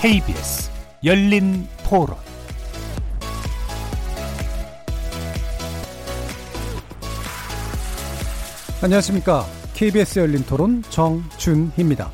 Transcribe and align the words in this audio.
KBS 0.00 0.70
열린 1.04 1.68
토론 1.84 2.16
안녕하십니까. 8.82 9.44
KBS 9.74 10.20
열린 10.20 10.42
토론 10.46 10.82
정준희입니다. 10.88 12.10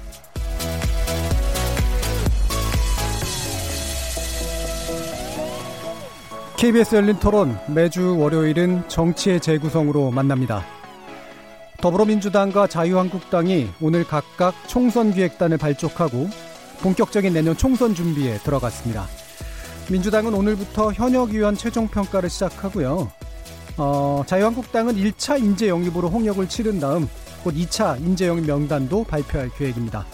KBS 6.57 6.97
열린 6.97 7.21
토론 7.21 7.57
매주 7.73 8.19
월요일은 8.19 8.89
정치의 8.89 9.41
재구성으로 9.41 10.11
만납니다. 10.11 10.65
더불어민주당과 11.81 12.67
자유한국당이 12.67 13.69
오늘 13.81 14.03
각각 14.03 14.55
총선 14.67 15.13
기획단을 15.13 15.57
발족하고 15.59 16.29
본격적인 16.81 17.33
내년 17.33 17.57
총선 17.57 17.95
준비에 17.95 18.39
들어갔습니다. 18.39 19.07
민주당은 19.91 20.35
오늘부터 20.35 20.93
현역 20.93 21.35
의원 21.35 21.57
최종 21.57 21.89
평가를 21.89 22.29
시작하고요. 22.29 23.11
어, 23.77 24.25
자유한국당은 24.27 24.95
1차 24.97 25.39
인재 25.39 25.69
영입으로 25.69 26.09
홍역을 26.09 26.49
치른 26.49 26.81
다음 26.81 27.09
곧 27.45 27.55
2차 27.55 28.01
인재 28.01 28.27
영입 28.27 28.47
명단도 28.47 29.05
발표할 29.05 29.51
계획입니다. 29.57 30.07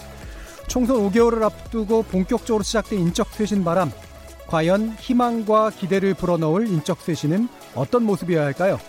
총선 0.67 0.97
5개월을 0.97 1.41
앞두고 1.43 2.03
본격적으로 2.03 2.63
시작된 2.63 2.99
인적 2.99 3.29
쇄신 3.29 3.63
바람 3.63 3.91
과연 4.47 4.95
희망과 4.99 5.71
기대를 5.71 6.13
불어넣을 6.13 6.67
인적 6.67 7.01
쇄신은 7.01 7.47
어떤 7.75 8.03
모습이어야 8.03 8.45
할까요? 8.45 8.79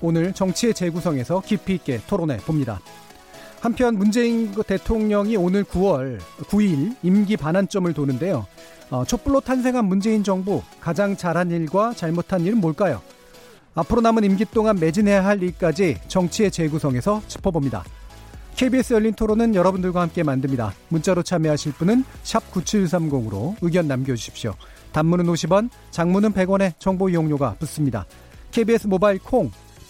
오늘 0.00 0.32
정치의 0.32 0.74
재구성에서 0.74 1.40
깊이 1.40 1.74
있게 1.74 2.00
토론해 2.06 2.38
봅니다. 2.38 2.80
한편 3.64 3.96
문재인 3.96 4.52
대통령이 4.52 5.38
오늘 5.38 5.64
9월 5.64 6.18
9일 6.50 6.96
임기 7.02 7.38
반환점을 7.38 7.90
도는데요. 7.94 8.46
어, 8.90 9.06
촛불로 9.06 9.40
탄생한 9.40 9.86
문재인 9.86 10.22
정부 10.22 10.62
가장 10.82 11.16
잘한 11.16 11.50
일과 11.50 11.94
잘못한 11.94 12.42
일은 12.42 12.58
뭘까요? 12.58 13.00
앞으로 13.74 14.02
남은 14.02 14.22
임기 14.22 14.44
동안 14.52 14.78
매진해야 14.78 15.24
할 15.24 15.42
일까지 15.42 15.96
정치의 16.08 16.50
재구성에서 16.50 17.22
짚어봅니다. 17.26 17.84
KBS 18.54 18.92
열린 18.92 19.14
토론은 19.14 19.54
여러분들과 19.54 20.02
함께 20.02 20.22
만듭니다. 20.22 20.74
문자로 20.90 21.22
참여하실 21.22 21.72
분은 21.72 22.04
9730으로 22.22 23.56
의견 23.62 23.88
남겨주십시오. 23.88 24.52
단문은 24.92 25.24
50원, 25.24 25.70
장문은 25.90 26.34
100원의 26.34 26.74
정보 26.78 27.08
이용료가 27.08 27.54
붙습니다. 27.58 28.04
KBS 28.50 28.88
모바일 28.88 29.20
콩, 29.20 29.50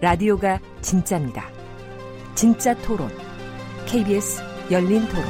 라디오가 0.00 0.60
진짜입니다. 0.80 1.44
진짜 2.36 2.72
토론, 2.82 3.10
KBS 3.86 4.40
열린 4.70 5.04
토론. 5.08 5.24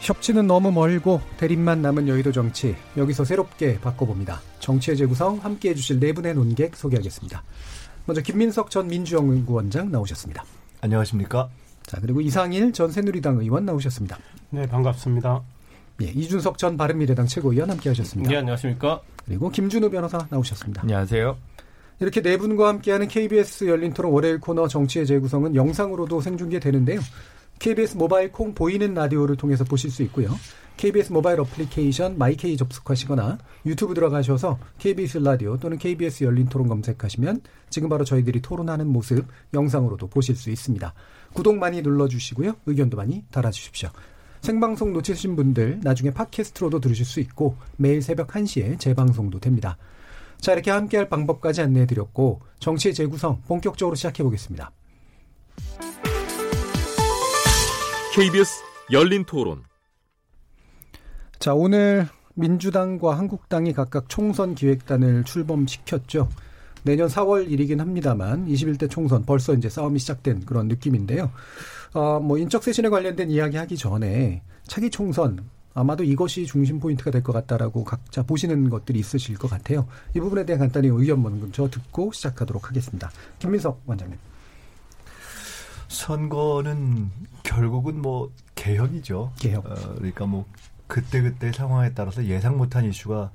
협치는 0.00 0.46
너무 0.46 0.70
멀고 0.70 1.20
대립만 1.38 1.82
남은 1.82 2.06
여의도 2.06 2.30
정치 2.30 2.76
여기서 2.96 3.24
새롭게 3.24 3.80
바꿔봅니다. 3.80 4.40
정치의 4.60 4.96
재구성 4.96 5.38
함께해 5.38 5.74
주실 5.74 5.98
네 5.98 6.12
분의 6.12 6.34
논객 6.34 6.76
소개하겠습니다. 6.76 7.42
먼저 8.06 8.22
김민석 8.22 8.70
전 8.70 8.86
민주연구원장 8.86 9.90
나오셨습니다. 9.90 10.44
안녕하십니까? 10.82 11.48
자 11.84 12.00
그리고 12.00 12.20
이상일 12.20 12.72
전 12.72 12.92
새누리당 12.92 13.38
의원 13.40 13.66
나오셨습니다. 13.66 14.18
네 14.50 14.68
반갑습니다. 14.68 15.42
예, 16.02 16.06
이준석 16.06 16.58
전 16.58 16.76
바른미래당 16.76 17.26
최고위원 17.26 17.70
함께 17.70 17.88
하셨습니다. 17.88 18.30
네 18.30 18.36
안녕하십니까? 18.36 19.02
그리고 19.28 19.50
김준우 19.50 19.90
변호사 19.90 20.26
나오셨습니다. 20.30 20.82
안녕하세요. 20.82 21.36
이렇게 22.00 22.22
네 22.22 22.38
분과 22.38 22.68
함께하는 22.68 23.08
KBS 23.08 23.66
열린 23.66 23.92
토론 23.92 24.12
월요일 24.12 24.40
코너 24.40 24.66
정치의 24.66 25.06
재구성은 25.06 25.54
영상으로도 25.54 26.22
생중계되는데요. 26.22 27.00
KBS 27.58 27.96
모바일 27.98 28.32
콩 28.32 28.54
보이는 28.54 28.94
라디오를 28.94 29.36
통해서 29.36 29.64
보실 29.64 29.90
수 29.90 30.02
있고요. 30.04 30.30
KBS 30.78 31.12
모바일 31.12 31.40
어플리케이션 31.40 32.16
my 32.16 32.43
K 32.43 32.56
접속하시거나 32.56 33.36
유튜브 33.66 33.92
들어가셔서 33.92 34.58
KBS 34.78 35.18
라디오 35.18 35.58
또는 35.58 35.76
KBS 35.76 36.24
열린 36.24 36.48
토론 36.48 36.68
검색하시면 36.68 37.42
지금 37.68 37.90
바로 37.90 38.04
저희들이 38.04 38.40
토론하는 38.40 38.86
모습 38.86 39.26
영상으로도 39.52 40.06
보실 40.06 40.36
수 40.36 40.48
있습니다. 40.50 40.94
구독 41.34 41.58
많이 41.58 41.82
눌러주시고요. 41.82 42.54
의견도 42.64 42.96
많이 42.96 43.24
달아주십시오. 43.30 43.90
생방송 44.40 44.92
놓치신 44.92 45.36
분들 45.36 45.80
나중에 45.82 46.10
팟캐스트로도 46.10 46.80
들으실 46.80 47.04
수 47.04 47.20
있고 47.20 47.56
매일 47.76 48.02
새벽 48.02 48.28
1시에 48.28 48.78
재방송도 48.78 49.40
됩니다. 49.40 49.76
자 50.40 50.52
이렇게 50.52 50.70
함께할 50.70 51.08
방법까지 51.08 51.62
안내해 51.62 51.86
드렸고 51.86 52.40
정치의 52.60 52.94
재구성 52.94 53.42
본격적으로 53.46 53.94
시작해 53.96 54.22
보겠습니다. 54.22 54.72
KBS 58.14 58.62
열린 58.90 59.24
토론. 59.24 59.62
자, 61.38 61.54
오늘 61.54 62.08
민주당과 62.34 63.16
한국당이 63.16 63.72
각각 63.72 64.08
총선 64.08 64.56
기획단을 64.56 65.22
출범시켰죠. 65.22 66.28
내년 66.82 67.06
4월 67.08 67.48
일이긴 67.48 67.80
합니다만 67.80 68.46
21대 68.48 68.90
총선 68.90 69.24
벌써 69.24 69.54
이제 69.54 69.68
싸움이 69.68 70.00
시작된 70.00 70.46
그런 70.46 70.66
느낌인데요. 70.66 71.30
어, 71.94 72.20
뭐 72.20 72.38
인적 72.38 72.62
쇄신에 72.62 72.88
관련된 72.88 73.30
이야기 73.30 73.56
하기 73.56 73.76
전에 73.76 74.42
차기 74.66 74.90
총선 74.90 75.48
아마도 75.74 76.02
이것이 76.04 76.44
중심 76.46 76.80
포인트가 76.80 77.10
될 77.10 77.22
것 77.22 77.32
같다라고 77.32 77.84
각자 77.84 78.22
보시는 78.22 78.68
것들이 78.68 78.98
있으실 78.98 79.36
것 79.38 79.48
같아요. 79.48 79.86
이 80.14 80.20
부분에 80.20 80.44
대한 80.44 80.60
간단히 80.60 80.88
의견 80.88 81.22
먼저 81.22 81.68
듣고 81.68 82.10
시작하도록 82.12 82.68
하겠습니다. 82.68 83.10
김민석 83.38 83.80
원장님. 83.86 84.18
선거는 85.88 87.10
결국은 87.42 88.00
뭐 88.02 88.30
개혁이죠. 88.54 89.32
개혁. 89.38 89.66
어, 89.66 89.74
그러니까 89.96 90.26
뭐 90.26 90.44
그때 90.86 91.22
그때 91.22 91.52
상황에 91.52 91.92
따라서 91.94 92.24
예상 92.24 92.56
못한 92.58 92.84
이슈가 92.84 93.30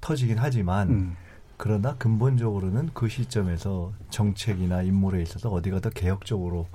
터지긴 0.00 0.38
하지만 0.38 0.88
음. 0.90 1.16
그러나 1.56 1.94
근본적으로는 1.96 2.90
그 2.92 3.08
시점에서 3.08 3.92
정책이나 4.10 4.82
인물에 4.82 5.22
있어서 5.22 5.50
어디가 5.50 5.80
더 5.80 5.90
개혁적으로 5.90 6.66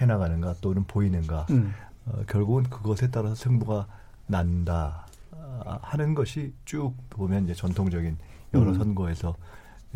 해나가는가 0.00 0.54
또는 0.60 0.84
보이는가 0.84 1.46
음. 1.50 1.72
어, 2.06 2.22
결국은 2.26 2.64
그것에 2.64 3.10
따라서 3.10 3.34
승부가 3.34 3.86
난다 4.26 5.06
어, 5.32 5.78
하는 5.82 6.14
것이 6.14 6.52
쭉 6.64 6.94
보면 7.10 7.44
이제 7.44 7.54
전통적인 7.54 8.16
여러 8.54 8.70
음. 8.70 8.74
선거에서 8.74 9.36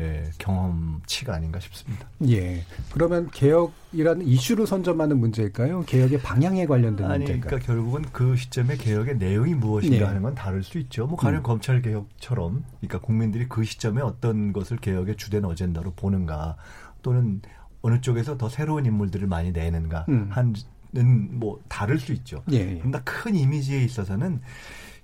예, 0.01 0.29
경험치가 0.39 1.35
아닌가 1.35 1.61
싶습니다. 1.61 2.09
예. 2.27 2.65
그러면 2.93 3.31
개혁이라는 3.31 4.27
이슈로 4.27 4.67
선점하는 4.67 5.19
문제일까요? 5.19 5.85
개혁의 5.85 6.21
방향에 6.21 6.67
관련된 6.67 7.07
아니, 7.07 7.19
문제일까요? 7.19 7.49
그러니까 7.49 7.67
결국은 7.67 8.03
그 8.13 8.35
시점에 8.35 8.77
개혁의 8.77 9.19
내용이 9.19 9.55
무엇인가 9.55 9.99
네. 9.99 10.05
하는 10.05 10.23
건 10.23 10.35
다를 10.35 10.65
수 10.65 10.79
있죠. 10.79 11.07
뭐 11.07 11.17
가령 11.17 11.41
음. 11.41 11.43
검찰 11.45 11.81
개혁처럼, 11.81 12.65
그러니까 12.81 12.99
국민들이 12.99 13.49
그 13.49 13.63
시점에 13.63 14.03
어떤 14.03 14.53
것을 14.53 14.79
개혁의 14.79 15.17
주된 15.17 15.45
어젠다로 15.45 15.93
보는가, 15.93 16.57
또는 17.03 17.41
어느 17.85 18.01
쪽에서 18.01 18.39
더 18.39 18.49
새로운 18.49 18.87
인물들을 18.87 19.29
많이 19.29 19.53
내는가 19.53 20.07
음. 20.09 20.31
하는 20.31 21.39
뭐 21.39 21.61
다를 21.69 21.99
수 21.99 22.15
있죠. 22.15 22.43
예, 22.51 22.57
예. 22.57 22.79
그러나 22.81 23.03
큰 23.05 23.35
이미지에 23.37 23.85
있어서는 23.85 24.41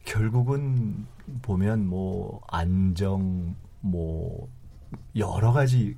결국은 0.07 1.05
보면 1.43 1.87
뭐 1.87 2.41
안정, 2.49 3.55
뭐 3.81 4.49
여러 5.15 5.53
가지 5.53 5.95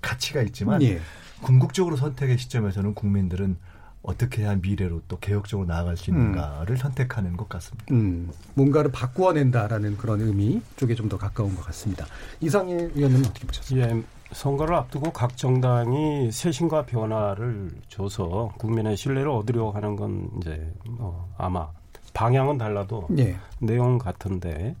가치가 0.00 0.42
있지만 0.42 0.80
예. 0.82 1.00
궁극적으로 1.42 1.96
선택의 1.96 2.38
시점에서는 2.38 2.94
국민들은 2.94 3.56
어떻게 4.02 4.44
한 4.44 4.60
미래로 4.60 5.02
또 5.08 5.18
개혁적으로 5.18 5.66
나아갈 5.66 5.96
수 5.96 6.10
있는가를 6.10 6.70
음. 6.70 6.76
선택하는 6.76 7.36
것 7.36 7.48
같습니다. 7.48 7.86
음, 7.90 8.30
뭔가를 8.54 8.92
바꾸어낸다라는 8.92 9.96
그런 9.96 10.20
의미 10.20 10.62
쪽에 10.76 10.94
좀 10.94 11.08
더 11.08 11.18
가까운 11.18 11.56
것 11.56 11.62
같습니다. 11.66 12.06
이상일 12.40 12.92
의원님은 12.94 13.26
어떻게 13.26 13.44
보셨습니까? 13.44 13.88
예, 13.96 14.02
선거를 14.34 14.74
앞두고 14.74 15.12
각 15.12 15.36
정당이 15.36 16.30
쇄신과 16.30 16.86
변화를 16.86 17.70
줘서 17.88 18.52
국민의 18.58 18.96
신뢰를 18.96 19.30
얻으려 19.30 19.70
하는 19.70 19.96
건 19.96 20.28
이제 20.36 20.72
어, 20.98 21.32
아마 21.38 21.68
방향은 22.12 22.58
달라도 22.58 23.08
예. 23.16 23.36
내용 23.60 23.98
같은데 23.98 24.76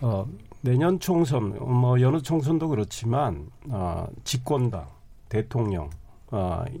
어, 0.00 0.26
내년 0.60 0.98
총선, 0.98 1.56
뭐 1.58 2.00
여느 2.00 2.20
총선도 2.20 2.68
그렇지만 2.68 3.48
어, 3.68 4.06
집권당, 4.24 4.86
대통령 5.28 5.90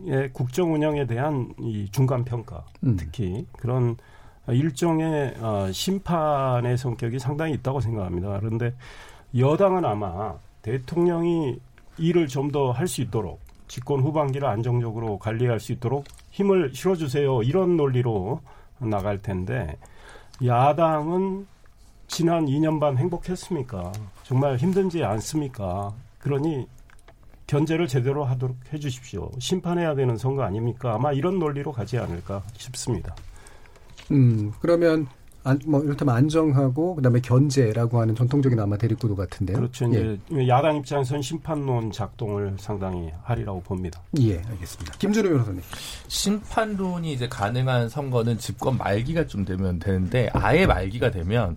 의 0.06 0.30
국정 0.34 0.74
운영에 0.74 1.06
대한 1.06 1.54
이 1.58 1.88
중간 1.90 2.22
평가, 2.22 2.66
음. 2.84 2.96
특히 2.98 3.46
그런 3.56 3.96
일종의 4.46 5.36
어, 5.38 5.72
심판의 5.72 6.76
성격이 6.76 7.18
상당히 7.18 7.54
있다고 7.54 7.80
생각합니다. 7.80 8.38
그런데 8.40 8.74
여당은 9.36 9.86
아마 9.86 10.34
대통령이 10.60 11.60
일을 11.98 12.26
좀 12.28 12.50
더 12.50 12.72
할 12.72 12.86
수 12.88 13.02
있도록 13.02 13.40
집권 13.68 14.00
후반기를 14.00 14.48
안정적으로 14.48 15.18
관리할 15.18 15.60
수 15.60 15.72
있도록 15.72 16.04
힘을 16.30 16.72
실어주세요. 16.74 17.42
이런 17.42 17.76
논리로 17.76 18.40
나갈 18.78 19.20
텐데 19.20 19.76
야당은 20.44 21.46
지난 22.06 22.46
2년 22.46 22.80
반 22.80 22.96
행복했습니까? 22.96 23.92
정말 24.22 24.56
힘든지 24.56 25.04
않습니까? 25.04 25.92
그러니 26.18 26.66
견제를 27.46 27.86
제대로 27.88 28.24
하도록 28.24 28.56
해주십시오. 28.72 29.30
심판해야 29.38 29.94
되는 29.94 30.16
선거 30.16 30.42
아닙니까? 30.42 30.94
아마 30.94 31.12
이런 31.12 31.38
논리로 31.38 31.72
가지 31.72 31.98
않을까 31.98 32.42
싶습니다. 32.56 33.14
음, 34.10 34.52
그러면 34.60 35.06
안, 35.48 35.58
뭐 35.66 35.82
이를테면 35.82 36.14
안정하고 36.14 36.94
그다음에 36.96 37.20
견제라고 37.20 38.00
하는 38.00 38.14
전통적인 38.14 38.58
아마 38.60 38.76
대립구도 38.76 39.16
같은데요. 39.16 39.56
그렇죠. 39.56 39.86
이제 39.88 40.18
예. 40.32 40.48
야당 40.48 40.76
입장에서는 40.76 41.22
심판론 41.22 41.90
작동을 41.90 42.56
상당히 42.58 43.10
하리라고 43.22 43.60
봅니다. 43.62 44.00
예, 44.20 44.38
알겠습니다. 44.38 44.98
김준우 44.98 45.28
변호사님. 45.28 45.62
심판론이 46.08 47.12
이제 47.12 47.28
가능한 47.28 47.88
선거는 47.88 48.38
집권 48.38 48.76
말기가 48.76 49.26
좀 49.26 49.44
되면 49.44 49.78
되는데 49.78 50.28
아예 50.32 50.66
말기가 50.66 51.10
되면 51.10 51.56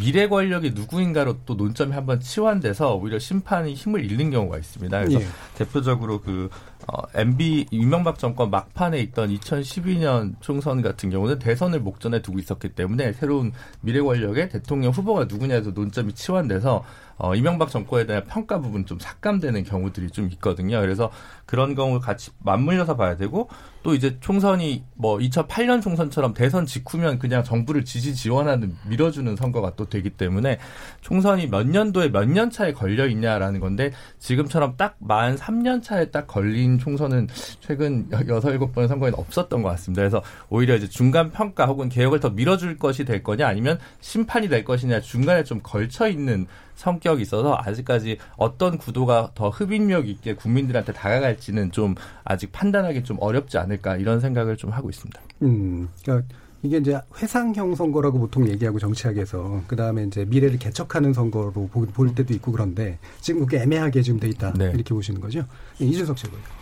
미래 0.00 0.26
권력이 0.26 0.70
누구인가로 0.70 1.40
또 1.44 1.54
논점이 1.54 1.92
한번 1.92 2.20
치환돼서 2.20 2.94
오히려 2.96 3.18
심판이 3.18 3.74
힘을 3.74 4.04
잃는 4.04 4.30
경우가 4.30 4.56
있습니다. 4.56 4.98
그래서 5.00 5.20
예. 5.20 5.26
대표적으로 5.54 6.20
그 6.20 6.48
어, 6.88 7.02
MB 7.14 7.66
이명박 7.70 8.18
정권 8.18 8.50
막판에 8.50 8.98
있던 9.00 9.30
2012년 9.30 10.34
총선 10.40 10.82
같은 10.82 11.10
경우는 11.10 11.38
대선을 11.38 11.80
목전에 11.80 12.22
두고 12.22 12.38
있었기 12.38 12.70
때문에 12.70 13.12
새로운 13.12 13.52
미래 13.80 14.00
권력의 14.00 14.48
대통령 14.48 14.92
후보가 14.92 15.26
누구냐에서 15.26 15.70
논점이 15.70 16.14
치환돼서 16.14 16.84
어, 17.22 17.36
이명박 17.36 17.70
정권에 17.70 18.04
대한 18.04 18.24
평가 18.24 18.60
부분 18.60 18.84
좀 18.84 18.98
삭감되는 18.98 19.62
경우들이 19.62 20.10
좀 20.10 20.28
있거든요. 20.32 20.80
그래서 20.80 21.08
그런 21.46 21.76
경우 21.76 22.00
같이 22.00 22.32
맞물려서 22.40 22.96
봐야 22.96 23.16
되고 23.16 23.48
또 23.84 23.94
이제 23.94 24.16
총선이 24.18 24.82
뭐 24.94 25.18
2008년 25.18 25.80
총선처럼 25.82 26.34
대선 26.34 26.66
직후면 26.66 27.20
그냥 27.20 27.44
정부를 27.44 27.84
지지 27.84 28.16
지원하는 28.16 28.74
밀어주는 28.88 29.36
선거가 29.36 29.74
또 29.76 29.88
되기 29.88 30.10
때문에 30.10 30.58
총선이 31.00 31.46
몇 31.48 31.68
년도에 31.68 32.08
몇 32.08 32.24
년 32.32 32.50
차에 32.50 32.72
걸려 32.72 33.06
있냐라는 33.06 33.60
건데 33.60 33.92
지금처럼 34.18 34.76
딱 34.76 34.96
만 34.98 35.36
3년 35.36 35.82
차에 35.82 36.06
딱 36.10 36.26
걸린 36.26 36.78
총선은 36.78 37.28
최근 37.60 38.06
6, 38.10 38.26
7번 38.40 38.88
선거에는 38.88 39.18
없었던 39.18 39.62
것 39.62 39.68
같습니다. 39.70 40.00
그래서 40.02 40.22
오히려 40.48 40.74
이제 40.74 40.88
중간 40.88 41.30
평가 41.30 41.66
혹은 41.66 41.88
개혁을 41.88 42.18
더 42.20 42.30
밀어줄 42.30 42.78
것이 42.78 43.04
될 43.04 43.22
거냐 43.22 43.46
아니면 43.46 43.78
심판이 44.00 44.48
될 44.48 44.64
것이냐 44.64 45.00
중간에 45.00 45.44
좀 45.44 45.60
걸쳐 45.62 46.08
있는 46.08 46.46
성격이 46.82 47.22
있어서 47.22 47.56
아직까지 47.60 48.18
어떤 48.36 48.76
구도가 48.76 49.30
더 49.36 49.50
흡입력 49.50 50.08
있게 50.08 50.34
국민들한테 50.34 50.92
다가갈지는 50.92 51.70
좀 51.70 51.94
아직 52.24 52.50
판단하기 52.50 53.04
좀 53.04 53.18
어렵지 53.20 53.56
않을까 53.58 53.96
이런 53.96 54.18
생각을 54.18 54.56
좀 54.56 54.70
하고 54.70 54.90
있습니다. 54.90 55.20
음, 55.42 55.88
그러니까 56.02 56.34
이게 56.64 56.78
이제 56.78 57.00
회상형 57.16 57.76
선거라고 57.76 58.18
보통 58.18 58.48
얘기하고 58.48 58.80
정치학에서 58.80 59.62
그 59.68 59.76
다음에 59.76 60.04
이제 60.04 60.24
미래를 60.24 60.58
개척하는 60.58 61.12
선거로 61.12 61.52
볼 61.52 62.14
때도 62.14 62.34
있고 62.34 62.50
그런데 62.50 62.98
지금 63.20 63.42
그게 63.42 63.62
애매하게 63.62 64.02
지금 64.02 64.18
돼 64.18 64.28
있다 64.28 64.52
네. 64.54 64.72
이렇게 64.74 64.92
보시는 64.94 65.20
거죠? 65.20 65.44
예, 65.80 65.84
이준석 65.84 66.18
씨고요. 66.18 66.61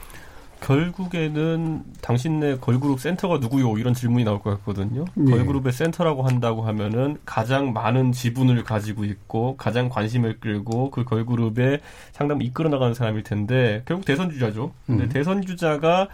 결국에는 0.61 1.83
당신네 2.01 2.59
걸그룹 2.59 3.01
센터가 3.01 3.39
누구요? 3.39 3.79
이런 3.79 3.95
질문이 3.95 4.25
나올 4.25 4.41
것 4.41 4.51
같거든요. 4.59 5.05
네. 5.15 5.31
걸그룹의 5.31 5.73
센터라고 5.73 6.23
한다고 6.23 6.63
하면은 6.63 7.17
가장 7.25 7.73
많은 7.73 8.13
지분을 8.13 8.63
가지고 8.65 9.05
있고 9.05 9.57
가장 9.57 9.89
관심을 9.89 10.41
끌고 10.41 10.91
그 10.91 11.05
걸그룹에 11.05 11.81
상당히 12.13 12.47
이끌어 12.47 12.69
나가는 12.69 12.95
사람일 12.95 13.23
텐데 13.23 13.83
결국 13.87 14.05
대선 14.05 14.31
주자죠. 14.31 14.73
근데 14.87 15.05
음. 15.05 15.09
대선 15.09 15.43
주자가 15.43 16.09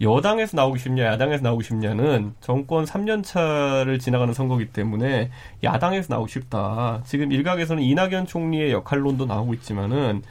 여당에서 0.00 0.56
나오고 0.56 0.76
싶냐, 0.76 1.04
야당에서 1.04 1.42
나오고 1.42 1.62
싶냐는 1.62 2.34
정권 2.40 2.84
3년 2.84 3.22
차를 3.22 3.98
지나가는 4.00 4.34
선거기 4.34 4.66
때문에 4.66 5.30
야당에서 5.62 6.12
나오고 6.12 6.26
싶다. 6.26 7.02
지금 7.06 7.30
일각에서는 7.30 7.82
이낙연 7.82 8.26
총리의 8.26 8.72
역할론도 8.72 9.26
나오고 9.26 9.54
있지만은 9.54 10.22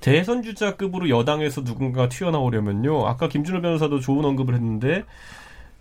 대선 0.00 0.42
주자급으로 0.42 1.08
여당에서 1.08 1.64
누군가 1.64 2.08
튀어나오려면요. 2.08 3.06
아까 3.06 3.28
김준호 3.28 3.60
변호사도 3.60 4.00
좋은 4.00 4.24
언급을 4.24 4.54
했는데 4.54 5.04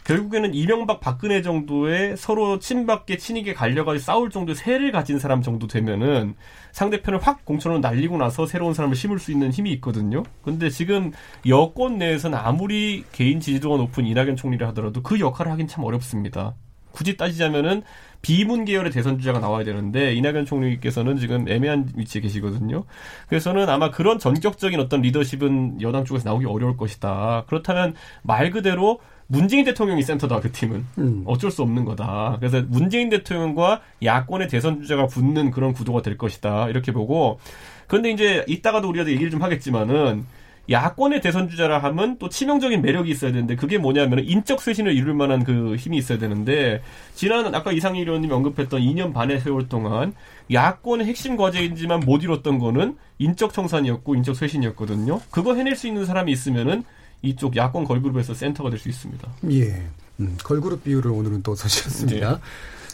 결국에는 0.07 0.53
이명박 0.53 1.01
박근혜 1.01 1.41
정도의 1.41 2.15
서로 2.15 2.59
친박계 2.59 3.17
친이계 3.17 3.53
갈려가지고 3.53 4.01
싸울 4.01 4.29
정도의 4.29 4.55
세를 4.55 4.93
가진 4.93 5.19
사람 5.19 5.41
정도 5.41 5.67
되면은 5.67 6.35
상대편을 6.71 7.19
확 7.19 7.43
공천으로 7.43 7.79
날리고 7.81 8.17
나서 8.17 8.45
새로운 8.45 8.73
사람을 8.73 8.95
심을 8.95 9.19
수 9.19 9.33
있는 9.33 9.51
힘이 9.51 9.73
있거든요. 9.73 10.23
근데 10.43 10.69
지금 10.69 11.11
여권 11.45 11.97
내에서는 11.97 12.37
아무리 12.37 13.03
개인 13.11 13.41
지지도가 13.41 13.75
높은 13.75 14.05
이낙연 14.05 14.37
총리를 14.37 14.65
하더라도 14.69 15.03
그 15.03 15.19
역할을 15.19 15.51
하긴 15.51 15.67
참 15.67 15.83
어렵습니다. 15.83 16.55
굳이 16.97 17.15
따지자면은 17.15 17.83
비문 18.23 18.65
계열의 18.65 18.91
대선 18.91 19.19
주자가 19.19 19.39
나와야 19.39 19.63
되는데 19.63 20.15
이낙연 20.15 20.45
총리께서는 20.47 21.17
지금 21.17 21.47
애매한 21.47 21.91
위치에 21.95 22.21
계시거든요. 22.21 22.85
그래서는 23.29 23.69
아마 23.69 23.91
그런 23.91 24.17
전격적인 24.17 24.79
어떤 24.79 25.01
리더십은 25.01 25.81
여당 25.81 26.05
쪽에서 26.05 26.27
나오기 26.27 26.47
어려울 26.47 26.75
것이다. 26.75 27.43
그렇다면 27.45 27.93
말 28.23 28.49
그대로 28.49 28.99
문재인 29.27 29.63
대통령이 29.63 30.01
센터다 30.01 30.39
그 30.39 30.51
팀은 30.51 30.85
음. 30.97 31.23
어쩔 31.27 31.51
수 31.51 31.61
없는 31.61 31.85
거다. 31.85 32.37
그래서 32.39 32.63
문재인 32.67 33.09
대통령과 33.09 33.81
야권의 34.01 34.47
대선 34.47 34.81
주자가 34.81 35.05
붙는 35.05 35.51
그런 35.51 35.73
구도가 35.73 36.01
될 36.01 36.17
것이다 36.17 36.69
이렇게 36.69 36.91
보고 36.91 37.39
그런데 37.85 38.09
이제 38.09 38.43
이따가도 38.47 38.89
우리가 38.89 39.07
얘기를 39.07 39.29
좀 39.29 39.43
하겠지만은 39.43 40.25
야권의 40.69 41.21
대선 41.21 41.49
주자라 41.49 41.79
하면 41.79 42.17
또 42.19 42.27
치명적인 42.29 42.81
매력이 42.81 43.09
있어야 43.09 43.31
되는데 43.31 43.55
그게 43.55 43.77
뭐냐면 43.77 44.19
인적 44.19 44.61
쇄신을 44.61 44.93
이룰 44.95 45.13
만한 45.13 45.43
그 45.43 45.75
힘이 45.77 45.97
있어야 45.97 46.17
되는데 46.17 46.81
지난 47.15 47.53
아까 47.55 47.71
이상희 47.71 48.01
의원님이 48.01 48.33
언급했던 48.33 48.81
2년 48.81 49.13
반의 49.13 49.39
세월 49.39 49.69
동안 49.69 50.13
야권의 50.51 51.07
핵심 51.07 51.37
과제이지만 51.37 52.01
못 52.01 52.23
이뤘던 52.23 52.59
거는 52.59 52.97
인적 53.19 53.53
청산이었고 53.53 54.15
인적 54.15 54.35
쇄신이었거든요. 54.35 55.21
그거 55.31 55.55
해낼 55.55 55.75
수 55.75 55.87
있는 55.87 56.05
사람이 56.05 56.31
있으면은 56.31 56.83
이쪽 57.21 57.55
야권 57.55 57.85
걸그룹에서 57.85 58.33
센터가 58.33 58.69
될 58.69 58.77
수 58.79 58.89
있습니다. 58.89 59.27
예. 59.51 59.83
음, 60.19 60.37
걸그룹 60.43 60.83
비율을 60.83 61.11
오늘은 61.11 61.43
또 61.43 61.55
서셨습니다. 61.55 62.33
네. 62.33 62.39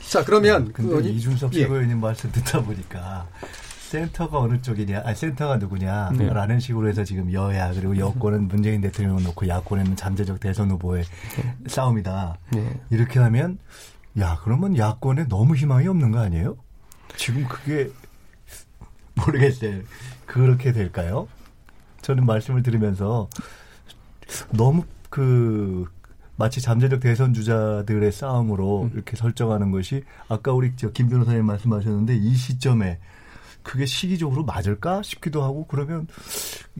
자, 0.09 0.23
그러면 0.23 0.71
근데 0.73 0.93
그, 0.95 1.07
이준석 1.07 1.51
최고위원님 1.51 1.97
예. 1.97 2.01
말씀 2.01 2.31
듣다 2.31 2.61
보니까 2.61 3.27
센터가 3.97 4.39
어느 4.39 4.59
쪽이냐, 4.59 5.03
아 5.05 5.13
센터가 5.13 5.57
누구냐라는 5.57 6.55
네. 6.55 6.59
식으로 6.59 6.89
해서 6.89 7.03
지금 7.03 7.31
여야 7.31 7.71
그리고 7.73 7.95
여권은 7.95 8.47
문재인 8.47 8.81
대통령을 8.81 9.21
놓고 9.21 9.47
야권에는 9.47 9.95
잠재적 9.95 10.39
대선 10.39 10.71
후보의 10.71 11.03
네. 11.03 11.55
싸움이다. 11.67 12.37
네. 12.53 12.79
이렇게 12.89 13.19
하면 13.19 13.59
야 14.19 14.39
그러면 14.43 14.75
야권에 14.75 15.27
너무 15.27 15.55
희망이 15.55 15.87
없는 15.87 16.09
거 16.09 16.19
아니에요? 16.19 16.57
지금 17.17 17.47
그게 17.47 17.91
모르겠어요. 19.13 19.81
그렇게 20.25 20.71
될까요? 20.71 21.27
저는 22.01 22.25
말씀을 22.25 22.63
들으면서 22.63 23.29
너무 24.53 24.85
그 25.11 25.85
마치 26.35 26.61
잠재적 26.61 26.99
대선 26.99 27.35
주자들의 27.35 28.11
싸움으로 28.11 28.85
음. 28.85 28.91
이렇게 28.95 29.15
설정하는 29.15 29.69
것이 29.69 30.03
아까 30.29 30.51
우리 30.51 30.75
저 30.75 30.91
김 30.91 31.09
변호사님 31.09 31.45
말씀하셨는데 31.45 32.15
이 32.15 32.33
시점에 32.33 32.97
그게 33.63 33.85
시기적으로 33.85 34.43
맞을까 34.43 35.01
싶기도 35.03 35.41
하고 35.43 35.65
그러면 35.67 36.07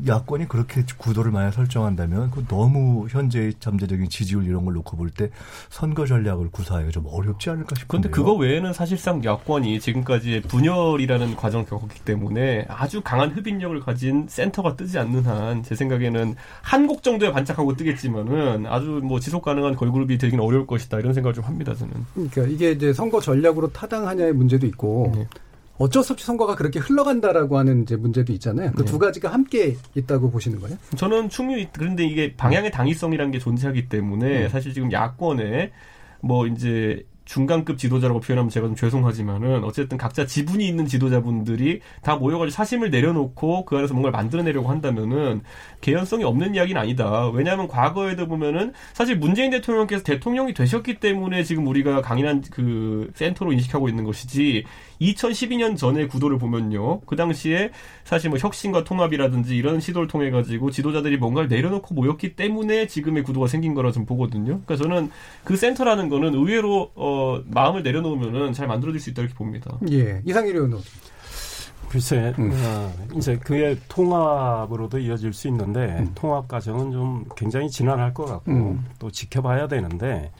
야권이 0.08 0.48
그렇게 0.48 0.84
구도를 0.98 1.32
만약 1.32 1.52
설정한다면 1.52 2.32
그 2.32 2.46
너무 2.48 3.08
현재의 3.10 3.54
잠재적인 3.60 4.10
지지율 4.10 4.46
이런 4.46 4.66
걸 4.66 4.74
놓고 4.75 4.98
볼 4.98 5.10
때 5.12 5.30
선거 5.70 6.06
전략을 6.06 6.50
구사하기가 6.52 6.92
좀 6.92 7.06
어렵지 7.08 7.50
않을까 7.50 7.75
싶은데. 7.75 7.88
그런데 7.88 8.10
그거 8.10 8.34
외에는 8.34 8.74
사실상 8.74 9.24
야권이 9.24 9.80
지금까지 9.80 10.42
분열이라는 10.48 11.36
과정을 11.36 11.66
겪었기 11.66 12.02
때문에 12.02 12.66
아주 12.70 13.02
강한 13.02 13.32
흡인력을 13.32 13.80
가진 13.80 14.25
센터가 14.28 14.75
뜨지 14.75 14.98
않는 15.00 15.25
한 15.25 15.63
제 15.63 15.75
생각에는 15.75 16.36
한 16.62 16.88
곡 16.88 17.02
정도에 17.04 17.32
반짝하고 17.32 17.75
뜨겠지만은 17.78 18.66
아주 18.68 19.00
뭐 19.04 19.20
지속 19.20 19.44
가능한 19.44 19.75
걸그룹이 19.75 20.18
되기는 20.18 20.44
어려울 20.44 20.68
것이다 20.68 21.00
이런 21.00 21.13
생각을 21.13 21.34
좀 21.34 21.44
합니다 21.46 21.74
저는. 21.74 21.94
그러니까 22.13 22.42
이게 22.44 22.72
이제 22.72 22.92
선거 22.92 23.22
전략으로 23.22 23.72
타당하냐의 23.72 24.34
문제도 24.34 24.66
있고. 24.68 25.12
네. 25.16 25.28
어쩔 25.77 26.03
수 26.03 26.13
없이 26.13 26.25
선거가 26.25 26.56
그렇게 26.56 26.80
흘러간다라고 26.80 27.58
하는 27.58 27.84
이제 27.84 27.96
문제도 27.96 28.32
있잖아요. 28.34 28.72
그두 28.74 28.94
네. 28.94 29.06
가지가 29.06 29.34
함께 29.34 29.75
있다고 29.96 30.30
보시는 30.30 30.60
거예요? 30.60 30.77
저는 30.96 31.30
충분히 31.30 31.68
그런데 31.74 32.06
이게 32.06 32.36
방향의 32.36 32.72
당위성이라는 32.72 33.32
게 33.32 33.39
존재하기 33.39 33.89
때문에 33.89 34.27
네. 34.27 34.50
사실 34.50 34.74
지금 34.74 34.92
야권에 34.92 35.72
뭐 36.22 36.48
이제 36.48 37.06
중간급 37.25 37.77
지도자라고 37.77 38.20
표현하면 38.20 38.50
제가 38.50 38.68
좀 38.68 38.75
죄송하지만은 38.75 39.63
어쨌든 39.63 39.98
각자 39.98 40.25
지분이 40.25 40.68
있는 40.68 40.86
지도자분들이 40.86 41.80
다 42.01 42.15
모여가지고 42.15 42.51
사심을 42.53 42.89
내려놓고 42.89 43.65
그 43.65 43.77
안에서 43.77 43.94
뭔가를 43.94 44.12
만들어내려고 44.12 44.70
한다면은 44.70 45.42
개연성이 45.84 46.24
없는 46.24 46.56
이야기는 46.56 46.82
아니다. 46.82 47.30
왜냐하면 47.30 47.68
과거에도 47.68 48.25
보면은 48.28 48.72
사실 48.94 49.18
문재인 49.18 49.52
대통령께서 49.52 50.02
대통령이 50.02 50.54
되셨기 50.54 51.00
때문에 51.00 51.44
지금 51.44 51.68
우리가 51.68 52.02
강인한 52.02 52.42
그 52.50 53.12
센터로 53.13 53.52
인식하고 53.52 53.90
있는 53.90 54.06
것이지 54.06 54.63
2012년 55.02 55.78
전의 55.78 56.08
구도를 56.08 56.38
보면요. 56.38 57.02
그 57.02 57.18
당시에 57.18 57.72
사실 58.06 58.30
뭐 58.30 58.40
혁신과 58.40 58.86
통합이라든지 58.86 59.56
이런 59.58 59.82
시도를 59.82 60.08
통해 60.08 60.32
가지고 60.32 60.72
지도자들이 60.72 61.18
뭔가를 61.18 61.50
내려놓고 61.50 61.94
모였기 61.94 62.36
때문에 62.38 62.88
지금의 62.88 63.24
구도가 63.24 63.48
생긴 63.48 63.74
거라 63.74 63.92
좀 63.92 64.06
보거든요. 64.06 64.62
그러니까 64.66 64.78
저는 64.78 65.12
그 65.44 65.58
센터라는 65.58 66.08
거는 66.08 66.34
의외로 66.34 66.92
어 66.96 67.42
마음을 67.46 67.84
내려놓으면은 67.84 68.54
잘 68.54 68.68
만들어질 68.68 69.02
수 69.02 69.10
있다 69.10 69.22
이렇게 69.22 69.36
봅니다. 69.36 69.78
예. 69.92 70.22
이상일 70.25 70.56
의원은 70.56 70.78
글쎄, 71.94 72.34
음. 72.40 72.52
어, 72.52 72.92
이제 73.16 73.38
그의 73.38 73.78
통합으로도 73.88 74.98
이어질 74.98 75.32
수 75.32 75.48
있는데 75.50 76.00
음. 76.00 76.12
통합 76.16 76.48
과정은 76.48 76.92
좀 76.92 77.26
굉장히 77.38 77.70
지난할 77.70 78.16
것 78.16 78.26
같고 78.26 78.52
음. 78.52 78.84
또 78.98 79.12
지켜봐야 79.12 79.68
되는데 79.68 80.32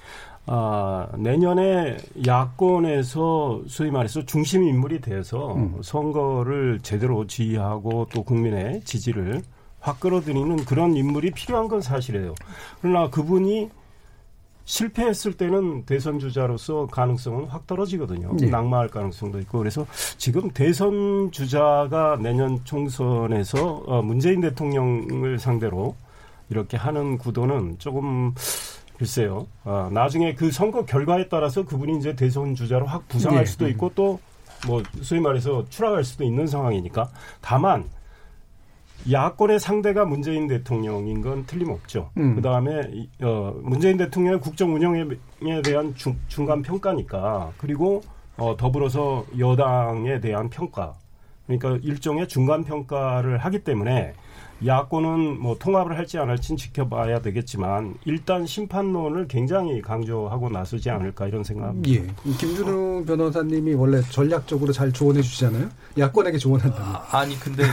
아, 0.48 1.08
내년에 1.16 1.98
야권에서 2.26 3.62
소위 3.68 3.92
말해서 3.92 4.26
중심 4.26 4.64
인물이 4.64 5.02
돼서 5.02 5.54
음. 5.54 5.78
선거를 5.84 6.80
제대로 6.82 7.28
지휘하고 7.28 8.08
또 8.12 8.24
국민의 8.24 8.82
지지를 8.84 9.44
확 9.80 10.00
끌어들이는 10.00 10.66
그런 10.66 10.96
인물이 10.96 11.32
필요한 11.32 11.68
건 11.68 11.82
사실이에요. 11.82 12.34
그러나 12.82 13.12
그분이 13.12 13.70
실패했을 14.65 15.34
때는 15.34 15.86
대선 15.86 16.20
주자로서 16.20 16.88
가능성은 16.88 17.46
확 17.46 17.67
떨어지거든요. 17.67 18.36
네. 18.39 18.48
낙마할 18.48 18.88
가능성도 18.88 19.39
있고 19.41 19.60
그래서 19.60 19.86
지금 20.17 20.50
대선 20.51 21.32
주자가 21.32 22.17
내년 22.22 22.63
총선에서 22.63 23.84
어, 23.86 24.01
문재인 24.01 24.41
대통령을 24.41 25.39
상대로 25.39 25.96
이렇게 26.50 26.77
하는 26.77 27.17
구도는 27.17 27.77
조금 27.79 28.34
글쎄요. 28.98 29.48
아, 29.63 29.89
나중에 29.91 30.36
그 30.36 30.51
선거 30.51 30.86
결과에 30.86 31.27
따라서 31.27 31.63
그분이 31.63 31.98
이제 31.98 32.15
대선 32.15 32.55
주자로 32.55 32.86
확 32.86 33.08
부상할 33.08 33.46
네. 33.46 33.51
수도 33.51 33.67
있고 33.67 33.91
또 33.96 34.20
뭐 34.67 34.82
소위 35.01 35.20
말해서 35.20 35.65
추락할 35.70 36.03
수도 36.03 36.24
있는 36.24 36.48
상황이니까 36.48 37.10
다만 37.41 37.89
야권의 39.12 39.60
상대가 39.60 40.06
문재인 40.06 40.48
대통령인 40.48 41.22
건 41.22 41.46
틀림없죠. 41.46 42.12
음. 42.18 42.36
그 42.36 42.42
다음에 42.42 42.82
어, 43.22 43.54
문재인 43.62 43.98
대통령의 43.98 44.40
국정 44.40 44.74
운영에 44.74 45.06
대한 45.64 45.94
중, 45.96 46.18
중간 46.28 46.62
평가니까 46.62 47.52
그리고 47.58 48.02
어, 48.38 48.56
더불어서 48.58 49.26
여당에 49.38 50.20
대한 50.20 50.50
평가. 50.50 50.94
그러니까 51.46 51.78
일종의 51.84 52.28
중간 52.30 52.64
평가를 52.64 53.38
하기 53.40 53.60
때문에 53.60 54.14
야권은 54.66 55.42
뭐 55.42 55.58
통합을 55.58 55.98
할지 55.98 56.18
안 56.18 56.30
할지는 56.30 56.58
지켜봐야 56.58 57.22
되겠지만 57.22 57.96
일단 58.06 58.46
심판론을 58.46 59.28
굉장히 59.28 59.82
강조하고 59.82 60.50
나서지 60.50 60.90
않을까 60.90 61.28
이런 61.28 61.44
생각합니다. 61.44 61.90
예. 61.90 62.08
김준우 62.38 63.04
변호사님이 63.06 63.74
원래 63.74 64.02
전략적으로 64.02 64.72
잘 64.72 64.92
조언해 64.94 65.22
주시잖아요. 65.22 65.70
야권에게 65.98 66.38
조언한다면. 66.38 66.96
아, 67.12 67.26
니 67.26 67.38
근데 67.40 67.64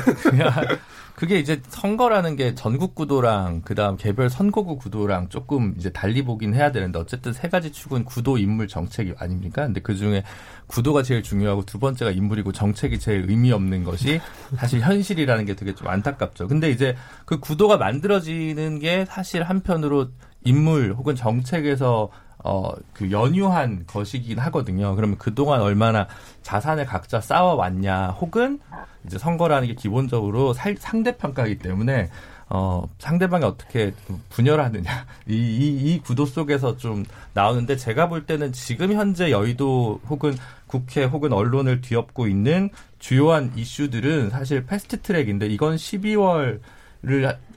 그게 1.20 1.38
이제 1.38 1.60
선거라는 1.68 2.34
게 2.36 2.54
전국 2.54 2.94
구도랑 2.94 3.60
그다음 3.60 3.98
개별 3.98 4.30
선거구 4.30 4.78
구도랑 4.78 5.28
조금 5.28 5.74
이제 5.76 5.90
달리 5.90 6.24
보긴 6.24 6.54
해야 6.54 6.72
되는데 6.72 6.98
어쨌든 6.98 7.34
세 7.34 7.50
가지 7.50 7.70
축은 7.70 8.06
구도 8.06 8.38
인물 8.38 8.68
정책이 8.68 9.12
아닙니까? 9.18 9.66
근데 9.66 9.82
그 9.82 9.94
중에 9.94 10.22
구도가 10.66 11.02
제일 11.02 11.22
중요하고 11.22 11.66
두 11.66 11.78
번째가 11.78 12.10
인물이고 12.10 12.52
정책이 12.52 12.98
제일 12.98 13.26
의미 13.28 13.52
없는 13.52 13.84
것이 13.84 14.18
사실 14.56 14.80
현실이라는 14.80 15.44
게 15.44 15.54
되게 15.56 15.74
좀 15.74 15.88
안타깝죠. 15.88 16.48
근데 16.48 16.70
이제 16.70 16.96
그 17.26 17.38
구도가 17.38 17.76
만들어지는 17.76 18.78
게 18.78 19.04
사실 19.04 19.42
한편으로 19.42 20.08
인물 20.44 20.94
혹은 20.96 21.16
정책에서 21.16 22.08
어, 22.42 22.70
그 22.94 23.10
연유한 23.10 23.84
것이긴 23.86 24.38
하거든요. 24.38 24.96
그러면 24.96 25.18
그동안 25.18 25.60
얼마나 25.60 26.08
자산을 26.40 26.86
각자 26.86 27.20
쌓아왔냐, 27.20 28.16
혹은 28.18 28.58
이제 29.06 29.18
선거라는 29.18 29.68
게 29.68 29.74
기본적으로 29.74 30.52
살, 30.52 30.76
상대평가이기 30.78 31.58
때문에 31.58 32.10
어, 32.52 32.88
상대방이 32.98 33.44
어떻게 33.44 33.92
분열하느냐. 34.28 35.06
이, 35.28 35.34
이, 35.34 35.94
이 35.94 36.00
구도 36.00 36.26
속에서 36.26 36.76
좀 36.76 37.04
나오는데 37.32 37.76
제가 37.76 38.08
볼 38.08 38.26
때는 38.26 38.52
지금 38.52 38.92
현재 38.92 39.30
여의도 39.30 40.00
혹은 40.08 40.34
국회 40.66 41.04
혹은 41.04 41.32
언론을 41.32 41.80
뒤엎고 41.80 42.26
있는 42.26 42.70
주요한 42.98 43.52
이슈들은 43.54 44.30
사실 44.30 44.66
패스트 44.66 45.00
트랙인데 45.00 45.46
이건 45.46 45.76
12월을 45.76 46.60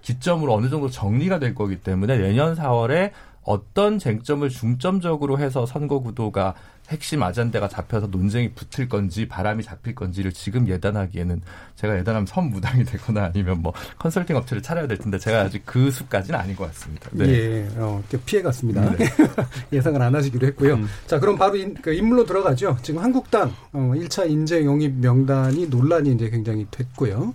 기점으로 0.03 0.53
어느 0.53 0.69
정도 0.69 0.89
정리가 0.89 1.39
될 1.39 1.55
거기 1.55 1.79
때문에 1.79 2.17
내년 2.17 2.55
4월에 2.55 3.11
어떤 3.43 3.99
쟁점을 3.99 4.47
중점적으로 4.47 5.39
해서 5.39 5.65
선거 5.65 5.99
구도가 5.99 6.53
핵심 6.93 7.23
아젠다가 7.23 7.67
잡혀서 7.67 8.07
논쟁이 8.07 8.51
붙을 8.53 8.87
건지 8.87 9.27
바람이 9.27 9.63
잡힐 9.63 9.95
건지를 9.95 10.31
지금 10.31 10.67
예단하기에는 10.67 11.41
제가 11.75 11.97
예단하면 11.97 12.27
선 12.27 12.51
무당이 12.51 12.85
되거나 12.85 13.25
아니면 13.25 13.61
뭐 13.61 13.73
컨설팅 13.97 14.37
업체를 14.37 14.61
차려야 14.61 14.87
될 14.87 14.97
텐데 14.97 15.17
제가 15.17 15.41
아직 15.41 15.63
그 15.65 15.89
수까지는 15.89 16.39
아닌 16.39 16.55
것 16.55 16.67
같습니다. 16.67 17.09
네. 17.11 17.25
예, 17.27 17.69
어, 17.77 18.01
피해갔습니다. 18.25 18.95
네. 18.95 19.05
예상을 19.73 19.99
안 20.01 20.13
하시기로 20.13 20.47
했고요. 20.47 20.75
음. 20.75 20.87
자, 21.07 21.19
그럼 21.19 21.35
바로 21.35 21.55
인, 21.55 21.73
그 21.81 21.91
인물로 21.93 22.25
들어가죠. 22.25 22.77
지금 22.83 23.01
한국당 23.01 23.51
어, 23.73 23.91
1차 23.95 24.29
인재 24.29 24.63
영입 24.63 24.93
명단이 24.93 25.67
논란이 25.67 26.13
이제 26.13 26.29
굉장히 26.29 26.67
됐고요. 26.69 27.33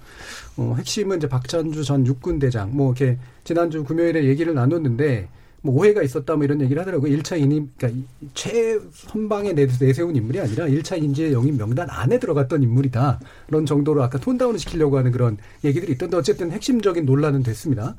어, 0.56 0.74
핵심은 0.78 1.18
이제 1.18 1.28
박찬주 1.28 1.84
전 1.84 2.06
육군대장 2.06 2.76
뭐 2.76 2.92
이렇게 2.92 3.18
지난주 3.42 3.82
금요일에 3.84 4.24
얘기를 4.24 4.54
나눴는데 4.54 5.28
뭐 5.62 5.74
오해가 5.74 6.02
있었다 6.02 6.36
뭐 6.36 6.44
이런 6.44 6.60
얘기를 6.60 6.80
하더라고요. 6.80 7.16
1차 7.16 7.40
인임, 7.40 7.70
그러니까 7.76 8.04
최선방에 8.34 9.52
내세운 9.52 10.14
인물이 10.14 10.40
아니라 10.40 10.66
1차 10.66 11.02
인재 11.02 11.32
영입 11.32 11.56
명단 11.56 11.88
안에 11.90 12.18
들어갔던 12.18 12.62
인물이다. 12.62 13.20
그런 13.46 13.66
정도로 13.66 14.02
아까 14.02 14.18
톤다운을 14.18 14.58
시키려고 14.58 14.98
하는 14.98 15.10
그런 15.10 15.36
얘기들이 15.64 15.92
있던데 15.92 16.16
어쨌든 16.16 16.52
핵심적인 16.52 17.04
논란은 17.04 17.42
됐습니다. 17.42 17.96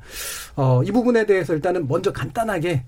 어, 0.56 0.82
이 0.84 0.90
부분에 0.90 1.26
대해서 1.26 1.54
일단은 1.54 1.86
먼저 1.86 2.12
간단하게 2.12 2.84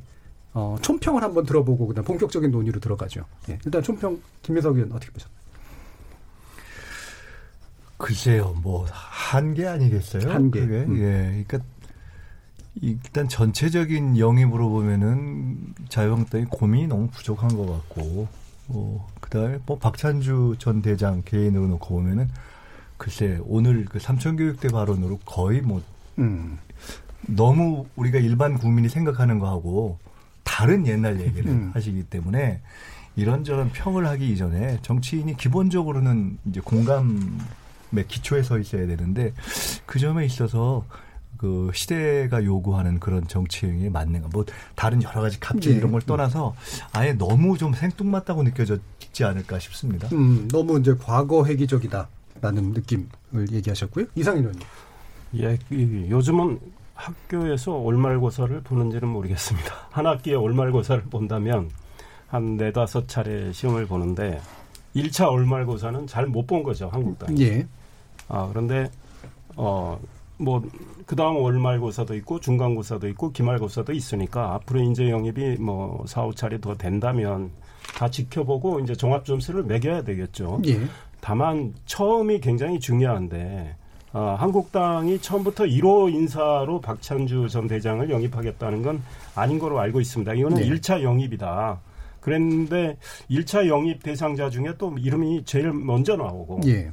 어, 0.55 0.77
총평을 0.81 1.23
한번 1.23 1.45
들어보고 1.47 1.87
그다음 1.87 2.05
본격적인 2.05 2.51
논의로 2.51 2.81
들어가죠. 2.81 3.25
예, 3.49 3.59
일단 3.65 3.83
총평 3.83 4.21
김민석 4.43 4.77
의원 4.77 4.93
어떻게 4.93 5.13
보셨나요? 5.13 5.43
글쎄요, 7.97 8.57
뭐 8.63 8.85
한계 8.91 9.67
아니겠어요? 9.67 10.31
한계. 10.31 10.61
그게? 10.61 10.77
음. 10.79 10.97
예, 10.99 11.45
그러니까 11.47 11.61
일단 12.81 13.29
전체적인 13.29 14.19
영입으로 14.19 14.71
보면은 14.71 15.75
자유한국당이 15.89 16.47
고민이 16.47 16.87
너무 16.87 17.09
부족한 17.09 17.57
것 17.57 17.67
같고, 17.67 18.29
뭐, 18.69 19.09
그 19.21 19.31
다음에 19.31 19.59
뭐 19.67 19.79
박찬주 19.79 20.57
전 20.59 20.81
대장 20.81 21.23
개인으로 21.25 21.67
놓고 21.69 21.95
보면은 21.95 22.31
글쎄 22.97 23.39
오늘 23.45 23.85
그 23.85 23.99
삼천교육대 23.99 24.69
발언으로 24.69 25.19
거의 25.25 25.61
뭐, 25.61 25.83
음. 26.19 26.59
너무 27.27 27.87
우리가 27.97 28.19
일반 28.19 28.59
국민이 28.59 28.89
생각하는 28.89 29.39
거하고 29.39 29.99
다른 30.43 30.87
옛날 30.87 31.21
얘기를 31.21 31.51
음. 31.51 31.71
하시기 31.75 32.05
때문에 32.05 32.61
이런저런 33.15 33.71
평을 33.71 34.07
하기 34.07 34.31
이전에 34.33 34.79
정치인이 34.83 35.37
기본적으로는 35.37 36.39
이제 36.47 36.61
공감의 36.61 37.19
기초에 38.09 38.43
서 38.43 38.59
있어야 38.59 38.87
되는데 38.87 39.33
그 39.87 39.99
점에 39.99 40.25
있어서 40.25 40.85
그 41.43 41.73
시대가 41.75 42.45
요구하는 42.45 43.01
그런 43.01 43.27
정치 43.27 43.67
행위에 43.67 43.89
맞는가 43.89 44.29
뭐 44.33 44.45
다른 44.77 45.03
여러 45.03 45.21
가지 45.23 45.41
갑질 45.41 45.73
네. 45.73 45.79
이런 45.79 45.91
걸 45.91 46.01
떠나서 46.03 46.55
아예 46.93 47.15
너무 47.15 47.59
좀 47.59 47.73
생뚱맞다고 47.75 48.45
느껴졌지 48.45 49.25
않을까 49.25 49.59
싶습니다. 49.59 50.07
음, 50.13 50.47
너무 50.53 50.79
이제 50.79 50.95
과거 51.03 51.45
회기적이다라는 51.45 52.75
느낌을 52.75 53.07
얘기하셨고요. 53.51 54.07
이상인 54.15 54.45
의원님. 54.45 54.63
예, 55.41 55.59
요즘은 56.11 56.61
학교에서 56.95 57.73
올말고사를 57.73 58.61
보는지는 58.61 59.09
모르겠습니다. 59.09 59.75
한 59.91 60.07
학기에 60.07 60.35
올말고사를 60.35 61.03
본다면 61.11 61.71
한 62.29 62.57
네다섯 62.57 63.09
차례 63.09 63.53
시험을 63.53 63.87
보는데 63.89 64.41
1차 64.95 65.29
올말고사는 65.33 66.07
잘 66.07 66.29
못 66.29 66.47
본 66.47 66.63
거죠, 66.63 66.89
한국당이. 66.89 67.43
예. 67.43 67.67
아, 68.29 68.47
그런데 68.49 68.89
어, 69.57 69.99
뭐 70.39 70.63
그 71.07 71.17
다음 71.17 71.37
월말고사도 71.37 72.15
있고 72.17 72.41
중간고사도 72.41 73.09
있고 73.09 73.33
기말고사도 73.33 73.93
있으니까 73.93 74.55
앞으로 74.55 74.81
인재 74.81 75.11
영입이 75.11 75.57
뭐 75.61 76.05
4, 76.07 76.27
5차례 76.27 76.61
더 76.61 76.77
된다면 76.77 77.51
다 77.97 78.09
지켜보고 78.09 78.81
이제 78.81 78.95
종합 78.95 79.25
점수를 79.25 79.65
매겨야 79.65 80.03
되겠죠. 80.03 80.61
예. 80.67 80.81
다만 81.21 81.75
처음이 81.87 82.41
굉장히 82.41 82.81
중요한데 82.81 83.77
어, 84.13 84.37
한국당이 84.39 85.19
처음부터 85.21 85.65
1호 85.65 86.13
인사로 86.13 86.81
박찬주 86.81 87.49
전 87.49 87.67
대장을 87.67 88.09
영입하겠다는 88.11 88.83
건 88.83 89.03
아닌 89.35 89.59
거로 89.59 89.81
알고 89.81 90.01
있습니다. 90.01 90.35
이거는 90.35 90.59
네. 90.59 90.69
1차 90.69 91.03
영입이다. 91.03 91.81
그랬는데 92.21 92.99
1차 93.31 93.69
영입 93.69 94.03
대상자 94.03 94.49
중에 94.51 94.75
또 94.79 94.95
이름이 94.99 95.45
제일 95.45 95.73
먼저 95.73 96.17
나오고 96.17 96.61
예. 96.67 96.91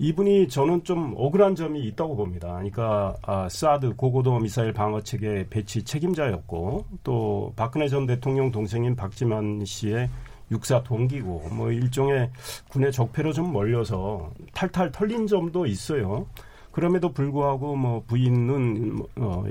이분이 0.00 0.48
저는 0.48 0.84
좀 0.84 1.14
억울한 1.16 1.56
점이 1.56 1.80
있다고 1.88 2.14
봅니다. 2.16 2.52
그러니까 2.54 3.14
아, 3.22 3.48
사드 3.48 3.96
고고도 3.96 4.38
미사일 4.38 4.72
방어 4.72 5.00
체계 5.02 5.46
배치 5.50 5.82
책임자였고 5.82 6.84
또 7.02 7.52
박근혜 7.56 7.88
전 7.88 8.06
대통령 8.06 8.52
동생인 8.52 8.94
박지만 8.94 9.64
씨의 9.64 10.08
육사 10.50 10.82
동기고 10.84 11.48
뭐 11.52 11.72
일종의 11.72 12.30
군의 12.70 12.92
적폐로 12.92 13.32
좀 13.32 13.52
몰려서 13.52 14.30
탈탈 14.54 14.92
털린 14.92 15.26
점도 15.26 15.66
있어요. 15.66 16.26
그럼에도 16.70 17.12
불구하고 17.12 17.74
뭐 17.74 18.04
부인은 18.06 18.96
뭐, 18.96 19.08
어, 19.16 19.44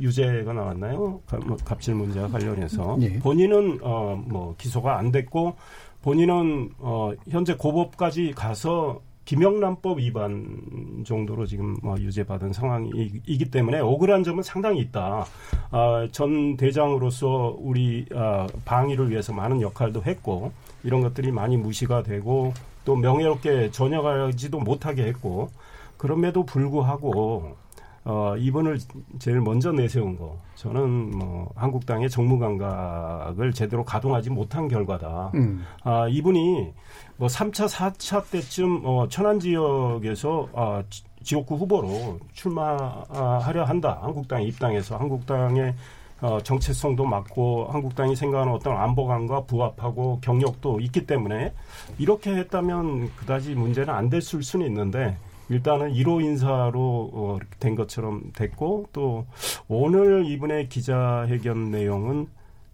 유죄가 0.00 0.52
나왔나요? 0.52 1.20
뭐 1.46 1.56
갑질 1.64 1.94
문제와 1.94 2.26
관련해서 2.28 2.96
네. 2.98 3.18
본인은 3.20 3.78
어 3.82 4.16
뭐 4.26 4.54
기소가 4.58 4.98
안 4.98 5.12
됐고 5.12 5.54
본인은 6.02 6.70
어 6.80 7.12
현재 7.28 7.54
고법까지 7.54 8.32
가서 8.34 9.00
김영란법 9.32 9.98
위반 9.98 11.04
정도로 11.06 11.46
지금 11.46 11.78
뭐 11.82 11.98
유죄받은 11.98 12.52
상황이기 12.52 13.50
때문에 13.50 13.80
억울한 13.80 14.24
점은 14.24 14.42
상당히 14.42 14.80
있다. 14.80 15.24
아, 15.70 16.08
전 16.12 16.58
대장으로서 16.58 17.56
우리 17.58 18.04
아, 18.14 18.46
방위를 18.66 19.08
위해서 19.08 19.32
많은 19.32 19.62
역할도 19.62 20.02
했고 20.02 20.52
이런 20.84 21.00
것들이 21.00 21.32
많이 21.32 21.56
무시가 21.56 22.02
되고 22.02 22.52
또 22.84 22.94
명예롭게 22.94 23.70
전역하지도 23.70 24.60
못하게 24.60 25.04
했고 25.04 25.48
그럼에도 25.96 26.44
불구하고 26.44 27.56
어, 28.04 28.34
이분을 28.36 28.78
제일 29.18 29.40
먼저 29.40 29.70
내세운 29.70 30.16
거 30.16 30.36
저는 30.56 31.16
뭐 31.16 31.50
한국당의 31.54 32.10
정무 32.10 32.38
감각을 32.38 33.52
제대로 33.52 33.84
가동하지 33.84 34.30
못한 34.30 34.66
결과다. 34.66 35.30
음. 35.34 35.64
아, 35.84 36.08
이분이 36.08 36.72
뭐 37.16 37.28
3차, 37.28 37.68
4차 37.68 38.28
때쯤 38.30 38.82
어, 38.84 39.06
천안 39.08 39.38
지역에서 39.38 40.48
아, 40.54 40.82
지역구 41.22 41.54
후보로 41.54 42.18
출마하려 42.32 43.64
한다. 43.64 43.98
한국당에 44.02 44.44
입당해서 44.44 44.96
한국당의 44.96 45.74
어, 46.22 46.40
정체성도 46.40 47.04
맞고 47.04 47.66
한국당이 47.70 48.14
생각하는 48.14 48.52
어떤 48.52 48.76
안보관과 48.76 49.44
부합하고 49.44 50.20
경력도 50.20 50.80
있기 50.80 51.04
때문에 51.04 51.52
이렇게 51.98 52.32
했다면 52.34 53.10
그다지 53.16 53.54
문제는 53.54 53.92
안 53.92 54.08
됐을 54.08 54.42
수는 54.42 54.66
있는데 54.66 55.16
일단은 55.52 55.92
1호 55.92 56.22
인사로 56.22 57.10
어, 57.12 57.38
된 57.58 57.74
것처럼 57.74 58.32
됐고 58.34 58.86
또 58.92 59.26
오늘 59.68 60.24
이분의 60.26 60.68
기자회견 60.70 61.70
내용은 61.70 62.26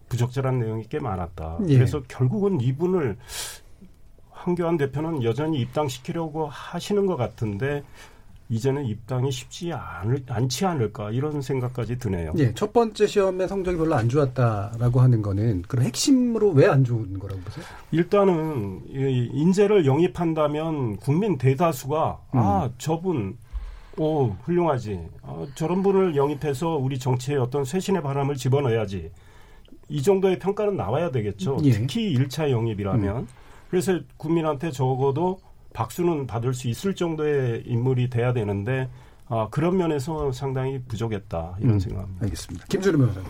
부적절한 0.08 0.60
내용이 0.60 0.84
꽤 0.88 1.00
많았다. 1.00 1.58
예. 1.68 1.74
그래서 1.74 2.02
결국은 2.06 2.60
이분을 2.60 3.16
황교안 4.30 4.76
대표는 4.76 5.24
여전히 5.24 5.60
입당시키려고 5.60 6.46
하시는 6.46 7.04
것 7.06 7.16
같은데 7.16 7.82
이제는 8.50 8.86
입당이 8.86 9.30
쉽지 9.30 9.72
않을, 9.72 10.22
않지 10.26 10.64
않을까 10.64 11.10
이런 11.10 11.42
생각까지 11.42 11.98
드네요. 11.98 12.32
예, 12.38 12.54
첫 12.54 12.72
번째 12.72 13.06
시험의 13.06 13.46
성적이 13.46 13.76
별로 13.76 13.94
안 13.94 14.08
좋았다라고 14.08 15.00
하는 15.00 15.20
거는 15.20 15.62
그럼 15.68 15.84
핵심으로 15.84 16.50
왜 16.52 16.66
안 16.68 16.84
좋은 16.84 17.18
거라고 17.18 17.40
보세요? 17.42 17.64
일단은 17.92 18.82
이 18.88 19.30
인재를 19.32 19.84
영입한다면 19.86 20.96
국민 20.96 21.36
대다수가 21.38 22.18
음. 22.34 22.38
아 22.38 22.70
저분 22.78 23.36
오 23.98 24.28
훌륭하지 24.44 25.00
아, 25.22 25.46
저런 25.54 25.82
분을 25.82 26.14
영입해서 26.16 26.76
우리 26.76 26.98
정치에 26.98 27.36
어떤 27.36 27.64
쇄신의 27.64 28.02
바람을 28.02 28.36
집어넣어야지 28.36 29.10
이 29.88 30.02
정도의 30.02 30.38
평가는 30.38 30.76
나와야 30.76 31.10
되겠죠. 31.10 31.58
예. 31.64 31.72
특히 31.72 32.14
1차 32.14 32.50
영입이라면 32.50 33.16
음. 33.16 33.28
그래서 33.70 33.98
국민한테 34.16 34.70
적어도 34.70 35.40
박수는 35.78 36.26
받을 36.26 36.54
수 36.54 36.66
있을 36.66 36.96
정도의 36.96 37.62
인물이 37.64 38.10
돼야 38.10 38.32
되는데 38.32 38.88
아, 39.28 39.46
그런 39.52 39.76
면에서 39.76 40.32
상당히 40.32 40.80
부족했다 40.88 41.58
이런 41.60 41.74
음, 41.74 41.78
생각합니다. 41.78 42.24
알겠습니다. 42.24 42.66
김준우 42.66 42.98
변호사님. 42.98 43.28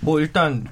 뭐 0.00 0.18
일단 0.18 0.66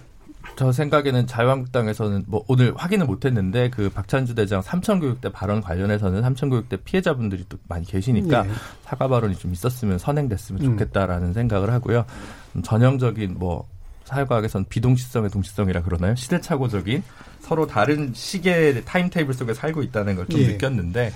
저 0.57 0.73
생각에는 0.73 1.29
자유한국당에서는 1.29 2.25
뭐 2.27 2.45
오늘 2.49 2.75
확인을 2.75 3.07
못했는데 3.07 3.71
그 3.71 3.89
박찬주 3.89 4.35
대장 4.35 4.63
삼청교육대 4.63 5.31
발언 5.31 5.61
관련해서는 5.61 6.23
삼청교육대 6.23 6.79
피해자분들이 6.79 7.45
또 7.49 7.57
많이 7.69 7.87
계시니까 7.87 8.43
네. 8.43 8.51
사과 8.83 9.07
발언이 9.07 9.37
좀 9.37 9.53
있었으면 9.53 9.97
선행됐으면 9.99 10.61
음. 10.61 10.71
좋겠다라는 10.71 11.29
음. 11.29 11.33
생각을 11.35 11.71
하고요. 11.71 12.05
전형적인 12.65 13.37
뭐 13.39 13.69
사회과학에서는 14.11 14.67
비동시성의 14.69 15.31
동시성이라 15.31 15.83
그러나요? 15.83 16.15
시대착오적인 16.17 17.03
서로 17.41 17.67
다른 17.67 18.13
시계 18.15 18.83
timetable 18.85 19.33
속에 19.35 19.55
살고 19.55 19.83
있다는 19.83 20.17
걸 20.17 20.31
좀 20.31 20.41
예. 20.41 20.47
느꼈는데 20.49 21.13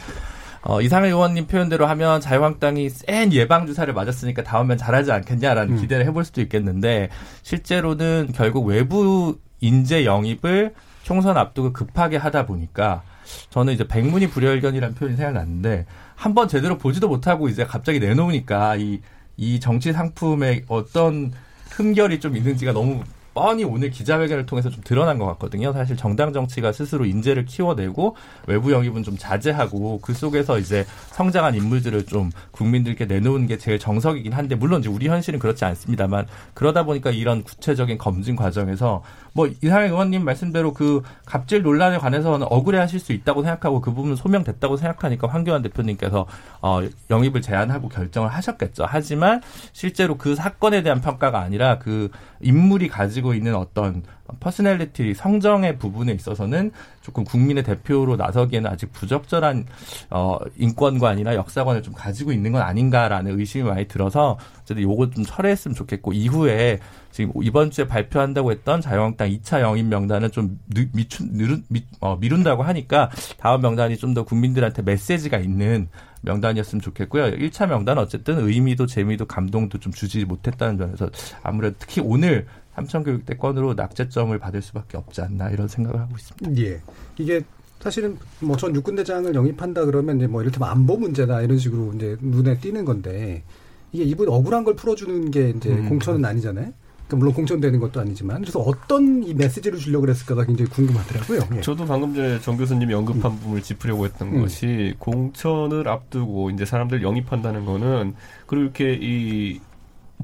어, 0.62 0.80
이상일 0.80 1.08
의원님 1.08 1.46
표현대로 1.46 1.86
하면 1.86 2.20
자유한국당이 2.22 2.88
센 2.88 3.32
예방 3.34 3.66
주사를 3.66 3.92
맞았으니까 3.92 4.42
다음엔 4.44 4.78
잘하지 4.78 5.12
않겠냐라는 5.12 5.74
음. 5.76 5.80
기대를 5.80 6.06
해볼 6.06 6.24
수도 6.24 6.40
있겠는데 6.40 7.10
실제로는 7.42 8.30
결국 8.34 8.64
외부 8.66 9.38
인재 9.60 10.04
영입을 10.06 10.72
총선 11.02 11.36
앞두고 11.36 11.72
급하게 11.74 12.16
하다 12.16 12.46
보니까 12.46 13.02
저는 13.50 13.74
이제 13.74 13.86
백문이 13.86 14.28
불여일견이라는 14.30 14.94
표현이 14.94 15.16
생각났는데 15.16 15.84
한 16.16 16.32
번 16.34 16.48
제대로 16.48 16.78
보지도 16.78 17.08
못하고 17.08 17.48
이제 17.48 17.64
갑자기 17.64 18.00
내놓으니까 18.00 18.76
이, 18.76 19.00
이 19.36 19.60
정치 19.60 19.92
상품에 19.92 20.62
어떤 20.68 21.32
흠결이 21.76 22.20
좀 22.20 22.36
있는지가 22.36 22.72
너무 22.72 23.02
뻔히 23.34 23.64
오늘 23.64 23.90
기자회견을 23.90 24.46
통해서 24.46 24.70
좀 24.70 24.80
드러난 24.84 25.18
것 25.18 25.26
같거든요. 25.26 25.72
사실 25.72 25.96
정당 25.96 26.32
정치가 26.32 26.70
스스로 26.70 27.04
인재를 27.04 27.46
키워내고 27.46 28.14
외부 28.46 28.70
영입은 28.70 29.02
좀 29.02 29.16
자제하고 29.18 29.98
그 30.00 30.14
속에서 30.14 30.60
이제 30.60 30.86
성장한 31.10 31.56
인물들을 31.56 32.06
좀 32.06 32.30
국민들께 32.52 33.06
내놓은 33.06 33.48
게 33.48 33.58
제일 33.58 33.80
정석이긴 33.80 34.32
한데 34.32 34.54
물론 34.54 34.80
이제 34.80 34.88
우리 34.88 35.08
현실은 35.08 35.40
그렇지 35.40 35.64
않습니다만 35.64 36.28
그러다 36.54 36.84
보니까 36.84 37.10
이런 37.10 37.42
구체적인 37.42 37.98
검증 37.98 38.36
과정에서 38.36 39.02
뭐 39.34 39.48
이상일 39.62 39.88
의원님 39.88 40.24
말씀대로 40.24 40.72
그 40.72 41.02
갑질 41.26 41.62
논란에 41.62 41.98
관해서는 41.98 42.46
억울해하실 42.48 43.00
수 43.00 43.12
있다고 43.12 43.42
생각하고 43.42 43.80
그 43.80 43.92
부분 43.92 44.14
소명됐다고 44.14 44.76
생각하니까 44.76 45.26
황교안 45.26 45.60
대표님께서 45.62 46.26
어 46.62 46.80
영입을 47.10 47.42
제안하고 47.42 47.88
결정을 47.88 48.28
하셨겠죠. 48.28 48.84
하지만 48.86 49.42
실제로 49.72 50.16
그 50.16 50.36
사건에 50.36 50.82
대한 50.82 51.00
평가가 51.00 51.40
아니라 51.40 51.78
그 51.78 52.10
인물이 52.40 52.88
가지고 52.88 53.34
있는 53.34 53.56
어떤 53.56 54.04
personality 54.38 55.14
성정의 55.14 55.78
부분에 55.78 56.12
있어서는 56.12 56.70
조금 57.02 57.24
국민의 57.24 57.64
대표로 57.64 58.16
나서기에는 58.16 58.70
아직 58.70 58.92
부적절한 58.92 59.66
어 60.10 60.38
인권관이나 60.56 61.34
역사관을 61.34 61.82
좀 61.82 61.92
가지고 61.92 62.30
있는 62.30 62.52
건 62.52 62.62
아닌가라는 62.62 63.38
의심이 63.38 63.64
많이 63.64 63.86
들어서 63.88 64.38
어쨌든 64.62 64.84
요거 64.84 65.10
좀 65.10 65.24
철회했으면 65.24 65.74
좋겠고 65.74 66.12
이후에 66.12 66.78
지금 67.14 67.30
이번 67.44 67.70
주에 67.70 67.86
발표한다고 67.86 68.50
했던 68.50 68.80
자유한국당 68.80 69.28
2차 69.28 69.60
영입 69.60 69.86
명단은 69.86 70.32
좀 70.32 70.58
미춘, 70.92 71.28
미룬, 71.30 71.62
미, 71.68 71.84
어, 72.00 72.16
미룬다고 72.16 72.64
하니까 72.64 73.08
다음 73.38 73.60
명단이 73.60 73.96
좀 73.98 74.14
더 74.14 74.24
국민들한테 74.24 74.82
메시지가 74.82 75.38
있는 75.38 75.86
명단이었으면 76.22 76.80
좋겠고요. 76.82 77.26
1차 77.36 77.68
명단 77.68 77.98
어쨌든 77.98 78.40
의미도 78.40 78.86
재미도 78.86 79.26
감동도 79.26 79.78
좀 79.78 79.92
주지 79.92 80.24
못했다는 80.24 80.76
점에서 80.76 81.08
아무래도 81.44 81.76
특히 81.78 82.00
오늘 82.00 82.46
삼천교육대 82.74 83.36
건으로 83.36 83.74
낙제점을 83.74 84.36
받을 84.40 84.60
수밖에 84.60 84.96
없지 84.96 85.20
않나 85.20 85.50
이런 85.50 85.68
생각을 85.68 86.00
하고 86.00 86.16
있습니다. 86.16 86.60
예. 86.62 86.80
이게 87.18 87.42
사실은 87.78 88.18
뭐 88.40 88.56
전 88.56 88.74
육군대장을 88.74 89.32
영입한다 89.32 89.84
그러면 89.84 90.16
이제 90.16 90.26
뭐 90.26 90.42
이를테면 90.42 90.68
안보 90.68 90.96
문제다 90.96 91.42
이런 91.42 91.58
식으로 91.58 91.92
이제 91.94 92.16
눈에 92.20 92.58
띄는 92.58 92.84
건데 92.84 93.44
이게 93.92 94.02
이분 94.02 94.28
억울한 94.28 94.64
걸 94.64 94.74
풀어주는 94.74 95.30
게 95.30 95.50
이제 95.50 95.70
음. 95.70 95.88
공천은 95.88 96.24
아니잖아요. 96.24 96.72
그러니까 97.14 97.16
물론 97.16 97.34
공천되는 97.34 97.80
것도 97.80 98.00
아니지만 98.00 98.40
그래서 98.40 98.60
어떤 98.60 99.22
이 99.22 99.34
메시지를 99.34 99.78
주려고 99.78 100.02
그랬을까가 100.02 100.44
굉장히 100.44 100.70
궁금하더라고요. 100.70 101.40
예. 101.56 101.60
저도 101.60 101.86
방금 101.86 102.14
전에 102.14 102.40
정 102.40 102.56
교수님이 102.56 102.92
언급한 102.94 103.32
음. 103.32 103.38
부분을 103.38 103.62
짚으려고 103.62 104.04
했던 104.04 104.28
음. 104.28 104.42
것이 104.42 104.94
공천을 104.98 105.88
앞두고 105.88 106.50
이제 106.50 106.64
사람들 106.64 107.02
영입한다는 107.02 107.64
거는 107.64 108.14
그렇게 108.46 108.98
이 109.00 109.60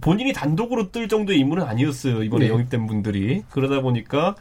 본인이 0.01 0.33
단독으로 0.33 0.93
뜰 0.93 1.09
정도의 1.09 1.39
인물은 1.41 1.65
아니었어요. 1.65 2.23
이번에 2.23 2.47
네. 2.47 2.53
영입된 2.53 2.87
분들이. 2.87 3.43
그러다 3.51 3.81
보니까 3.81 4.35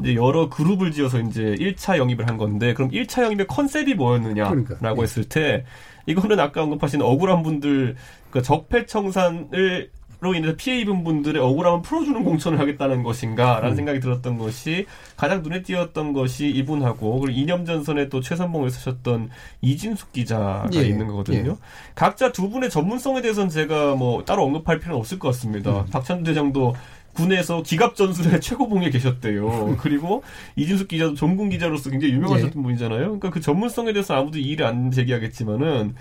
이제 0.00 0.14
여러 0.14 0.48
그룹을 0.48 0.90
지어서 0.92 1.20
이제 1.20 1.54
1차 1.58 1.98
영입을 1.98 2.28
한 2.28 2.36
건데 2.36 2.74
그럼 2.74 2.90
1차 2.90 3.22
영입의 3.22 3.46
컨셉이 3.46 3.94
뭐였느냐라고 3.94 4.64
그러니까. 4.64 4.94
했을 5.00 5.24
때 5.24 5.64
이거는 6.06 6.40
아까 6.40 6.62
언급하신 6.62 7.00
억울한 7.00 7.42
분들 7.42 7.96
그 8.30 8.42
적폐청산을 8.42 9.80
로 9.82 9.94
인해서 10.32 10.54
피해 10.56 10.78
입은 10.80 11.04
분들의 11.04 11.42
억울함을 11.42 11.82
풀어주는 11.82 12.24
공천을 12.24 12.58
하겠다는 12.58 13.02
것인가라는 13.02 13.70
음. 13.72 13.76
생각이 13.76 14.00
들었던 14.00 14.38
것이 14.38 14.86
가장 15.16 15.42
눈에 15.42 15.62
띄었던 15.62 16.12
것이 16.12 16.48
이분하고 16.48 17.20
그리고 17.20 17.38
이념 17.38 17.64
전선에 17.64 18.08
또 18.08 18.20
최선봉을 18.20 18.70
쓰셨던 18.70 19.30
이진숙 19.60 20.12
기자가 20.12 20.68
예. 20.74 20.82
있는 20.86 21.08
거거든요. 21.08 21.50
예. 21.50 21.56
각자 21.94 22.32
두 22.32 22.48
분의 22.48 22.70
전문성에 22.70 23.20
대해서는 23.20 23.50
제가 23.50 23.96
뭐 23.96 24.24
따로 24.24 24.44
언급할 24.44 24.78
필요는 24.78 24.98
없을 24.98 25.18
것 25.18 25.28
같습니다. 25.28 25.80
음. 25.80 25.86
박찬두 25.90 26.24
대장도 26.24 26.74
군에서 27.14 27.62
기갑 27.62 27.96
전술의 27.96 28.40
최고봉에 28.42 28.90
계셨대요. 28.90 29.76
그리고 29.80 30.22
이진숙 30.56 30.88
기자도 30.88 31.14
전군 31.14 31.48
기자로서 31.48 31.90
굉장히 31.90 32.14
유명하셨던 32.14 32.52
예. 32.56 32.62
분이잖아요. 32.62 33.00
그러니까 33.00 33.30
그 33.30 33.40
전문성에 33.40 33.92
대해서 33.92 34.14
아무도 34.14 34.38
이의를 34.38 34.66
안 34.66 34.90
제기하겠지만은 34.90 35.94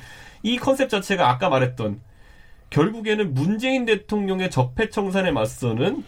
이 0.43 0.57
컨셉 0.57 0.89
자체가 0.89 1.29
아까 1.29 1.49
말했던 1.49 1.99
결국에는 2.73 3.33
문재인 3.33 3.85
대통령의 3.85 4.49
적폐 4.49 4.89
청산에 4.89 5.31
맞서는 5.31 6.03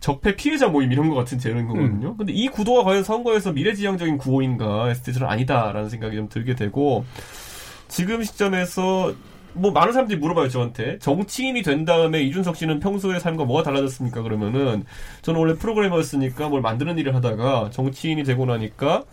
적폐 0.00 0.34
피해자 0.36 0.68
모임 0.68 0.92
이런 0.92 1.08
것 1.08 1.14
같은 1.14 1.38
재료인 1.38 1.68
거거든요. 1.68 2.10
음. 2.10 2.16
근데 2.16 2.32
이 2.32 2.48
구도가 2.48 2.84
과연 2.84 3.02
선거에서 3.02 3.52
미래지향적인 3.52 4.18
구호인가 4.18 4.86
했을 4.86 5.04
때 5.04 5.12
저는 5.12 5.28
아니다라는 5.28 5.88
생각이 5.88 6.16
좀 6.16 6.28
들게 6.28 6.54
되고 6.54 7.04
지금 7.88 8.22
시점에서 8.22 9.14
뭐 9.52 9.70
많은 9.70 9.92
사람들이 9.92 10.18
물어봐요 10.18 10.48
저한테 10.48 10.98
정치인이 10.98 11.62
된 11.62 11.84
다음에 11.86 12.22
이준석 12.22 12.56
씨는 12.56 12.80
평소의 12.80 13.20
삶과 13.20 13.44
뭐가 13.44 13.62
달라졌습니까 13.62 14.22
그러면은 14.22 14.84
저는 15.22 15.40
원래 15.40 15.54
프로그래머였으니까 15.54 16.48
뭘 16.48 16.60
만드는 16.60 16.98
일을 16.98 17.14
하다가 17.14 17.70
정치인이 17.70 18.22
되고 18.24 18.44
나니까 18.44 19.04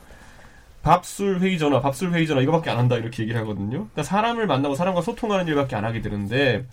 밥술 0.84 1.40
회의 1.40 1.58
전화 1.58 1.82
밥술 1.82 2.12
회의 2.12 2.28
전화 2.28 2.42
이거밖에 2.42 2.70
안 2.70 2.78
한다 2.78 2.98
이렇게 2.98 3.24
얘기를 3.24 3.40
하거든요 3.42 3.70
그러니까 3.70 4.04
사람을 4.04 4.46
만나고 4.46 4.76
사람과 4.76 5.02
소통하는 5.02 5.48
일밖에 5.48 5.76
안 5.76 5.86
하게 5.86 6.02
되는데 6.02 6.66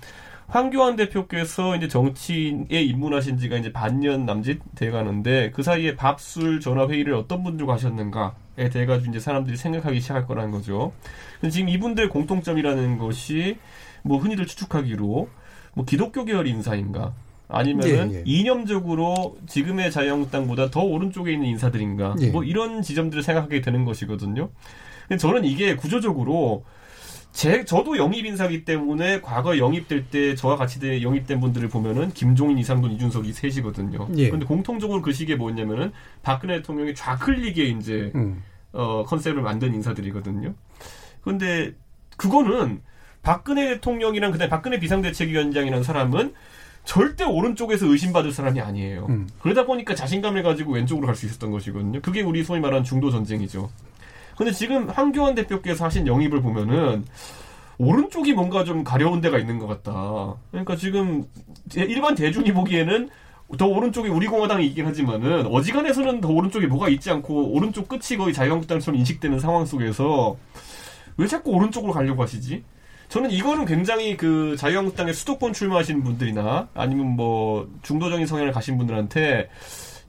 황교안 0.50 0.96
대표께서 0.96 1.76
이제 1.76 1.86
정치인에 1.86 2.82
입문하신 2.82 3.38
지가 3.38 3.56
이제 3.56 3.72
반년 3.72 4.26
남짓 4.26 4.60
돼 4.74 4.90
가는데 4.90 5.52
그 5.52 5.62
사이에 5.62 5.94
밥술 5.94 6.58
전화 6.58 6.88
회의를 6.88 7.14
어떤 7.14 7.44
분들과 7.44 7.74
하셨는가에 7.74 8.68
대해 8.72 8.84
가지고 8.84 9.12
이제 9.12 9.20
사람들이 9.20 9.56
생각하기 9.56 10.00
시작할 10.00 10.26
거라는 10.26 10.50
거죠. 10.50 10.92
지금 11.52 11.68
이분들 11.68 12.08
공통점이라는 12.08 12.98
것이 12.98 13.58
뭐 14.02 14.18
흔히들 14.18 14.44
추측하기로 14.44 15.28
뭐 15.74 15.84
기독교 15.84 16.24
계열 16.24 16.48
인사인가 16.48 17.12
아니면은 17.50 18.12
예, 18.12 18.18
예. 18.18 18.22
이념적으로 18.24 19.36
지금의 19.46 19.90
자유한국당보다 19.90 20.70
더 20.70 20.80
오른쪽에 20.80 21.32
있는 21.32 21.48
인사들인가 21.48 22.16
예. 22.20 22.28
뭐 22.28 22.44
이런 22.44 22.82
지점들을 22.82 23.22
생각하게 23.22 23.60
되는 23.60 23.84
것이거든요. 23.84 24.50
근데 25.08 25.18
저는 25.18 25.44
이게 25.44 25.76
구조적으로 25.76 26.64
제 27.32 27.64
저도 27.64 27.96
영입 27.96 28.26
인사기 28.26 28.64
때문에 28.64 29.20
과거 29.20 29.56
영입될 29.56 30.06
때 30.10 30.34
저와 30.34 30.56
같이 30.56 30.80
영입된 31.02 31.40
분들을 31.40 31.68
보면은 31.68 32.10
김종인, 32.10 32.58
이상돈, 32.58 32.92
이준석 32.92 33.26
이 33.26 33.32
셋이거든요. 33.32 34.08
예. 34.16 34.30
근데 34.30 34.44
공통적으로 34.46 35.00
그 35.00 35.12
시기에 35.12 35.36
뭐였냐면은 35.36 35.92
박근혜 36.22 36.56
대통령이 36.56 36.94
좌클릭에 36.94 37.64
이제 37.64 38.12
음. 38.14 38.42
어 38.72 39.04
컨셉을 39.04 39.42
만든 39.42 39.74
인사들이거든요. 39.74 40.54
근데 41.22 41.72
그거는 42.16 42.82
박근혜 43.22 43.68
대통령이랑 43.74 44.32
그다음에 44.32 44.48
박근혜 44.48 44.78
비상대책위원장이라는 44.80 45.82
사람은 45.82 46.34
절대 46.84 47.24
오른쪽에서 47.24 47.86
의심받을 47.86 48.32
사람이 48.32 48.60
아니에요. 48.60 49.06
음. 49.08 49.28
그러다 49.40 49.64
보니까 49.66 49.94
자신감을 49.94 50.42
가지고 50.42 50.72
왼쪽으로 50.72 51.06
갈 51.06 51.14
수 51.14 51.26
있었던 51.26 51.50
것이거든요. 51.50 52.00
그게 52.00 52.22
우리 52.22 52.42
소위 52.42 52.60
말하는 52.60 52.84
중도 52.84 53.10
전쟁이죠. 53.10 53.70
근데 54.36 54.52
지금 54.52 54.88
황교안 54.88 55.34
대표께서 55.34 55.84
하신 55.84 56.06
영입을 56.06 56.40
보면은 56.40 57.04
오른쪽이 57.78 58.32
뭔가 58.32 58.64
좀 58.64 58.84
가려운 58.84 59.20
데가 59.20 59.38
있는 59.38 59.58
것 59.58 59.66
같다. 59.66 60.34
그러니까 60.50 60.76
지금 60.76 61.24
일반 61.74 62.14
대중이 62.14 62.52
보기에는 62.52 63.08
더 63.58 63.66
오른쪽이 63.66 64.08
우리 64.08 64.26
공화당이 64.26 64.66
있긴 64.68 64.86
하지만은 64.86 65.46
어지간해서는 65.46 66.20
더 66.20 66.28
오른쪽에 66.28 66.66
뭐가 66.66 66.88
있지 66.88 67.10
않고 67.10 67.52
오른쪽 67.52 67.88
끝이 67.88 68.16
거의 68.18 68.32
자유한국당처럼 68.32 68.98
인식되는 68.98 69.38
상황 69.40 69.64
속에서 69.66 70.36
왜 71.16 71.26
자꾸 71.26 71.50
오른쪽으로 71.50 71.92
가려고 71.92 72.22
하시지? 72.22 72.62
저는 73.10 73.30
이거는 73.32 73.66
굉장히 73.66 74.16
그 74.16 74.56
자유한국당의 74.56 75.14
수도권 75.14 75.52
출마하신 75.52 76.02
분들이나 76.04 76.68
아니면 76.74 77.06
뭐 77.08 77.68
중도적인 77.82 78.26
성향을 78.26 78.52
가신 78.52 78.78
분들한테 78.78 79.50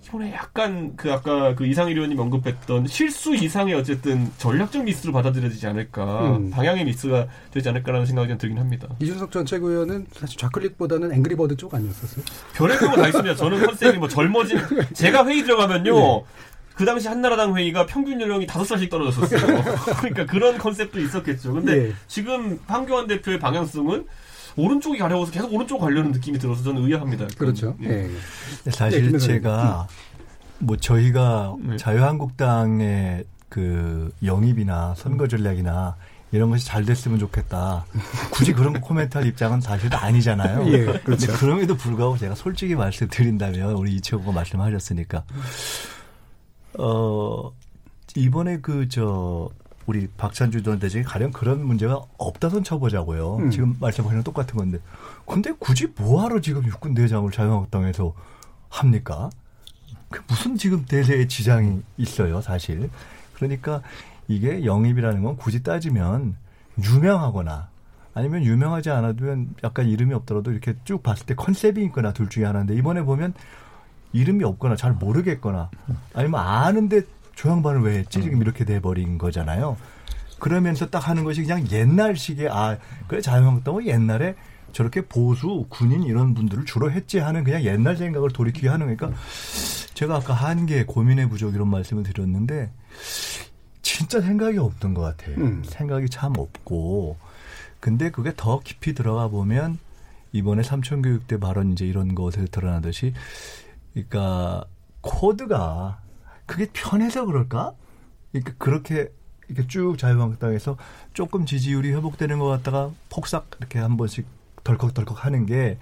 이번에 0.06 0.34
약간 0.34 0.96
그 0.98 1.12
아까 1.12 1.56
그 1.56 1.66
이상일 1.66 1.96
의원님 1.96 2.20
언급했던 2.20 2.86
실수 2.88 3.34
이상의 3.34 3.74
어쨌든 3.74 4.30
전략적 4.38 4.84
미스로 4.84 5.14
받아들여지지 5.14 5.66
않을까 5.68 6.36
음. 6.36 6.52
방향의 6.52 6.86
미스가 6.86 7.28
되지 7.52 7.70
않을까라는 7.70 8.06
생각이 8.06 8.28
좀 8.28 8.38
들긴 8.38 8.60
합니다. 8.60 8.88
이준석 9.00 9.32
전 9.32 9.46
최고위원은 9.46 10.08
사실 10.12 10.38
좌클릭보다는 10.38 11.14
앵그리버드 11.14 11.56
쪽 11.56 11.74
아니었었어요? 11.74 12.26
별의별 12.56 12.90
거다 12.90 13.08
있습니다. 13.08 13.36
저는 13.36 13.66
컨셉이 13.66 13.98
뭐 13.98 14.08
젊어진 14.08 14.60
제가 14.94 15.26
회의 15.26 15.44
들어가면요. 15.44 15.96
네. 15.96 16.24
그 16.82 16.86
당시 16.86 17.08
한나라당 17.08 17.56
회의가 17.56 17.86
평균 17.86 18.20
연령이 18.20 18.48
다섯 18.48 18.66
살씩 18.66 18.90
떨어졌었어요. 18.90 19.64
그러니까 20.02 20.26
그런 20.26 20.58
컨셉도 20.58 21.00
있었겠죠. 21.00 21.54
근데 21.54 21.76
네. 21.76 21.94
지금 22.08 22.58
황교안 22.66 23.06
대표의 23.06 23.38
방향성은 23.38 24.08
오른쪽이 24.56 24.98
가려워서 24.98 25.32
계속 25.32 25.54
오른쪽 25.54 25.78
가려는 25.78 26.12
느낌이 26.12 26.40
들어서 26.40 26.64
저는 26.64 26.84
의아합니다. 26.84 27.28
그렇죠. 27.38 27.76
예. 27.84 27.88
네. 27.88 28.72
사실 28.72 29.12
네, 29.12 29.20
제가 29.20 29.88
뭐 30.58 30.76
저희가 30.76 31.56
네. 31.60 31.78
자유한국당의 31.78 33.26
그 33.48 34.12
영입이나 34.24 34.96
선거 34.98 35.28
전략이나 35.28 35.98
이런 36.32 36.50
것이 36.50 36.66
잘 36.66 36.84
됐으면 36.84 37.20
좋겠다. 37.20 37.86
굳이 38.34 38.54
그런 38.54 38.82
코멘트할 38.82 39.28
입장은 39.28 39.62
사실 39.62 39.94
아니잖아요. 39.94 40.68
예, 40.74 40.86
그렇죠. 41.04 41.32
그럼에도 41.34 41.78
불구하고 41.78 42.18
제가 42.18 42.34
솔직히 42.34 42.74
말씀드린다면 42.74 43.74
우리 43.74 43.98
이채호가 43.98 44.32
말씀하셨으니까 44.32 45.24
어 46.78 47.52
이번에 48.16 48.60
그 48.60 48.88
저 48.90 49.50
우리 49.88 50.08
박찬주 50.08 50.64
전 50.64 50.80
대장이 50.80 51.04
가령 51.04 51.32
그런 51.32 51.66
문제가 51.66 52.02
없다선 52.18 52.64
쳐보자고요. 52.64 53.38
음. 53.38 53.52
지금 53.52 53.76
말씀하시는 53.80 54.24
똑같은 54.24 54.56
건데. 54.58 54.80
근데 55.26 55.52
굳이 55.60 55.88
뭐하러 55.98 56.40
지금 56.40 56.64
육군 56.66 56.94
대장을 56.94 57.30
자유한국당에서 57.32 58.14
합니까? 58.70 59.30
그 60.10 60.22
무슨 60.28 60.56
지금 60.58 60.86
대세에 60.86 61.28
지장이 61.28 61.82
있어요, 61.98 62.42
사실. 62.42 62.90
그러니까 63.34 63.82
이게 64.28 64.64
영입이라는 64.66 65.24
건 65.24 65.36
굳이 65.36 65.64
따지면 65.64 66.36
유명하거나 66.82 67.70
아니면 68.14 68.44
유명하지 68.44 68.92
않아도 68.92 69.26
약간 69.64 69.88
이름이 69.88 70.14
없더라도 70.14 70.52
이렇게 70.52 70.76
쭉 70.84 71.02
봤을 71.02 71.26
때 71.26 71.34
컨셉이 71.34 71.84
있거나 71.86 72.14
둘 72.14 72.30
중에 72.30 72.46
하나인데 72.46 72.76
이번에 72.76 73.02
보면 73.04 73.34
이름이 74.14 74.44
없거나 74.44 74.76
잘 74.76 74.94
모르겠거나 74.94 75.70
아니면 76.14 76.40
아는데 76.40 77.02
조 77.36 77.50
양반을 77.50 77.82
왜 77.82 78.00
했지? 78.00 78.22
지금 78.22 78.38
음. 78.38 78.42
이렇게 78.42 78.66
돼버린 78.66 79.18
거잖아요. 79.18 79.78
그러면서 80.40 80.90
딱 80.90 81.08
하는 81.08 81.24
것이 81.24 81.44
그냥 81.44 81.70
옛날식의 81.70 82.50
아 82.50 82.78
그래 83.08 83.22
자유한국당은 83.22 83.86
옛날에 83.86 84.36
저렇게 84.74 85.02
보수 85.02 85.66
군인 85.70 86.04
이런 86.04 86.34
분들을 86.34 86.66
주로 86.66 86.92
했지 86.92 87.20
하는 87.20 87.44
그냥 87.44 87.64
옛날 87.64 87.96
생각을 87.98 88.30
돌이키게 88.30 88.68
하는 88.68 88.88
거니까 88.88 89.12
제가 89.94 90.16
아까 90.16 90.34
한계 90.34 90.86
고민의 90.86 91.30
부족 91.30 91.54
이런 91.54 91.70
말씀을 91.70 92.04
드렸는데 92.04 92.72
진짜 93.82 94.22
생각이 94.22 94.58
없던 94.58 94.94
것 94.94 95.02
같아요. 95.02 95.36
음. 95.38 95.64
생각이 95.66 96.10
참 96.10 96.34
없고 96.38 97.18
근데 97.80 98.10
그게 98.12 98.32
더 98.36 98.60
깊이 98.60 98.94
들어가 98.94 99.28
보면 99.28 99.78
이번에 100.32 100.64
삼천교육대 100.64 101.40
발언 101.40 101.74
이제 101.74 101.86
이런 101.86 102.16
것에 102.16 102.46
드러나듯이 102.46 103.14
그러니까 103.94 104.66
코드가 105.02 106.02
그게 106.46 106.68
편해서 106.72 107.26
그럴까? 107.26 107.74
그러니까 108.32 108.54
그렇게 108.58 109.12
이렇게 109.48 109.68
쭉 109.68 109.98
자유한국당에서 109.98 110.78
조금 111.14 111.46
지지율이 111.46 111.92
회복되는 111.92 112.40
것 112.40 112.48
같다가 112.48 112.92
폭삭 113.10 113.50
이렇게 113.60 113.80
한 113.80 113.98
번씩 113.98 114.26
덜컥덜컥 114.64 115.26
하는 115.26 115.46
게 115.46 115.78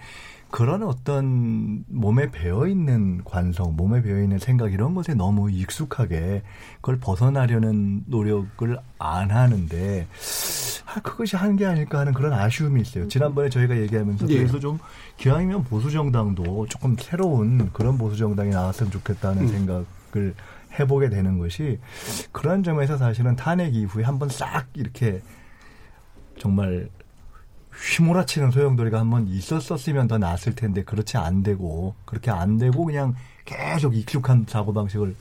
그런 0.51 0.81
어떤 0.83 1.83
몸에 1.87 2.31
배어 2.31 2.67
있는 2.67 3.23
관성, 3.23 3.75
몸에 3.75 4.01
배어 4.01 4.21
있는 4.21 4.39
생각 4.39 4.73
이런 4.73 4.95
것에 4.95 5.13
너무 5.13 5.51
익숙하게 5.51 6.41
그걸 6.77 6.99
벗어나려는 6.99 8.03
노력을 8.07 8.77
안 8.97 9.31
하는데 9.31 10.07
아, 10.85 10.99
그것이 11.01 11.35
한 11.35 11.55
게 11.55 11.65
아닐까 11.65 11.99
하는 11.99 12.13
그런 12.13 12.33
아쉬움이 12.33 12.81
있어요. 12.81 13.07
지난번에 13.07 13.49
저희가 13.49 13.77
얘기하면서 13.77 14.27
예. 14.29 14.37
그래서 14.37 14.59
좀 14.59 14.79
기왕이면 15.17 15.65
보수 15.65 15.91
정당도 15.91 16.65
조금 16.67 16.95
새로운 16.97 17.69
그런 17.71 17.97
보수 17.97 18.17
정당이 18.17 18.49
나왔으면 18.49 18.91
좋겠다는 18.91 19.43
음. 19.43 19.47
생각을 19.47 20.33
해보게 20.79 21.09
되는 21.09 21.37
것이 21.37 21.79
그런 22.31 22.63
점에서 22.63 22.97
사실은 22.97 23.35
탄핵 23.35 23.75
이후에 23.75 24.03
한번 24.03 24.29
싹 24.29 24.67
이렇게 24.73 25.21
정말 26.39 26.89
휘몰아치는 27.81 28.51
소용돌이가 28.51 28.99
한번 28.99 29.27
있었었으면 29.27 30.07
더 30.07 30.17
나았을 30.17 30.55
텐데 30.55 30.83
그렇지 30.83 31.17
안 31.17 31.43
되고 31.43 31.95
그렇게 32.05 32.31
안 32.31 32.57
되고 32.57 32.85
그냥 32.85 33.15
계속 33.45 33.95
익숙한 33.95 34.45
사고 34.47 34.73
방식을 34.73 35.15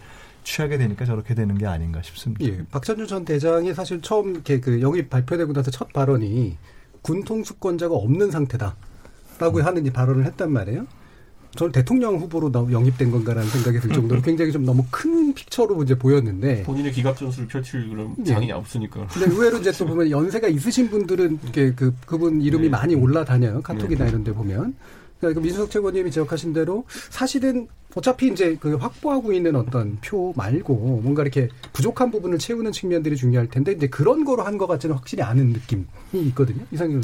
취하게 0.45 0.79
되니까 0.79 1.05
저렇게 1.05 1.35
되는 1.35 1.57
게 1.57 1.67
아닌가 1.67 2.03
싶습니다. 2.03 2.45
예, 2.45 2.65
박찬주 2.71 3.07
전 3.07 3.25
대장이 3.25 3.75
사실 3.75 4.01
처음 4.01 4.31
이렇게 4.31 4.61
그 4.61 4.81
영입 4.81 5.11
발표되고 5.11 5.53
나서 5.53 5.71
첫 5.71 5.93
발언이 5.93 6.57
군 7.03 7.23
통수권자가 7.25 7.95
없는 7.95 8.31
상태다라고 8.31 9.59
음. 9.59 9.65
하는 9.65 9.87
이 9.87 9.91
발언을 9.91 10.25
했단 10.27 10.51
말이에요. 10.51 10.87
저는 11.57 11.73
대통령 11.73 12.17
후보로 12.17 12.53
영입된 12.71 13.11
건가라는 13.11 13.49
생각이 13.49 13.81
들 13.81 13.91
정도로 13.91 14.21
굉장히 14.23 14.53
좀 14.53 14.65
너무 14.65 14.85
큰 14.91 15.33
픽처로 15.35 15.83
이제 15.83 15.97
보였는데 15.99 16.63
본인의 16.65 16.93
기갑 16.93 17.17
전술을 17.17 17.49
펼칠 17.49 17.89
그런 17.89 18.15
예. 18.21 18.25
장이 18.25 18.49
예. 18.49 18.53
없으니까. 18.53 19.07
근데 19.07 19.31
의외로 19.33 19.59
이제 19.59 19.73
또 19.73 19.87
보면 19.87 20.11
연세가 20.11 20.49
있으신 20.49 20.89
분들은 20.91 21.39
이렇게 21.43 21.73
그 21.75 21.95
그분 22.07 22.43
이름이 22.43 22.65
네. 22.65 22.69
많이 22.69 22.95
올라다녀요 22.95 23.63
카톡이나 23.63 24.05
네. 24.05 24.11
이런 24.11 24.25
데 24.25 24.33
보면. 24.33 24.75
그러니까 25.19 25.41
민수석 25.41 25.69
최고님이 25.73 26.13
지적하신 26.13 26.53
대로 26.53 26.85
사실은 27.11 27.67
어차피 27.97 28.29
이제 28.29 28.57
그 28.61 28.77
확보하고 28.77 29.33
있는 29.33 29.57
어떤 29.57 29.99
표 30.01 30.33
말고 30.37 31.01
뭔가 31.03 31.23
이렇게 31.23 31.49
부족한 31.73 32.13
부분을 32.13 32.39
채우는 32.39 32.71
측면들이 32.71 33.17
중요할 33.17 33.49
텐데 33.49 33.73
이제 33.73 33.89
그런 33.89 34.25
거로 34.25 34.45
한 34.45 34.59
것 34.59 34.69
같지는 34.69 34.95
확실히 34.95 35.25
않은 35.25 35.49
느낌이 35.49 35.85
있거든요. 36.13 36.63
이상균 36.71 37.03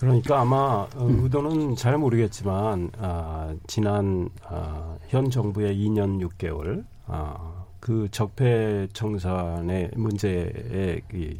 그러니까 0.00 0.40
아마 0.40 0.86
음. 0.96 1.20
의도는 1.22 1.76
잘 1.76 1.98
모르겠지만 1.98 2.90
아, 2.98 3.54
지난 3.66 4.30
아, 4.44 4.96
현 5.08 5.30
정부의 5.30 5.76
2년 5.76 6.26
6개월 6.26 6.84
아, 7.06 7.66
그 7.80 8.08
적폐 8.10 8.88
청산의 8.94 9.90
문제에 9.94 11.02
이 11.12 11.36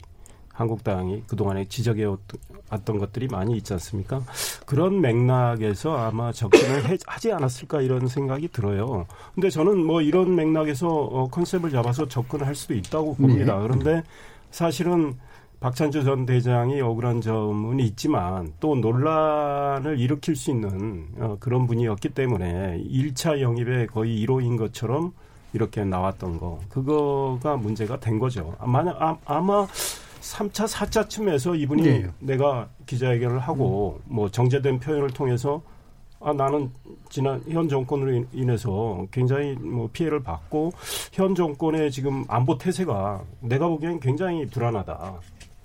한국당이 0.53 1.23
그동안에 1.27 1.65
지적해 1.69 2.05
왔던 2.71 2.99
것들이 2.99 3.29
많이 3.29 3.57
있지 3.57 3.73
않습니까? 3.73 4.23
그런 4.67 5.01
맥락에서 5.01 5.97
아마 5.97 6.31
접근을 6.31 6.87
해, 6.91 6.99
하지 7.07 7.33
않았을까 7.33 7.81
이런 7.81 8.09
생각이 8.09 8.49
들어요. 8.49 9.07
근데 9.35 9.49
저는 9.49 9.83
뭐 9.87 10.03
이런 10.03 10.35
맥락에서 10.37 10.87
어, 10.87 11.29
컨셉을 11.29 11.71
잡아서 11.71 12.07
접근할 12.07 12.55
수도 12.55 12.75
있다고 12.75 13.15
봅니다. 13.15 13.57
네. 13.57 13.63
그런데 13.63 14.03
사실은 14.51 15.15
박찬주 15.61 16.05
전 16.05 16.25
대장이 16.25 16.81
억울한 16.81 17.21
점은 17.21 17.81
있지만 17.81 18.51
또 18.61 18.75
논란을 18.75 20.01
일으킬 20.01 20.35
수 20.35 20.51
있는 20.51 21.07
어, 21.19 21.37
그런 21.39 21.67
분이었기 21.67 22.09
때문에 22.09 22.83
1차 22.83 23.43
영입에 23.43 23.87
거의 23.87 24.25
1호인 24.25 24.57
것처럼 24.57 25.13
이렇게 25.53 25.85
나왔던 25.85 26.39
거 26.39 26.61
그거가 26.71 27.57
문제가 27.57 28.01
된 28.01 28.19
거죠. 28.19 28.57
만약 28.65 29.03
아, 29.03 29.19
아마 29.27 29.67
3차, 29.67 30.67
4차쯤에서 30.67 31.59
이분이 31.61 31.83
네. 31.83 32.11
내가 32.21 32.69
기자회견을 32.87 33.41
하고 33.41 34.01
음. 34.07 34.15
뭐 34.15 34.31
정제된 34.31 34.81
표현을 34.81 35.11
통해서 35.11 35.61
아 36.21 36.33
나는 36.33 36.71
지난 37.11 37.43
현 37.49 37.69
정권으로 37.69 38.25
인해서 38.33 39.07
굉장히 39.11 39.55
뭐 39.55 39.91
피해를 39.93 40.23
받고 40.23 40.73
현 41.13 41.35
정권의 41.35 41.91
지금 41.91 42.25
안보 42.29 42.57
태세가 42.57 43.23
내가 43.41 43.69
보기엔 43.69 44.01
굉장히 44.01 44.47
불안하다. 44.47 45.21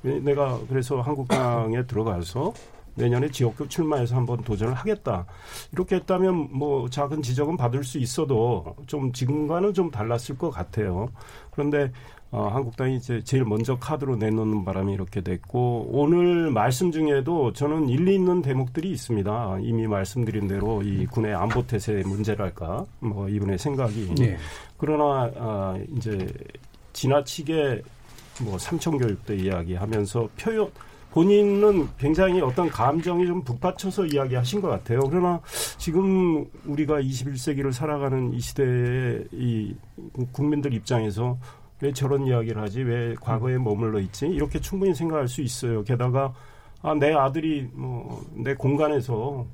내가 0.05 0.59
그래서 0.69 1.01
한국당에 1.01 1.85
들어가서 1.85 2.53
내년에 2.95 3.29
지역구 3.29 3.67
출마해서 3.67 4.15
한번 4.15 4.41
도전을 4.43 4.73
하겠다. 4.73 5.25
이렇게 5.73 5.97
했다면 5.97 6.49
뭐 6.51 6.89
작은 6.89 7.21
지적은 7.21 7.57
받을 7.57 7.83
수 7.83 7.97
있어도 7.99 8.75
좀 8.87 9.11
지금과는 9.11 9.73
좀 9.73 9.91
달랐을 9.91 10.37
것 10.37 10.49
같아요. 10.49 11.09
그런데 11.51 11.91
어, 12.31 12.47
한국당이 12.47 12.97
이제 12.97 13.21
제일 13.23 13.45
먼저 13.45 13.77
카드로 13.77 14.17
내놓는 14.17 14.65
바람이 14.65 14.93
이렇게 14.93 15.21
됐고 15.21 15.89
오늘 15.91 16.51
말씀 16.51 16.91
중에도 16.91 17.53
저는 17.53 17.87
일리 17.87 18.15
있는 18.15 18.41
대목들이 18.41 18.89
있습니다. 18.91 19.59
이미 19.61 19.87
말씀드린 19.87 20.47
대로 20.47 20.81
이 20.81 21.05
군의 21.05 21.33
안보 21.33 21.65
태세 21.65 22.03
문제랄까 22.05 22.85
뭐 22.99 23.29
이분의 23.29 23.57
생각이 23.57 24.15
네. 24.15 24.37
그러나 24.77 25.31
어, 25.35 25.79
이제 25.95 26.27
지나치게 26.93 27.83
뭐 28.41 28.57
삼청 28.57 28.97
교육도 28.97 29.33
이야기하면서 29.33 30.29
표현 30.37 30.69
본인은 31.11 31.87
굉장히 31.97 32.41
어떤 32.41 32.67
감정이 32.67 33.25
좀 33.25 33.41
북받쳐서 33.41 34.07
이야기하신 34.07 34.59
것 34.59 34.67
같아요. 34.67 34.99
그러나 35.09 35.39
지금 35.77 36.45
우리가 36.65 36.99
21세기를 36.99 37.71
살아가는 37.71 38.33
이 38.33 38.39
시대의 38.41 39.25
이 39.31 39.75
국민들 40.33 40.73
입장에서 40.73 41.37
왜 41.81 41.93
저런 41.93 42.25
이야기를 42.27 42.61
하지? 42.61 42.81
왜 42.81 43.15
과거에 43.21 43.57
머물러 43.57 43.99
있지? 44.01 44.27
이렇게 44.27 44.59
충분히 44.59 44.93
생각할 44.93 45.29
수 45.29 45.41
있어요. 45.41 45.83
게다가 45.83 46.33
아, 46.81 46.93
내 46.93 47.13
아들이 47.13 47.69
뭐 47.73 48.21
내 48.33 48.53
공간에서 48.53 49.45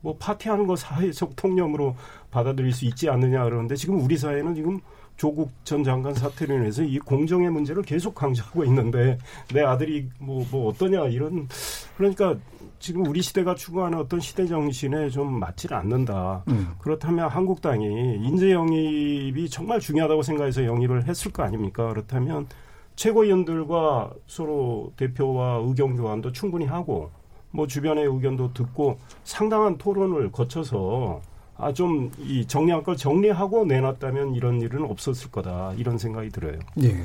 뭐 0.00 0.16
파티하는 0.18 0.66
거 0.66 0.76
사회적 0.76 1.34
통념으로 1.34 1.96
받아들일 2.30 2.72
수 2.72 2.84
있지 2.84 3.08
않느냐 3.10 3.42
그러는데 3.44 3.74
지금 3.74 4.00
우리 4.00 4.16
사회는 4.16 4.54
지금 4.54 4.80
조국 5.18 5.50
전 5.64 5.82
장관 5.82 6.14
사태로 6.14 6.54
인해서 6.54 6.82
이 6.84 6.98
공정의 7.00 7.50
문제를 7.50 7.82
계속 7.82 8.14
강조하고 8.14 8.64
있는데 8.64 9.18
내 9.52 9.62
아들이 9.62 10.08
뭐, 10.20 10.46
뭐 10.50 10.68
어떠냐 10.68 11.08
이런 11.08 11.48
그러니까 11.96 12.36
지금 12.78 13.04
우리 13.04 13.20
시대가 13.20 13.56
추구하는 13.56 13.98
어떤 13.98 14.20
시대 14.20 14.46
정신에 14.46 15.10
좀 15.10 15.40
맞지를 15.40 15.76
않는다. 15.76 16.44
음. 16.46 16.68
그렇다면 16.78 17.28
한국당이 17.28 17.84
인재 18.22 18.52
영입이 18.52 19.50
정말 19.50 19.80
중요하다고 19.80 20.22
생각해서 20.22 20.64
영입을 20.64 21.08
했을 21.08 21.32
거 21.32 21.42
아닙니까? 21.42 21.88
그렇다면 21.88 22.46
최고위원들과 22.94 24.12
서로 24.28 24.92
대표와 24.96 25.62
의견 25.64 25.96
교환도 25.96 26.30
충분히 26.30 26.64
하고 26.64 27.10
뭐 27.50 27.66
주변의 27.66 28.04
의견도 28.04 28.52
듣고 28.52 28.98
상당한 29.24 29.78
토론을 29.78 30.30
거쳐서 30.30 31.20
아, 31.60 31.72
좀, 31.72 32.10
이 32.20 32.46
정리할 32.46 32.84
걸 32.84 32.96
정리하고 32.96 33.64
내놨다면 33.64 34.34
이런 34.36 34.60
일은 34.62 34.84
없었을 34.84 35.30
거다. 35.32 35.72
이런 35.76 35.98
생각이 35.98 36.30
들어요. 36.30 36.58
예. 36.82 37.02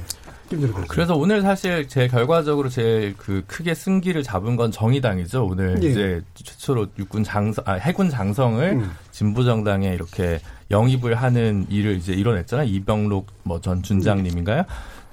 그래서 0.87 1.15
오늘 1.15 1.41
사실 1.41 1.87
제 1.87 2.07
결과적으로 2.07 2.69
제일 2.69 3.15
그 3.17 3.43
크게 3.47 3.73
승기를 3.73 4.21
잡은 4.21 4.55
건 4.55 4.71
정의당이죠. 4.71 5.43
오늘 5.45 5.83
예. 5.83 5.89
이제 5.89 6.21
최초로 6.35 6.87
육군 6.99 7.23
장성, 7.23 7.63
아, 7.67 7.73
해군 7.73 8.11
장성을 8.11 8.63
음. 8.63 8.91
진보정당에 9.09 9.91
이렇게 9.91 10.39
영입을 10.69 11.15
하는 11.15 11.65
일을 11.69 11.95
이제 11.95 12.13
이뤄냈잖아요. 12.13 12.67
이병록 12.67 13.25
뭐 13.43 13.59
전 13.59 13.81
준장님인가요? 13.81 14.63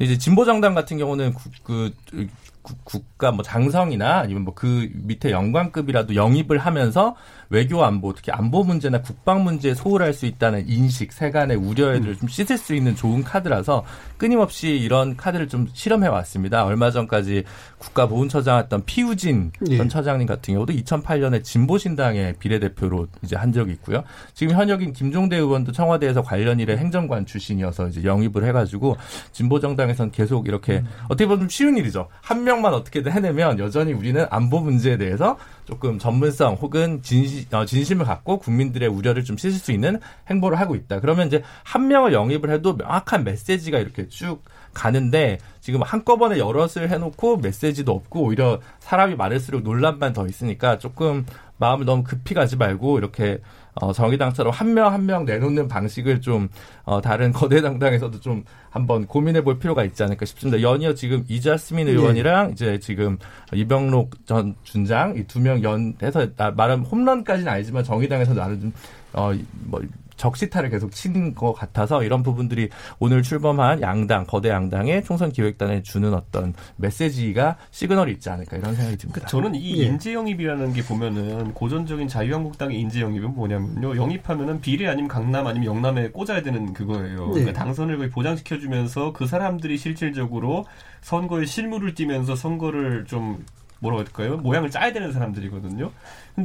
이제 0.01 0.19
진보정당 0.19 0.75
같은 0.75 0.99
경우는 0.99 1.35
그, 1.63 1.91
그 2.11 2.27
국가 2.63 3.33
뭐 3.33 3.43
장성이나 3.43 4.19
아니면 4.19 4.45
뭐 4.45 4.55
그 4.55 4.89
밑에 4.93 5.31
영관급이라도 5.31 6.15
영입을 6.15 6.59
하면서 6.59 7.17
외교 7.51 7.85
안보 7.85 8.15
특히 8.15 8.33
안보 8.33 8.63
문제나 8.63 9.03
국방 9.03 9.43
문제에 9.43 9.75
소홀할 9.75 10.13
수 10.13 10.27
있다는 10.27 10.69
인식 10.69 11.13
세간의 11.13 11.57
우려를 11.57 12.11
음. 12.11 12.17
좀 12.17 12.29
씻을 12.29 12.57
수 12.57 12.75
있는 12.75 12.95
좋은 12.95 13.25
카드라서 13.25 13.85
끊임없이 14.17 14.69
이런 14.69 15.17
카드를 15.17 15.49
좀 15.49 15.69
실험해 15.73 16.07
왔습니다. 16.09 16.65
얼마 16.65 16.91
전까지 16.93 17.45
국가보훈처장했던 17.79 18.85
피우진 18.87 19.51
예. 19.69 19.77
전 19.77 19.89
처장님 19.89 20.27
같은 20.27 20.55
경우도 20.55 20.73
2008년에 20.73 21.43
진보신당의 21.43 22.37
비례대표로 22.39 23.09
이제 23.23 23.35
한 23.35 23.53
적이 23.53 23.73
있고요. 23.73 24.05
지금 24.33 24.55
현역인 24.55 24.93
김종대 24.93 25.37
의원도 25.37 25.73
청와대에서 25.73 26.23
관련 26.23 26.61
일에 26.61 26.77
행정관 26.77 27.27
출신이어서 27.27 27.89
이제 27.89 28.05
영입을 28.05 28.45
해가지고 28.45 28.97
진보정당에서는 29.33 30.13
계속 30.13 30.47
이렇게 30.47 30.79
음. 30.79 30.89
어떻게 31.07 31.27
보면 31.27 31.49
쉬운 31.49 31.77
일이죠. 31.77 32.07
한 32.21 32.45
명만 32.45 32.75
어떻게든 32.75 33.11
해내면 33.11 33.59
여전히 33.59 33.93
우리는 33.93 34.25
안보 34.31 34.61
문제에 34.61 34.97
대해서 34.97 35.37
조금 35.71 36.01
전문성 36.01 36.55
혹은 36.55 37.01
진심, 37.01 37.45
어, 37.53 37.65
진심을 37.65 38.05
갖고 38.05 38.39
국민들의 38.41 38.89
우려를 38.89 39.23
좀 39.23 39.37
씻을 39.37 39.53
수 39.53 39.71
있는 39.71 40.01
행보를 40.29 40.59
하고 40.59 40.75
있다. 40.75 40.99
그러면 40.99 41.29
이제 41.29 41.45
한 41.63 41.87
명을 41.87 42.13
영입을 42.13 42.51
해도 42.51 42.75
명확한 42.75 43.23
메시지가 43.23 43.79
이렇게 43.79 44.09
쭉 44.09 44.43
가는데 44.75 45.39
지금 45.61 45.83
한꺼번에 45.83 46.39
여럿을 46.39 46.91
해놓고 46.91 47.37
메시지도 47.37 47.93
없고 47.93 48.23
오히려 48.25 48.61
사람이 48.81 49.15
많을수록 49.15 49.63
논란만 49.63 50.13
더 50.13 50.27
있으니까 50.27 50.79
조금 50.79 51.25
마음을 51.59 51.87
너무 51.87 52.03
급히 52.03 52.35
가지 52.35 52.57
말고 52.57 52.99
이렇게 52.99 53.41
어, 53.81 53.93
정의당처럼 53.93 54.53
한 54.53 54.75
명 54.75 54.93
한 54.93 55.07
명 55.07 55.25
내놓는 55.25 55.69
방식을 55.69 56.21
좀 56.21 56.49
어, 56.85 57.01
다른 57.01 57.33
거대 57.33 57.61
당당에서도 57.63 58.21
좀 58.21 58.45
한번 58.71 59.07
고민해 59.07 59.43
볼 59.43 59.59
필요가 59.59 59.85
있지 59.85 60.03
않을까 60.03 60.25
싶습니다. 60.27 60.61
연이어 60.63 60.95
지금 60.95 61.25
이자스민 61.29 61.89
예. 61.89 61.93
의원이랑 61.93 62.49
예. 62.49 62.53
이제 62.53 62.79
지금 62.79 63.19
이병록 63.53 64.27
전 64.27 64.55
준장 64.63 65.17
이 65.17 65.25
두 65.27 65.41
명 65.41 65.63
연해서 65.63 66.27
말하면 66.37 66.85
홈런까지는 66.87 67.51
아니지만 67.51 67.83
정의당에서 67.85 68.35
나는 68.35 68.61
좀 68.61 68.73
어, 69.13 69.33
뭐, 69.65 69.81
적시타를 70.21 70.69
계속 70.69 70.93
치는 70.93 71.35
것 71.35 71.55
같아서 71.55 72.05
이런 72.05 72.23
부분들이 72.23 72.69
오늘 72.99 73.23
출범한 73.23 73.81
양당 73.81 74.27
거대 74.27 74.51
양당의 74.51 75.03
총선 75.05 75.33
기획단에 75.33 75.83
주는 75.83 76.13
어떤 76.13 76.53
메시지가 76.77 77.57
시그널이 77.71 78.13
있지 78.13 78.29
않을까 78.29 78.59
이런 78.59 78.75
생각이 78.75 78.99
듭니다. 78.99 79.27
그러니까 79.27 79.29
저는 79.31 79.55
이 79.55 79.81
예. 79.81 79.87
인재 79.87 80.13
영입이라는 80.13 80.73
게 80.75 80.83
보면은 80.83 81.55
고전적인 81.55 82.07
자유한국당의 82.07 82.79
인재 82.79 83.01
영입은 83.01 83.35
뭐냐면요 83.35 83.97
영입하면은 83.97 84.61
비례 84.61 84.89
아니면 84.89 85.09
강남 85.09 85.47
아니면 85.47 85.67
영남에 85.67 86.11
꽂아야 86.11 86.43
되는 86.43 86.75
그거예요. 86.75 87.27
네. 87.29 87.41
그러니까 87.41 87.53
당선을 87.53 87.97
거의 87.97 88.11
보장시켜주면서 88.11 89.15
그 89.15 89.27
사람들이 89.27 89.79
실질적으로 89.79 90.67
선거에 91.01 91.47
실무를 91.47 91.95
띠면서 91.95 92.37
선거를 92.37 93.07
좀 93.07 93.45
뭐라고 93.79 94.03
할까요? 94.03 94.37
모양을 94.37 94.71
짜야 94.71 94.93
되는 94.93 95.13
사람들이거든요. 95.13 95.91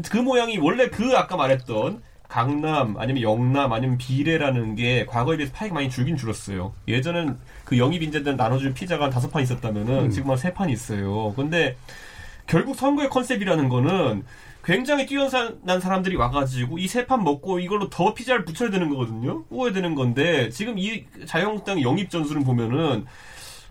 그 0.09 0.17
모양이 0.17 0.57
원래 0.57 0.88
그 0.88 1.17
아까 1.17 1.35
말했던 1.35 2.01
강남 2.27 2.97
아니면 2.97 3.21
영남 3.21 3.71
아니면 3.73 3.97
비례라는 3.97 4.75
게 4.75 5.05
과거에 5.05 5.38
비해서 5.38 5.53
파이가 5.53 5.73
많이 5.75 5.89
줄긴 5.89 6.17
줄었어요. 6.17 6.73
예전엔 6.88 7.38
그 7.63 7.77
영입 7.77 8.01
인재들 8.03 8.35
나눠줄 8.35 8.73
피자가 8.73 9.05
한 9.05 9.11
다섯 9.11 9.29
판 9.31 9.41
있었다면은 9.43 10.05
음. 10.05 10.09
지금 10.09 10.29
한 10.31 10.38
세 10.38 10.53
판 10.53 10.69
있어요. 10.69 11.33
근데 11.35 11.77
결국 12.47 12.75
선거의 12.75 13.09
컨셉이라는 13.09 13.69
거는 13.69 14.23
굉장히 14.63 15.05
뛰어난 15.05 15.79
사람들이 15.79 16.15
와가지고 16.15 16.79
이 16.79 16.85
세 16.88 17.05
판 17.05 17.23
먹고 17.23 17.59
이걸로 17.59 17.89
더 17.89 18.13
피자를 18.13 18.45
붙여야 18.45 18.69
되는 18.71 18.89
거거든요. 18.89 19.43
구워야 19.45 19.71
되는 19.71 19.93
건데 19.95 20.49
지금 20.49 20.77
이 20.79 21.05
자유한국당 21.25 21.81
영입 21.81 22.09
전술을 22.09 22.43
보면은 22.43 23.05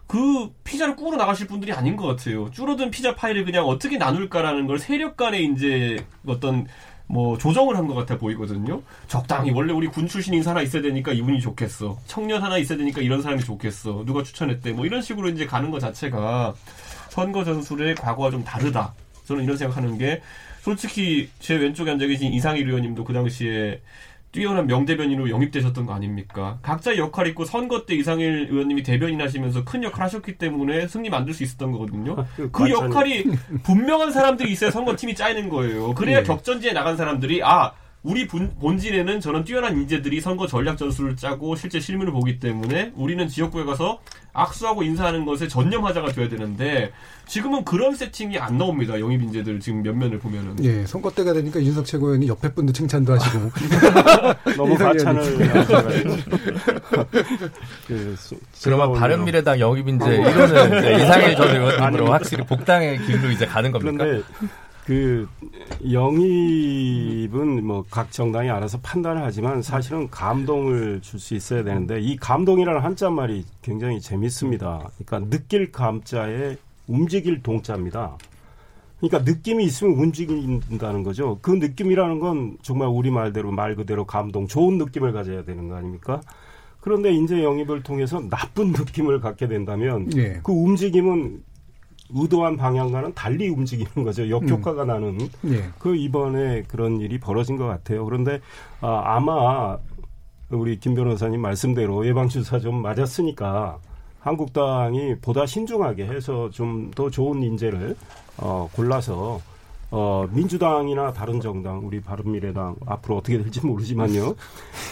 그 0.06 0.50
피자를 0.64 0.96
구우러 0.96 1.16
나가실 1.16 1.46
분들이 1.48 1.72
아닌 1.72 1.96
것 1.96 2.06
같아요. 2.06 2.50
줄어든 2.50 2.90
피자 2.90 3.14
파이를 3.14 3.44
그냥 3.44 3.64
어떻게 3.66 3.96
나눌까라는 3.96 4.66
걸 4.66 4.78
세력 4.78 5.16
간의 5.16 5.46
이제 5.46 6.04
어떤 6.26 6.66
뭐 7.06 7.36
조정을 7.38 7.76
한 7.76 7.86
것 7.86 7.94
같아 7.94 8.16
보이거든요. 8.18 8.82
적당히 9.08 9.50
원래 9.50 9.72
우리 9.72 9.86
군 9.88 10.08
출신 10.08 10.34
인사 10.34 10.50
하나 10.50 10.62
있어야 10.62 10.82
되니까 10.82 11.12
이분이 11.12 11.40
좋겠어. 11.40 11.98
청년 12.06 12.42
하나 12.42 12.56
있어야 12.58 12.78
되니까 12.78 13.02
이런 13.02 13.20
사람이 13.22 13.42
좋겠어. 13.44 14.04
누가 14.06 14.22
추천했대. 14.22 14.72
뭐 14.72 14.86
이런 14.86 15.02
식으로 15.02 15.28
이제 15.28 15.46
가는 15.46 15.70
것 15.70 15.80
자체가 15.80 16.54
선거 17.10 17.44
전술의 17.44 17.96
과거와 17.96 18.30
좀 18.30 18.42
다르다. 18.42 18.94
저는 19.26 19.44
이런 19.44 19.56
생각하는 19.56 19.98
게 19.98 20.22
솔직히 20.62 21.28
제 21.40 21.54
왼쪽에 21.56 21.90
앉아 21.90 22.06
계신 22.06 22.32
이상일 22.32 22.66
의원님도 22.68 23.04
그 23.04 23.12
당시에 23.12 23.80
뛰어난 24.34 24.66
명대변인으로 24.66 25.30
영입되셨던 25.30 25.86
거 25.86 25.94
아닙니까? 25.94 26.58
각자의 26.62 26.98
역할 26.98 27.28
있고 27.28 27.44
선거 27.44 27.86
때 27.86 27.94
이상일 27.94 28.48
의원님이 28.50 28.82
대변인 28.82 29.20
하시면서 29.20 29.64
큰 29.64 29.84
역할 29.84 30.02
하셨기 30.06 30.38
때문에 30.38 30.88
승리 30.88 31.08
만들 31.08 31.32
수 31.32 31.44
있었던 31.44 31.70
거거든요. 31.70 32.16
아, 32.18 32.26
그, 32.34 32.50
그 32.50 32.68
역할이 32.68 33.26
분명한 33.62 34.10
사람들이 34.10 34.50
있어야 34.50 34.72
선거팀이 34.72 35.14
짜이는 35.14 35.48
거예요. 35.48 35.94
그래야 35.94 36.18
네. 36.18 36.24
격전지에 36.24 36.72
나간 36.72 36.96
사람들이 36.96 37.42
아 37.44 37.72
우리 38.04 38.28
본, 38.28 38.54
본질에는 38.60 39.20
저런 39.20 39.44
뛰어난 39.44 39.78
인재들이 39.78 40.20
선거 40.20 40.46
전략 40.46 40.76
전술을 40.76 41.16
짜고 41.16 41.56
실제 41.56 41.80
실무를 41.80 42.12
보기 42.12 42.38
때문에 42.38 42.92
우리는 42.96 43.26
지역구에 43.26 43.64
가서 43.64 43.98
악수하고 44.34 44.82
인사하는 44.82 45.24
것에 45.24 45.48
전념하자가 45.48 46.12
돼야 46.12 46.28
되는데 46.28 46.92
지금은 47.26 47.64
그런 47.64 47.94
세팅이 47.94 48.36
안 48.38 48.58
나옵니다. 48.58 49.00
영입 49.00 49.22
인재들 49.22 49.58
지금 49.60 49.82
몇 49.82 49.96
면을 49.96 50.18
보면은. 50.18 50.62
예, 50.62 50.84
선거 50.84 51.10
때가 51.10 51.32
되니까 51.32 51.62
윤석 51.62 51.86
최고위원이 51.86 52.28
옆에 52.28 52.52
분도 52.52 52.74
칭찬도 52.74 53.14
하시고 53.14 53.50
너무 54.54 54.76
과찬을 54.76 55.22
그, 57.86 58.16
그러면 58.62 58.92
바른 58.92 59.24
미래당 59.24 59.58
영입 59.60 59.88
인재 59.88 60.14
이거는 60.14 61.00
이상일 61.00 61.36
전 61.36 61.56
의원님으로 61.56 62.12
확실히 62.12 62.44
복당의 62.44 62.98
길로 63.06 63.30
이제 63.30 63.46
가는 63.46 63.70
겁니까? 63.72 64.04
그 64.84 65.26
영입은 65.90 67.64
뭐 67.64 67.84
각 67.90 68.12
정당이 68.12 68.50
알아서 68.50 68.78
판단을 68.80 69.22
하지만 69.22 69.62
사실은 69.62 70.08
감동을 70.10 71.00
줄 71.00 71.18
수 71.20 71.34
있어야 71.34 71.62
되는데 71.64 72.00
이 72.00 72.16
감동이라는 72.16 72.80
한자 72.80 73.08
말이 73.08 73.44
굉장히 73.62 74.00
재밌습니다. 74.00 74.90
그러니까 75.04 75.30
느낄 75.30 75.72
감자에 75.72 76.56
움직일 76.86 77.42
동자입니다. 77.42 78.16
그러니까 79.00 79.30
느낌이 79.30 79.64
있으면 79.64 79.94
움직인다는 79.98 81.02
거죠. 81.02 81.38
그 81.40 81.50
느낌이라는 81.52 82.18
건 82.20 82.56
정말 82.62 82.88
우리 82.88 83.10
말대로 83.10 83.50
말 83.52 83.74
그대로 83.76 84.04
감동, 84.04 84.46
좋은 84.46 84.76
느낌을 84.78 85.12
가져야 85.12 85.44
되는 85.44 85.68
거 85.68 85.76
아닙니까? 85.76 86.20
그런데 86.80 87.10
인재 87.12 87.42
영입을 87.42 87.82
통해서 87.82 88.20
나쁜 88.28 88.72
느낌을 88.76 89.20
갖게 89.20 89.48
된다면 89.48 90.08
네. 90.10 90.40
그 90.42 90.52
움직임은 90.52 91.42
의도한 92.10 92.56
방향과는 92.56 93.14
달리 93.14 93.48
움직이는 93.48 94.04
거죠. 94.04 94.28
역효과가 94.28 94.82
음. 94.82 94.86
나는 94.86 95.18
네. 95.40 95.62
그 95.78 95.96
이번에 95.96 96.62
그런 96.68 97.00
일이 97.00 97.18
벌어진 97.18 97.56
것 97.56 97.66
같아요. 97.66 98.04
그런데 98.04 98.40
아, 98.80 99.02
아마 99.16 99.78
우리 100.50 100.78
김 100.78 100.94
변호사님 100.94 101.40
말씀대로 101.40 102.06
예방 102.06 102.28
주사 102.28 102.58
좀 102.60 102.82
맞았으니까 102.82 103.78
한국당이 104.20 105.16
보다 105.20 105.44
신중하게 105.46 106.06
해서 106.06 106.48
좀 106.50 106.90
더 106.94 107.10
좋은 107.10 107.42
인재를 107.42 107.96
어, 108.38 108.68
골라서 108.74 109.40
어, 109.96 110.26
민주당이나 110.32 111.12
다른 111.12 111.40
정당, 111.40 111.86
우리 111.86 112.00
바른미래당 112.00 112.74
앞으로 112.84 113.18
어떻게 113.18 113.40
될지 113.40 113.64
모르지만요. 113.64 114.34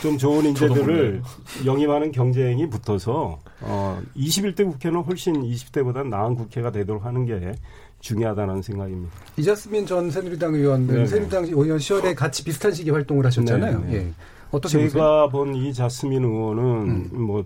좀 0.01 0.17
좋은 0.17 0.45
인재들을 0.47 1.23
영입하는 1.67 2.13
경쟁이 2.13 2.69
붙어서 2.71 3.41
어, 3.63 4.01
21대 4.17 4.65
국회는 4.65 5.01
훨씬 5.01 5.43
20대보다 5.43 6.07
나은 6.09 6.37
국회가 6.37 6.71
되도록 6.71 7.05
하는 7.05 7.27
게 7.27 7.53
중요하다는 7.99 8.63
생각입니다. 8.63 9.13
이자스민 9.37 9.87
전 9.87 10.09
새누리당 10.09 10.55
의원은 10.55 10.87
네 10.87 11.07
새누리당 11.07 11.47
의원 11.47 11.81
시절에 11.81 12.15
같이 12.15 12.45
비슷한 12.45 12.73
시기 12.73 12.91
활동을 12.91 13.27
하셨잖아요. 13.27 13.81
네네. 13.81 13.95
예. 13.95 14.13
어떻게 14.53 14.89
제가 14.89 15.29
본 15.31 15.55
이 15.57 15.75
자스민 15.75 16.23
의원은 16.23 16.63
음. 16.63 17.09
뭐 17.27 17.45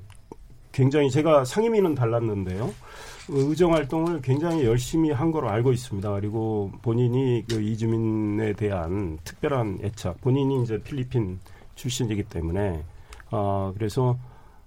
굉장히 0.72 1.10
제가 1.10 1.46
상임위는 1.46 1.94
달랐는데요. 1.94 2.70
의정 3.28 3.74
활동을 3.74 4.22
굉장히 4.22 4.64
열심히 4.64 5.10
한 5.10 5.32
거로 5.32 5.48
알고 5.48 5.72
있습니다. 5.72 6.12
그리고 6.12 6.70
본인이 6.82 7.44
그 7.48 7.60
이주민에 7.60 8.52
대한 8.52 9.18
특별한 9.24 9.80
애착, 9.82 10.20
본인이 10.20 10.62
이제 10.62 10.78
필리핀 10.82 11.40
출신이기 11.74 12.24
때문에 12.24 12.84
아 13.30 13.72
그래서 13.76 14.16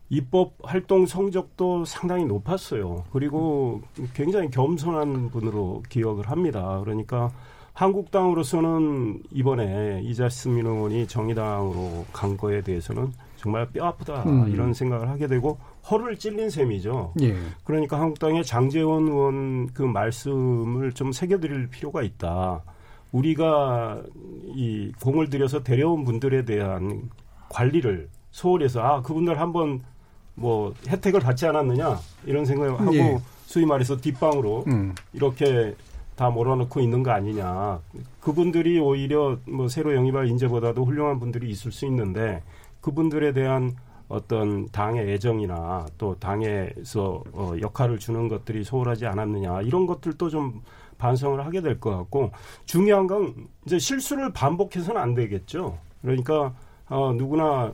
입법 0.10 0.54
활동 0.63 1.06
성적도 1.06 1.86
상당히 1.86 2.26
높았어요. 2.26 3.06
그리고 3.12 3.82
굉장히 4.13 4.50
겸손한 4.50 5.30
분으로 5.30 5.84
기억을 5.88 6.30
합니다. 6.30 6.80
그러니까 6.84 7.32
한국당으로서는 7.74 9.24
이번에 9.32 10.02
이자스민 10.04 10.65
의원이 10.65 11.08
정의당으로 11.08 12.06
간 12.12 12.36
거에 12.36 12.62
대해서는 12.62 13.13
정말 13.39 13.65
뼈 13.69 13.86
아프다 13.86 14.23
음. 14.23 14.49
이런 14.49 14.73
생각을 14.73 15.08
하게 15.10 15.28
되고 15.28 15.58
허를 15.89 16.17
찔린 16.17 16.49
셈이죠. 16.49 17.13
예. 17.21 17.36
그러니까 17.63 17.97
한국당의 17.97 18.43
장재원 18.43 19.08
의원 19.08 19.67
그 19.73 19.82
말씀을 19.82 20.91
좀 20.91 21.13
새겨드릴 21.13 21.69
필요가 21.69 22.04
있다. 22.04 22.62
우리가 23.13 24.02
이 24.56 24.91
공을 25.02 25.30
들여서 25.30 25.63
데려온 25.63 26.04
분들에 26.04 26.43
대한 26.43 27.10
관리를 27.47 28.10
소홀해서 28.32 28.82
아 28.82 29.02
그분들 29.02 29.39
한번 29.39 29.82
뭐 30.36 30.73
혜택을 30.88 31.21
받지 31.21 31.47
않았느냐 31.47 31.97
이런 32.25 32.43
생각을 32.43 32.80
하고 32.80 32.95
예. 32.95 33.17
소위 33.45 33.65
말해서 33.65 33.97
뒷방으로 33.97 34.65
음. 34.67 34.93
이렇게 35.13 35.75
다 36.17 36.30
몰아넣고 36.30 36.82
있는 36.82 37.04
거 37.04 37.12
아니냐. 37.12 37.80
그분들이 38.19 38.78
오히려 38.80 39.38
뭐 39.47 39.69
새로 39.69 39.95
영입할 39.95 40.28
인재보다도 40.28 40.84
훌륭한 40.84 41.21
분들이 41.21 41.49
있을 41.49 41.71
수 41.71 41.86
있는데 41.86 42.43
그분들에 42.82 43.34
대한 43.34 43.76
어떤 44.08 44.68
당의 44.72 45.08
애정이나 45.13 45.86
또 45.98 46.15
당에서 46.20 47.24
어, 47.34 47.54
역할을 47.62 48.00
주는 48.00 48.28
것들이 48.28 48.63
소홀하지 48.63 49.06
않았느냐 49.06 49.62
이런 49.62 49.86
것들도 49.86 50.30
좀 50.30 50.62
반성을 50.98 51.46
하게 51.46 51.62
될 51.62 51.80
것 51.80 51.96
같고 51.96 52.32
중요한 52.65 53.08
건 53.08 53.34
이제 53.65 53.78
실수를 53.80 54.34
반복해서는 54.34 55.00
안 55.00 55.13
되겠죠. 55.13 55.78
그러니까 56.02 56.54
어, 56.88 57.13
누구나 57.13 57.72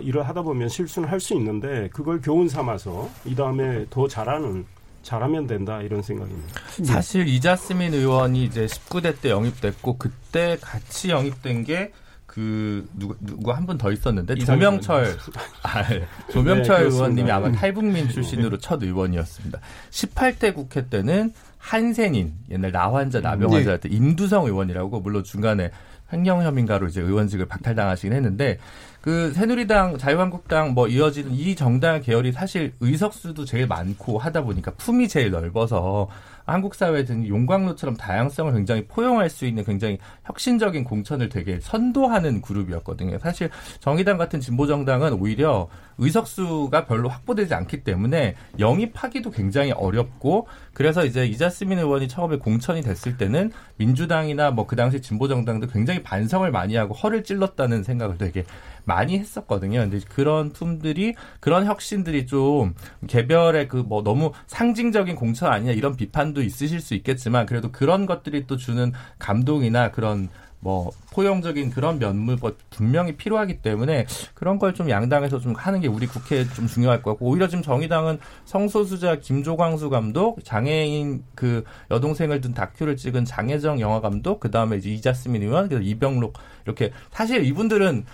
일을 0.00 0.26
하다 0.28 0.42
보면 0.42 0.68
실수는 0.68 1.08
할 1.08 1.20
수 1.20 1.34
있는데 1.34 1.88
그걸 1.92 2.20
교훈 2.20 2.48
삼아서 2.48 3.08
이 3.24 3.34
다음에 3.36 3.86
더 3.90 4.08
잘하는 4.08 4.66
잘하면 5.02 5.46
된다 5.46 5.80
이런 5.82 6.02
생각입니다. 6.02 6.60
사실 6.84 7.28
이자스민 7.28 7.94
의원이 7.94 8.42
이제 8.42 8.66
19대 8.66 9.20
때 9.20 9.30
영입됐고 9.30 9.98
그때 9.98 10.58
같이 10.60 11.10
영입된 11.10 11.62
게 11.62 11.92
그 12.36 12.86
누구 12.92 13.16
누구 13.20 13.50
한 13.50 13.64
분 13.64 13.78
더 13.78 13.90
있었는데 13.90 14.34
조명철 14.36 15.16
아, 15.62 15.94
예. 15.94 16.06
조명철 16.30 16.80
네, 16.80 16.94
의원님이 16.94 17.30
아마 17.32 17.50
탈북민 17.50 18.10
출신으로 18.10 18.58
첫 18.58 18.82
의원이었습니다. 18.82 19.58
18대 19.90 20.54
국회 20.54 20.86
때는 20.86 21.32
한센인 21.56 22.34
옛날 22.50 22.72
나환자 22.72 23.20
나병환자 23.20 23.70
네. 23.70 23.80
때 23.80 23.88
임두성 23.88 24.44
의원이라고 24.44 25.00
물론 25.00 25.24
중간에 25.24 25.70
횡령 26.12 26.42
혐의가로 26.42 26.88
이제 26.88 27.00
의원직을 27.00 27.46
박탈당하시긴 27.46 28.12
했는데 28.12 28.58
그 29.00 29.32
새누리당, 29.32 29.96
자유한국당 29.98 30.74
뭐 30.74 30.88
이어지는 30.88 31.32
이 31.32 31.56
정당 31.56 32.02
계열이 32.02 32.32
사실 32.32 32.74
의석수도 32.80 33.44
제일 33.46 33.66
많고 33.66 34.18
하다 34.18 34.42
보니까 34.42 34.72
품이 34.72 35.08
제일 35.08 35.30
넓어서 35.30 36.08
한국 36.46 36.74
사회 36.74 37.04
등 37.04 37.26
용광로처럼 37.26 37.96
다양성을 37.96 38.52
굉장히 38.52 38.86
포용할 38.86 39.30
수 39.30 39.46
있는 39.46 39.64
굉장히 39.64 39.98
혁신적인 40.24 40.84
공천을 40.84 41.28
되게 41.28 41.58
선도하는 41.60 42.42
그룹이었거든요. 42.42 43.18
사실 43.18 43.50
정의당 43.80 44.18
같은 44.18 44.40
진보 44.40 44.66
정당은 44.66 45.14
오히려 45.14 45.68
의석수가 45.98 46.84
별로 46.84 47.08
확보되지 47.08 47.54
않기 47.54 47.82
때문에 47.82 48.34
영입하기도 48.58 49.30
굉장히 49.30 49.72
어렵고 49.72 50.46
그래서 50.74 51.06
이제 51.06 51.26
이자스민 51.26 51.78
의원이 51.78 52.06
처음에 52.08 52.36
공천이 52.36 52.82
됐을 52.82 53.16
때는 53.16 53.50
민주당이나 53.76 54.50
뭐 54.50 54.66
그 54.66 54.76
당시 54.76 55.00
진보 55.00 55.28
정당도 55.28 55.68
굉장히 55.68 56.02
반성을 56.02 56.50
많이 56.50 56.76
하고 56.76 56.94
허를 56.94 57.24
찔렀다는 57.24 57.82
생각을 57.82 58.18
되게 58.18 58.44
많이 58.86 59.18
했었거든요. 59.18 59.80
근데 59.80 60.00
그런 60.08 60.52
품들이 60.52 61.14
그런 61.40 61.66
혁신들이 61.66 62.26
좀 62.26 62.74
개별의 63.06 63.68
그 63.68 63.86
뭐 63.86 64.02
너무 64.02 64.32
상징적인 64.46 65.14
공천 65.16 65.52
아니냐 65.52 65.72
이런 65.72 65.94
비판도 65.96 66.42
있으실 66.42 66.80
수 66.80 66.94
있겠지만 66.94 67.46
그래도 67.46 67.70
그런 67.70 68.06
것들이 68.06 68.46
또 68.46 68.56
주는 68.56 68.92
감동이나 69.18 69.90
그런 69.92 70.28
뭐 70.60 70.90
포용적인 71.12 71.70
그런 71.70 71.98
면모 72.00 72.36
분명히 72.70 73.16
필요하기 73.16 73.60
때문에 73.60 74.06
그런 74.34 74.58
걸 74.58 74.72
좀 74.72 74.90
양당에서 74.90 75.38
좀 75.38 75.54
하는 75.54 75.80
게 75.80 75.86
우리 75.86 76.06
국회에 76.06 76.44
좀 76.54 76.66
중요할 76.66 77.02
것 77.02 77.12
같고 77.12 77.26
오히려 77.26 77.46
지금 77.46 77.62
정의당은 77.62 78.18
성소수자 78.46 79.16
김조광수 79.20 79.90
감독 79.90 80.42
장애인 80.44 81.22
그 81.34 81.62
여동생을 81.90 82.40
둔 82.40 82.54
다큐를 82.54 82.96
찍은 82.96 83.24
장혜정 83.26 83.80
영화 83.80 84.00
감독 84.00 84.40
그 84.40 84.50
다음에 84.50 84.78
이제 84.78 84.90
이자스민 84.90 85.42
의원 85.42 85.68
그래서 85.68 85.84
이병록 85.84 86.32
이렇게 86.64 86.90
사실 87.10 87.44
이분들은 87.44 88.04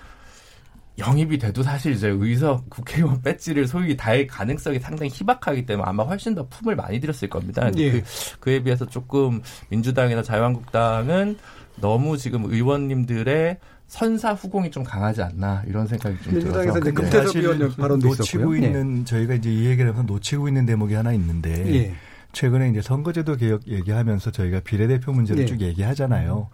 영입이 0.99 1.38
돼도 1.38 1.62
사실 1.62 1.93
이제 1.93 2.09
의석 2.09 2.68
국회의원 2.68 3.20
배지를 3.22 3.66
소유기 3.66 3.97
달 3.97 4.26
가능성이 4.26 4.78
상당히 4.78 5.11
희박하기 5.12 5.66
때문에 5.66 5.88
아마 5.88 6.05
훨씬 6.05 6.34
더 6.34 6.47
품을 6.49 6.76
많이 6.76 7.01
들였을 7.01 7.28
겁니다. 7.28 7.70
예. 7.76 7.93
그, 7.93 8.03
그에 8.40 8.62
비해서 8.62 8.86
조금 8.86 9.40
민주당이나 9.70 10.22
자유한국당은 10.22 11.36
너무 11.76 12.18
지금 12.18 12.45
의원님들의 12.45 13.59
선사 13.86 14.32
후공이 14.32 14.70
좀 14.70 14.84
강하지 14.84 15.22
않나 15.22 15.62
이런 15.66 15.86
생각이 15.86 16.16
좀 16.22 16.32
들어서 16.32 16.47
민주당에서 16.47 16.78
이제 16.78 16.93
금태섭 16.93 17.36
의원 17.36 17.76
발언도 17.76 18.09
놓치고 18.09 18.22
있었고요. 18.22 18.57
있는 18.57 19.01
예. 19.01 19.05
저희가 19.05 19.34
이제 19.34 19.53
이 19.53 19.66
얘기를 19.66 19.90
하면서 19.90 20.03
놓치고 20.11 20.49
있는 20.49 20.64
대목이 20.64 20.95
하나 20.95 21.12
있는데 21.12 21.74
예. 21.74 21.95
최근에 22.32 22.70
이제 22.70 22.80
선거제도 22.80 23.36
개혁 23.36 23.68
얘기하면서 23.68 24.30
저희가 24.30 24.61
비례대표 24.61 25.12
문제를 25.12 25.43
예. 25.43 25.47
쭉 25.47 25.61
얘기하잖아요. 25.61 26.49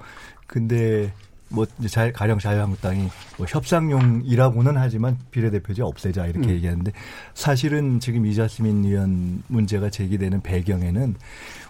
근데 0.47 1.13
뭐 1.51 1.67
이제 1.79 1.89
자, 1.89 2.13
가령 2.13 2.39
자유한국당이 2.39 3.09
뭐 3.39 3.47
협상용이라고는 3.49 4.77
하지만 4.77 5.19
비례대표제 5.31 5.83
없애자 5.83 6.27
이렇게 6.27 6.49
음. 6.49 6.51
얘기하는데 6.51 6.93
사실은 7.35 8.01
지금 8.01 8.27
이자스민 8.27 8.85
의원 8.85 9.43
문제가 9.49 9.91
제기되는 9.91 10.43
배경에는 10.43 11.15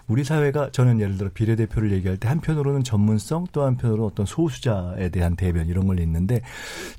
우리 0.07 0.23
사회가 0.23 0.71
저는 0.71 0.99
예를 0.99 1.17
들어 1.17 1.29
비례대표를 1.33 1.91
얘기할 1.93 2.17
때 2.17 2.27
한편으로는 2.27 2.83
전문성 2.83 3.47
또 3.51 3.63
한편으로 3.63 4.05
어떤 4.05 4.25
소수자에 4.25 5.09
대한 5.09 5.35
대변 5.35 5.67
이런 5.67 5.87
걸 5.87 5.99
있는데 5.99 6.41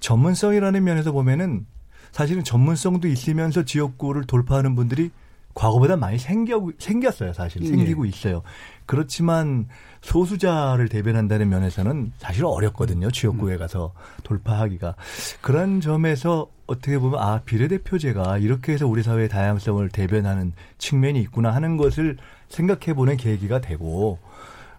전문성이라는 0.00 0.82
면에서 0.82 1.12
보면은 1.12 1.66
사실은 2.12 2.44
전문성도 2.44 3.08
있으면서 3.08 3.64
지역구를 3.64 4.24
돌파하는 4.24 4.74
분들이 4.74 5.10
과거보다 5.54 5.96
많이 5.96 6.18
생겨, 6.18 6.70
생겼어요, 6.78 7.32
사실. 7.32 7.66
생기고 7.66 8.04
네. 8.04 8.08
있어요. 8.08 8.42
그렇지만 8.86 9.68
소수자를 10.02 10.88
대변한다는 10.88 11.48
면에서는 11.48 12.12
사실 12.18 12.44
어렵거든요. 12.44 13.10
지역구에 13.10 13.56
가서 13.56 13.92
돌파하기가. 14.24 14.96
그런 15.40 15.80
점에서 15.80 16.48
어떻게 16.66 16.98
보면 16.98 17.20
아, 17.20 17.40
비례대표제가 17.44 18.38
이렇게 18.38 18.72
해서 18.72 18.86
우리 18.86 19.02
사회의 19.02 19.28
다양성을 19.28 19.88
대변하는 19.90 20.52
측면이 20.78 21.20
있구나 21.20 21.54
하는 21.54 21.76
것을 21.76 22.16
생각해 22.48 22.94
보는 22.94 23.16
계기가 23.16 23.60
되고 23.60 24.18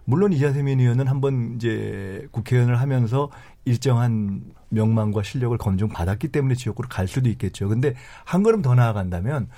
물론 0.04 0.32
이자세민 0.32 0.80
의원은 0.80 1.06
한번 1.06 1.54
이제 1.56 2.26
국회의원을 2.32 2.80
하면서 2.80 3.30
일정한 3.64 4.42
명망과 4.72 5.22
실력을 5.22 5.56
검증받았기 5.58 6.28
때문에 6.28 6.54
지역구로 6.54 6.88
갈 6.88 7.06
수도 7.06 7.28
있겠죠. 7.28 7.68
근데 7.68 7.94
한 8.24 8.42
걸음 8.42 8.62
더 8.62 8.74
나아간다면 8.74 9.48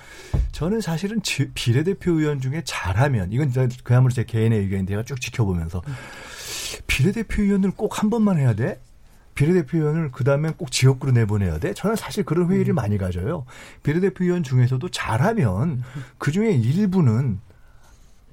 저는 0.51 0.81
사실은 0.81 1.21
비례대표 1.53 2.11
의원 2.11 2.39
중에 2.39 2.61
잘하면 2.65 3.31
이건 3.31 3.51
그야말로 3.83 4.11
제 4.11 4.23
개인의 4.23 4.59
의견인데 4.59 4.91
제가 4.91 5.03
쭉 5.03 5.19
지켜보면서 5.21 5.81
비례대표 6.87 7.41
의원을 7.43 7.71
꼭 7.71 7.95
한 7.95 8.09
번만 8.09 8.37
해야 8.37 8.53
돼? 8.53 8.79
비례대표 9.35 9.77
의원을 9.77 10.11
그 10.11 10.23
다음에 10.23 10.51
꼭 10.51 10.71
지역구로 10.71 11.11
내보내야 11.13 11.59
돼? 11.59 11.73
저는 11.73 11.95
사실 11.95 12.23
그런 12.23 12.49
회의를 12.49 12.73
음. 12.73 12.75
많이 12.75 12.97
가져요. 12.97 13.45
비례대표 13.83 14.23
의원 14.25 14.43
중에서도 14.43 14.87
잘하면 14.89 15.83
그 16.17 16.31
중에 16.31 16.51
일부는 16.51 17.39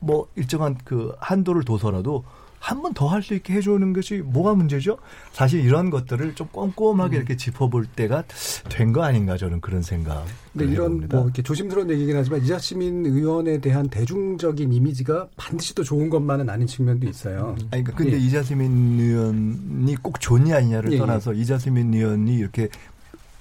뭐 0.01 0.29
일정한 0.37 0.77
그 0.85 1.15
한도를 1.21 1.65
둬서라도 1.65 2.25
한 2.63 2.81
번 2.81 2.95
더 2.95 3.09
할 3.09 3.23
수 3.25 3.35
있게 3.35 3.55
해주는 3.55 3.93
것이 3.93 4.19
뭐가 4.25 4.55
문제죠? 4.55 4.97
사실 5.33 5.61
이런 5.65 5.91
것들을 5.91 6.37
좀 6.37 6.47
꼼꼼하게 6.53 7.17
음. 7.17 7.19
이렇게 7.19 7.37
짚어볼 7.37 7.87
때가 7.87 8.23
된 8.69 8.93
거 8.93 9.03
아닌가 9.03 9.37
저는 9.37 9.61
그런 9.61 9.83
생각. 9.83 10.25
근데 10.53 10.67
이런 10.67 10.87
해봅니다. 10.87 11.17
뭐 11.17 11.25
이렇게 11.27 11.43
조심스러운 11.43 11.91
얘기긴 11.91 12.17
하지만 12.17 12.41
이자시민 12.43 13.05
의원에 13.07 13.59
대한 13.59 13.89
대중적인 13.89 14.73
이미지가 14.73 15.29
반드시 15.37 15.75
또 15.75 15.83
좋은 15.83 16.09
것만은 16.09 16.49
아닌 16.49 16.67
측면도 16.69 17.09
있어요. 17.09 17.57
아니 17.73 17.83
그러니까 17.83 17.95
근데 17.97 18.13
예. 18.13 18.19
이자시민 18.19 19.01
의원이 19.01 19.97
꼭 19.97 20.21
좋냐 20.21 20.57
아니냐를 20.59 20.93
예. 20.93 20.99
떠나서 20.99 21.33
이자시민 21.33 21.93
의원이 21.95 22.37
이렇게 22.37 22.69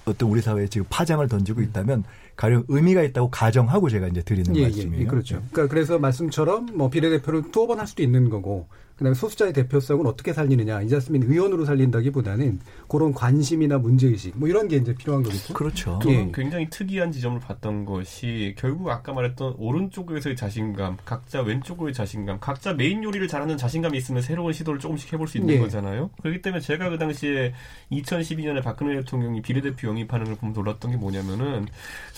어떤 0.04 0.28
우리 0.30 0.40
사회에 0.42 0.66
지금 0.66 0.84
파장을 0.90 1.26
던지고 1.28 1.60
음. 1.60 1.64
있다면 1.64 2.04
가령 2.36 2.64
의미가 2.68 3.02
있다고 3.02 3.30
가정하고 3.30 3.88
제가 3.90 4.08
이제 4.08 4.22
드리는 4.22 4.54
예, 4.56 4.62
말씀이에요. 4.62 5.02
예, 5.02 5.06
그렇죠. 5.06 5.42
그러니까 5.52 5.72
그래서 5.72 5.98
말씀처럼 5.98 6.68
뭐 6.74 6.90
비례대표를 6.90 7.50
두어 7.50 7.66
번 7.66 7.78
할 7.78 7.86
수도 7.86 8.02
있는 8.02 8.28
거고 8.30 8.68
그다음에 8.96 9.14
소수자의 9.14 9.52
대표성은 9.52 10.06
어떻게 10.06 10.32
살리느냐 10.32 10.82
이자스민 10.82 11.24
의원으로 11.24 11.64
살린다기보다는 11.64 12.60
그런 12.88 13.12
관심이나 13.12 13.78
문제의식 13.78 14.38
뭐 14.38 14.48
이런 14.48 14.68
게 14.68 14.76
이제 14.76 14.94
필요한 14.94 15.22
거겠죠. 15.22 15.54
그렇죠. 15.54 15.98
저는 16.02 16.28
예. 16.28 16.32
굉장히 16.32 16.68
특이한 16.70 17.10
지점을 17.10 17.40
봤던 17.40 17.84
것이 17.84 18.54
결국 18.56 18.90
아까 18.90 19.12
말했던 19.12 19.54
오른쪽에서의 19.58 20.36
자신감, 20.36 20.98
각자 21.04 21.40
왼쪽으로의 21.42 21.94
자신감, 21.94 22.38
각자 22.40 22.74
메인 22.74 23.02
요리를 23.02 23.26
잘하는 23.26 23.56
자신감이 23.56 23.96
있으면 23.98 24.22
새로운 24.22 24.52
시도를 24.52 24.78
조금씩 24.78 25.12
해볼 25.14 25.26
수 25.26 25.38
있는 25.38 25.54
예. 25.54 25.58
거잖아요. 25.58 26.10
그렇기 26.20 26.42
때문에 26.42 26.60
제가 26.60 26.90
그 26.90 26.98
당시에 26.98 27.54
2012년에 27.90 28.62
박근혜 28.62 28.94
대통령이 28.96 29.42
비례대표 29.42 29.88
영입하는 29.88 30.26
걸 30.26 30.36
보면 30.36 30.52
놀랐던 30.52 30.92
게 30.92 30.96
뭐냐면은 30.96 31.66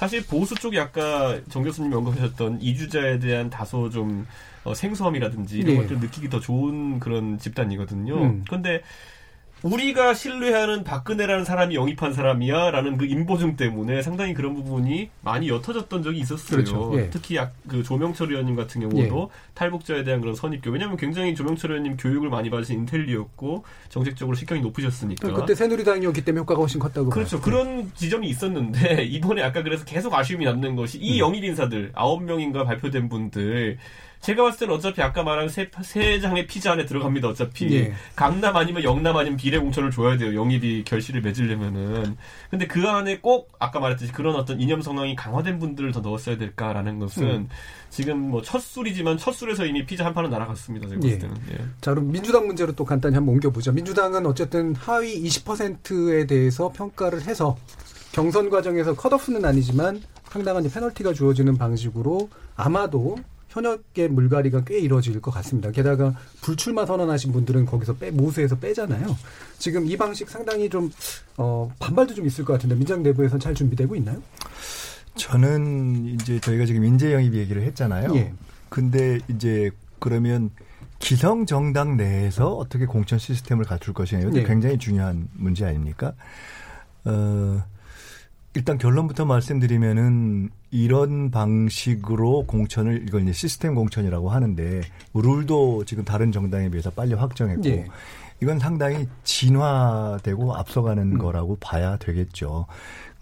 사실 0.04 0.22
보수 0.26 0.54
쪽이 0.54 0.78
아까 0.78 1.40
정 1.48 1.62
교수님이 1.62 1.94
언급하셨던 1.94 2.60
이주자에 2.60 3.20
대한 3.20 3.48
다소 3.48 3.88
좀 3.88 4.26
어, 4.62 4.74
생소함이라든지 4.74 5.60
이런 5.60 5.76
네. 5.76 5.80
것들을 5.80 6.00
느끼기 6.02 6.28
더 6.28 6.40
좋은 6.40 7.00
그런 7.00 7.38
집단이거든요. 7.38 8.14
음. 8.14 8.44
그런데 8.46 8.82
우리가 9.64 10.12
신뢰하는 10.12 10.84
박근혜라는 10.84 11.44
사람이 11.46 11.74
영입한 11.74 12.12
사람이야라는 12.12 12.98
그 12.98 13.06
인보증 13.06 13.56
때문에 13.56 14.02
상당히 14.02 14.34
그런 14.34 14.54
부분이 14.54 15.08
많이 15.22 15.48
옅어졌던 15.48 16.02
적이 16.02 16.20
있었어요. 16.20 16.62
그렇죠. 16.62 16.92
예. 16.96 17.08
특히 17.08 17.38
그 17.66 17.82
조명철 17.82 18.30
의원님 18.30 18.56
같은 18.56 18.82
경우도 18.82 19.30
예. 19.32 19.54
탈북자에 19.54 20.04
대한 20.04 20.20
그런 20.20 20.34
선입교. 20.34 20.70
왜냐하면 20.70 20.98
굉장히 20.98 21.34
조명철 21.34 21.70
의원님 21.70 21.96
교육을 21.96 22.28
많이 22.28 22.50
받으신 22.50 22.80
인텔리였고 22.80 23.64
정책적으로 23.88 24.36
식견이 24.36 24.60
높으셨으니까. 24.60 25.32
그때 25.32 25.54
새누리당이었기 25.54 26.22
때문에 26.26 26.40
효과가 26.42 26.60
훨씬 26.60 26.78
컸다고. 26.78 27.08
그렇죠. 27.08 27.40
봐요. 27.40 27.44
그런 27.44 27.90
지점이 27.94 28.28
있었는데 28.28 29.04
이번에 29.08 29.42
아까 29.42 29.62
그래서 29.62 29.86
계속 29.86 30.12
아쉬움이 30.12 30.44
남는 30.44 30.76
것이 30.76 30.98
이 30.98 31.14
음. 31.14 31.18
영입 31.20 31.42
인사들 31.42 31.92
아홉 31.94 32.22
명인가 32.22 32.64
발표된 32.64 33.08
분들 33.08 33.78
제가 34.24 34.42
봤을 34.44 34.60
때는 34.60 34.74
어차피 34.74 35.02
아까 35.02 35.22
말한 35.22 35.48
세, 35.50 35.70
세 35.82 36.18
장의 36.18 36.46
피자 36.46 36.72
안에 36.72 36.86
들어갑니다. 36.86 37.28
어차피 37.28 37.74
예. 37.76 37.92
강남 38.16 38.56
아니면 38.56 38.82
영남 38.82 39.16
아니면 39.16 39.36
비례 39.36 39.58
공천을 39.58 39.90
줘야 39.90 40.16
돼요. 40.16 40.34
영입이 40.34 40.84
결실을 40.84 41.20
맺으려면은. 41.20 42.16
근데 42.50 42.66
그 42.66 42.88
안에 42.88 43.18
꼭 43.18 43.52
아까 43.58 43.80
말했듯이 43.80 44.12
그런 44.12 44.34
어떤 44.36 44.60
이념 44.60 44.80
성향이 44.80 45.14
강화된 45.14 45.58
분들을 45.58 45.92
더 45.92 46.00
넣었어야 46.00 46.38
될까라는 46.38 46.98
것은 46.98 47.22
음. 47.24 47.48
지금 47.90 48.18
뭐 48.30 48.42
첫 48.42 48.60
술이지만 48.60 49.18
첫 49.18 49.32
술에서 49.32 49.66
이미 49.66 49.84
피자 49.84 50.04
한 50.04 50.14
판은 50.14 50.30
날아갔습니다. 50.30 50.88
제가 50.88 51.00
봤을 51.00 51.14
예. 51.14 51.18
때는. 51.18 51.36
예. 51.52 51.56
자 51.80 51.90
그럼 51.92 52.10
민주당 52.10 52.46
문제로 52.46 52.72
또 52.72 52.84
간단히 52.84 53.14
한번 53.16 53.34
옮겨보죠. 53.34 53.72
민주당은 53.72 54.24
어쨌든 54.26 54.74
하위 54.74 55.22
20%에 55.22 56.26
대해서 56.26 56.70
평가를 56.72 57.22
해서 57.22 57.56
경선 58.12 58.48
과정에서 58.48 58.94
컷오프는 58.94 59.44
아니지만 59.44 60.00
상당한 60.30 60.68
페널티가 60.68 61.12
주어지는 61.12 61.58
방식으로 61.58 62.28
아마도 62.56 63.16
현역의 63.54 64.08
물갈이가 64.08 64.64
꽤 64.64 64.80
이루어질 64.80 65.20
것 65.20 65.30
같습니다. 65.30 65.70
게다가 65.70 66.14
불출마 66.40 66.86
선언하신 66.86 67.32
분들은 67.32 67.66
거기서 67.66 67.94
빼, 67.94 68.10
모수에서 68.10 68.56
빼잖아요. 68.56 69.16
지금 69.58 69.86
이 69.86 69.96
방식 69.96 70.28
상당히 70.28 70.68
좀, 70.68 70.90
어, 71.36 71.72
반발도 71.78 72.14
좀 72.14 72.26
있을 72.26 72.44
것 72.44 72.54
같은데 72.54 72.74
민정 72.74 73.02
내부에서는 73.02 73.38
잘 73.40 73.54
준비되고 73.54 73.94
있나요? 73.96 74.20
저는 75.14 76.06
이제 76.06 76.40
저희가 76.40 76.66
지금 76.66 76.84
인재 76.84 77.12
영입 77.12 77.34
얘기를 77.34 77.62
했잖아요. 77.62 78.14
예. 78.16 78.32
근데 78.68 79.20
이제 79.28 79.70
그러면 80.00 80.50
기성 80.98 81.46
정당 81.46 81.96
내에서 81.96 82.54
어떻게 82.54 82.86
공천 82.86 83.20
시스템을 83.20 83.64
갖출 83.64 83.94
것이냐 83.94 84.22
이것도 84.22 84.38
예. 84.38 84.42
굉장히 84.42 84.78
중요한 84.78 85.28
문제 85.34 85.64
아닙니까? 85.64 86.14
어, 87.04 87.62
일단 88.56 88.78
결론부터 88.78 89.24
말씀드리면은 89.24 90.50
이런 90.70 91.30
방식으로 91.32 92.44
공천을 92.46 93.04
이걸 93.06 93.22
이제 93.22 93.32
시스템 93.32 93.74
공천이라고 93.74 94.30
하는데 94.30 94.80
룰도 95.12 95.84
지금 95.86 96.04
다른 96.04 96.30
정당에 96.30 96.68
비해서 96.68 96.90
빨리 96.90 97.14
확정했고 97.14 97.62
네. 97.62 97.86
이건 98.40 98.60
상당히 98.60 99.08
진화되고 99.24 100.54
앞서가는 100.54 101.14
음. 101.14 101.18
거라고 101.18 101.56
봐야 101.60 101.96
되겠죠. 101.96 102.66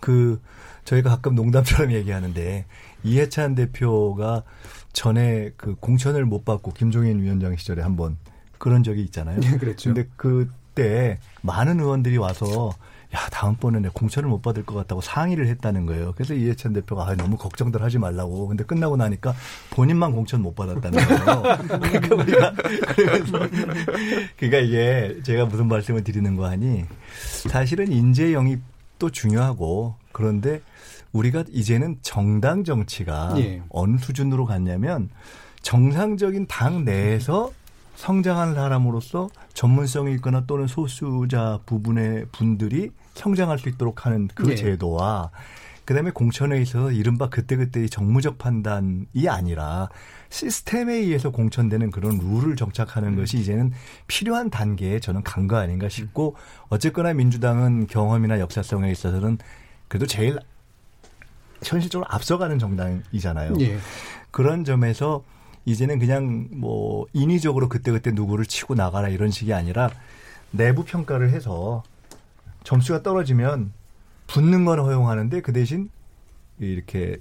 그 0.01 0.41
저희가 0.85 1.11
가끔 1.11 1.35
농담처럼 1.35 1.93
얘기하는데 1.97 2.67
이해찬 3.03 3.55
대표가 3.55 4.43
전에 4.93 5.51
그 5.57 5.75
공천을 5.77 6.27
못 6.27 6.45
받고 6.45 6.75
김종인 6.75 7.23
위원장 7.23 7.57
시절에 7.57 7.83
한번 7.83 8.19
그런 8.59 8.83
적이 8.83 9.03
있잖아요. 9.05 9.41
네, 9.41 9.57
그랬죠. 9.57 9.95
근데 9.95 10.09
그때 10.17 11.19
많은 11.41 11.81
의원들이 11.81 12.19
와서 12.19 12.73
야 13.15 13.29
다음번에 13.31 13.89
공천을 13.93 14.29
못 14.29 14.41
받을 14.41 14.65
것 14.65 14.75
같다고 14.75 15.01
상의를 15.03 15.47
했다는 15.49 15.85
거예요. 15.87 16.13
그래서 16.17 16.33
이해찬 16.35 16.73
대표가 16.73 17.09
아, 17.09 17.15
너무 17.15 17.37
걱정들 17.37 17.83
하지 17.83 17.99
말라고. 17.99 18.49
근데 18.49 18.65
끝나고 18.65 18.97
나니까 18.97 19.35
본인만 19.71 20.13
공천 20.13 20.41
못 20.41 20.55
받았다는 20.55 20.99
거예요. 20.99 21.43
그러니까 21.69 22.15
우리가 22.17 22.55
그러니까 24.39 24.59
이게 24.59 25.21
제가 25.23 25.45
무슨 25.45 25.69
말씀을 25.69 26.05
드리는 26.05 26.37
거 26.37 26.47
하니 26.47 26.85
사실은 27.49 27.93
인재 27.93 28.33
영입도 28.33 29.11
중요하고 29.11 29.97
그런데 30.13 30.63
우리가 31.13 31.45
이제는 31.51 31.99
정당 32.01 32.65
정치가 32.65 33.35
예. 33.37 33.63
어느 33.69 33.99
수준으로 33.99 34.47
갔냐면 34.47 35.11
정상적인 35.61 36.47
당 36.47 36.87
내에서 36.87 37.53
성장한 37.97 38.55
사람으로서 38.55 39.29
전문성이 39.53 40.15
있거나 40.15 40.45
또는 40.47 40.67
소수자 40.67 41.61
부분의 41.67 42.27
분들이 42.33 42.91
성장할 43.15 43.59
수 43.59 43.69
있도록 43.69 44.07
하는 44.07 44.29
그 44.35 44.49
네. 44.49 44.55
제도와 44.55 45.31
그 45.33 45.85
그다음에 45.85 46.11
공천에 46.13 46.61
있어서 46.63 46.93
이른바 46.93 47.29
그때그때의 47.29 47.91
정무적 47.91 48.39
판단이 48.39 49.29
아니라 49.29 49.89
시스템에 50.31 50.95
의해서 50.95 51.31
공천되는 51.31 51.91
그런 51.91 52.19
룰을 52.19 52.57
정착하는 52.57 53.11
음. 53.11 53.17
것이 53.17 53.39
이제는 53.39 53.73
필요한 54.07 54.49
단계에 54.49 55.01
저는 55.01 55.23
간 55.23 55.49
거 55.49 55.57
아닌가 55.57 55.89
싶고 55.89 56.37
어쨌거나 56.69 57.13
민주당은 57.13 57.89
경험이나 57.89 58.39
역사성에 58.39 58.91
있어서는 58.93 59.39
그래도 59.89 60.07
제일 60.07 60.39
현실적으로 61.65 62.07
앞서가는 62.09 62.59
정당이잖아요. 62.59 63.55
예. 63.61 63.79
그런 64.31 64.65
점에서 64.65 65.25
이제는 65.65 65.99
그냥 65.99 66.49
뭐 66.53 67.07
인위적으로 67.13 67.69
그때그때 67.69 68.13
누구를 68.13 68.47
치고 68.47 68.75
나가라 68.75 69.09
이런 69.09 69.31
식이 69.31 69.53
아니라 69.53 69.91
내부 70.53 70.85
평가를 70.85 71.31
해서 71.31 71.83
점수가 72.65 73.03
떨어지면 73.03 73.73
붙는 74.27 74.65
건 74.65 74.79
허용하는데 74.79 75.41
그 75.43 75.53
대신 75.53 75.91
이렇게 76.59 77.19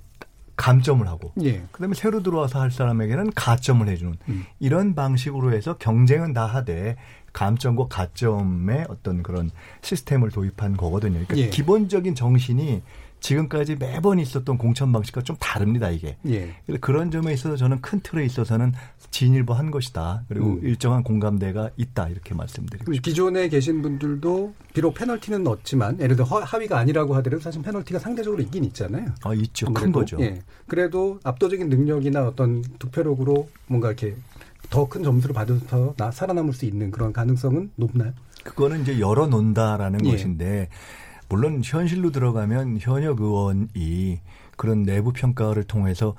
감점을 0.55 1.07
하고 1.07 1.31
예. 1.41 1.63
그다음에 1.71 1.95
새로 1.95 2.21
들어와서 2.21 2.61
할 2.61 2.69
사람에게는 2.71 3.31
가점을 3.33 3.87
해주는 3.87 4.15
음. 4.29 4.45
이런 4.59 4.93
방식으로 4.93 5.53
해서 5.53 5.75
경쟁은 5.77 6.33
다 6.33 6.45
하되 6.45 6.97
감점과 7.33 7.87
가점의 7.87 8.85
어떤 8.89 9.23
그런 9.23 9.49
시스템을 9.81 10.29
도입한 10.29 10.77
거거든요. 10.77 11.13
그러니까 11.13 11.37
예. 11.37 11.49
기본적인 11.49 12.13
정신이 12.13 12.83
지금까지 13.21 13.75
매번 13.77 14.19
있었던 14.19 14.57
공천 14.57 14.91
방식과 14.91 15.21
좀 15.21 15.35
다릅니다 15.39 15.89
이게. 15.89 16.17
예. 16.27 16.53
그런 16.81 17.11
점에 17.11 17.33
있어서 17.33 17.55
저는 17.55 17.79
큰 17.81 17.99
틀에 18.01 18.25
있어서는 18.25 18.73
진일보한 19.11 19.71
것이다. 19.71 20.23
그리고 20.27 20.53
음. 20.53 20.59
일정한 20.63 21.03
공감대가 21.03 21.69
있다 21.77 22.09
이렇게 22.09 22.33
말씀드리고 22.33 22.91
싶습니다. 22.93 23.01
기존에 23.01 23.47
계신 23.47 23.81
분들도 23.81 24.53
비록 24.73 24.95
페널티는 24.95 25.43
넣었지만 25.43 25.99
예를 25.99 26.15
들어 26.15 26.25
하위가 26.25 26.77
아니라고 26.79 27.15
하더라도 27.15 27.41
사실 27.41 27.61
페널티가 27.61 27.99
상대적으로 27.99 28.41
있긴 28.41 28.63
있잖아요. 28.65 29.05
아 29.23 29.33
있죠. 29.35 29.67
아무래도, 29.67 29.83
큰 29.85 29.91
거죠. 29.91 30.17
예. 30.19 30.41
그래도 30.67 31.19
압도적인 31.23 31.69
능력이나 31.69 32.27
어떤 32.27 32.61
득표력으로 32.79 33.47
뭔가 33.67 33.89
이렇게 33.89 34.15
더 34.69 34.85
큰 34.87 35.03
점수를 35.03 35.33
받아서 35.33 35.93
나 35.97 36.09
살아남을 36.11 36.53
수 36.53 36.65
있는 36.65 36.91
그런 36.91 37.13
가능성은 37.13 37.71
높나요? 37.75 38.13
그거는 38.43 38.81
이제 38.81 38.99
열어놓는다라는 38.99 40.05
예. 40.05 40.11
것인데 40.11 40.69
물론 41.31 41.61
현실로 41.63 42.11
들어가면 42.11 42.79
현역 42.81 43.21
의원이 43.21 44.19
그런 44.57 44.83
내부 44.83 45.13
평가를 45.13 45.63
통해서 45.63 46.13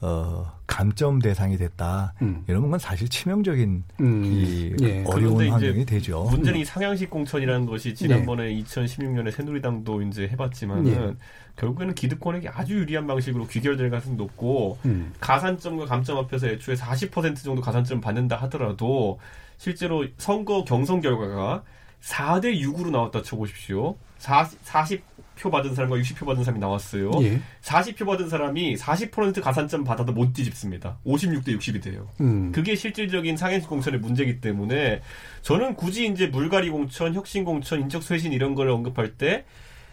어, 0.00 0.52
감점 0.66 1.18
대상이 1.18 1.58
됐다. 1.58 2.14
음. 2.22 2.44
이런 2.48 2.70
건 2.70 2.78
사실 2.78 3.06
치명적인 3.08 3.84
음. 4.00 4.24
이 4.24 4.74
예. 4.80 5.04
어려운 5.06 5.50
환경이 5.50 5.84
되죠. 5.84 6.24
문제는 6.30 6.60
이 6.60 6.64
상향식 6.64 7.10
공천이라는 7.10 7.66
것이 7.66 7.94
지난번에 7.94 8.46
네. 8.46 8.62
2016년에 8.62 9.30
새누리당도 9.30 10.00
이제 10.02 10.28
해봤지만은 10.28 10.84
네. 10.84 11.14
결국에는 11.56 11.94
기득권에게 11.94 12.48
아주 12.48 12.74
유리한 12.74 13.06
방식으로 13.06 13.46
귀결될 13.46 13.90
가능성이 13.90 14.16
높고 14.16 14.78
음. 14.86 15.12
가산점과 15.20 15.84
감점 15.84 16.16
합해서 16.16 16.48
애초에 16.48 16.74
40% 16.74 17.36
정도 17.36 17.60
가산점 17.60 18.00
받는다 18.00 18.36
하더라도 18.36 19.20
실제로 19.58 20.06
선거 20.16 20.64
경선 20.64 21.02
결과가 21.02 21.62
4대 22.00 22.58
6으로 22.62 22.90
나왔다 22.90 23.22
쳐보십시오. 23.22 23.96
40, 24.24 25.02
표 25.36 25.50
받은 25.50 25.74
사람과 25.74 25.96
60표 25.96 26.24
받은 26.24 26.44
사람이 26.44 26.60
나왔어요. 26.60 27.10
예. 27.22 27.40
40표 27.60 28.06
받은 28.06 28.28
사람이 28.28 28.76
40% 28.76 29.42
가산점 29.42 29.84
받아도 29.84 30.12
못 30.12 30.32
뒤집습니다. 30.32 30.98
56대 31.04 31.48
60이 31.58 31.82
돼요. 31.82 32.08
음. 32.20 32.50
그게 32.52 32.74
실질적인 32.74 33.36
상해식 33.36 33.68
공천의 33.68 34.00
문제이기 34.00 34.40
때문에 34.40 35.02
저는 35.42 35.74
굳이 35.74 36.06
이제 36.06 36.28
물갈이 36.28 36.70
공천, 36.70 37.14
혁신 37.14 37.44
공천, 37.44 37.80
인적 37.80 38.02
쇄신 38.02 38.32
이런 38.32 38.54
걸 38.54 38.70
언급할 38.70 39.18
때 39.18 39.44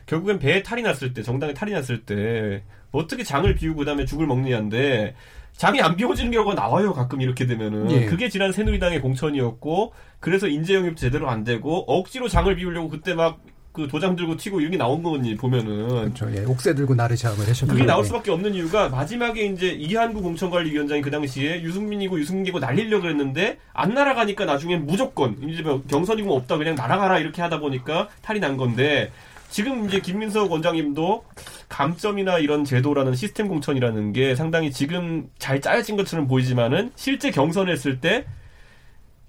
결국엔 0.06 0.40
배에 0.40 0.64
탈이 0.64 0.82
났을 0.82 1.14
때, 1.14 1.24
정당에 1.24 1.54
탈이 1.54 1.72
났을 1.72 2.06
때 2.06 2.64
어떻게 2.92 3.24
장을 3.24 3.54
비우고 3.54 3.80
그다음에 3.80 4.06
죽을 4.06 4.28
먹느냐인데 4.28 5.16
장이 5.54 5.82
안 5.82 5.96
비워지는 5.96 6.32
경우가 6.32 6.56
나와요. 6.56 6.94
가끔 6.94 7.22
이렇게 7.22 7.46
되면은 7.46 7.92
예. 7.92 8.06
그게 8.06 8.30
지난 8.30 8.52
새누리당의 8.52 9.02
공천이었고 9.02 9.94
그래서 10.20 10.48
인재 10.48 10.76
영입 10.76 10.98
제대로 10.98 11.30
안 11.30 11.44
되고 11.44 11.80
억지로 11.88 12.28
장을 12.28 12.54
비우려고 12.56 12.90
그때 12.90 13.14
막 13.14 13.42
그 13.74 13.88
도장 13.88 14.18
들고 14.18 14.36
튀고 14.36 14.60
이런 14.60 14.72
게 14.72 14.78
나온 14.78 15.02
거니 15.02 15.36
보면은 15.36 16.14
그렇죠. 16.14 16.30
예. 16.36 16.44
옥새 16.44 16.76
들고 16.76 16.94
나를 16.94 17.16
잡을 17.16 17.48
하셨 17.48 17.68
그게 17.68 17.86
나올 17.86 18.04
수밖에 18.04 18.30
없는 18.32 18.54
이유가 18.54 18.90
마지막에 18.90 19.46
이제 19.46 19.70
이한구 19.70 20.22
공천관리위원장이 20.22 21.02
그 21.02 21.10
당시에 21.10 21.62
유승민이고 21.62 22.20
유승민이고 22.20 22.60
날리려고 22.60 23.08
했는데 23.08 23.60
안 23.74 23.94
날아가니까 23.94 24.44
나중에 24.44 24.76
무조건 24.76 25.38
이제 25.50 25.62
뭐 25.62 25.82
경선이고 25.90 26.36
없다 26.36 26.58
그냥 26.58 26.76
날아가라 26.76 27.20
이렇게 27.20 27.42
하다 27.42 27.60
보니까 27.60 28.10
탈이 28.22 28.42
난 28.42 28.58
건데 28.58 29.10
지금 29.50 29.88
이제 29.88 30.00
김민석 30.00 30.52
원장님도 30.52 31.24
감점이나 31.70 32.40
이런 32.40 32.66
제도라는 32.66 33.16
시스템 33.16 33.48
공천이라는 33.48 34.12
게 34.12 34.36
상당히 34.36 34.72
지금 34.72 35.30
잘 35.40 35.62
짜여진 35.62 35.96
것처럼 35.96 36.28
보이지만은 36.28 36.92
실제 36.96 37.32
경선을 37.32 37.72
했을 37.72 38.02
때 38.02 38.26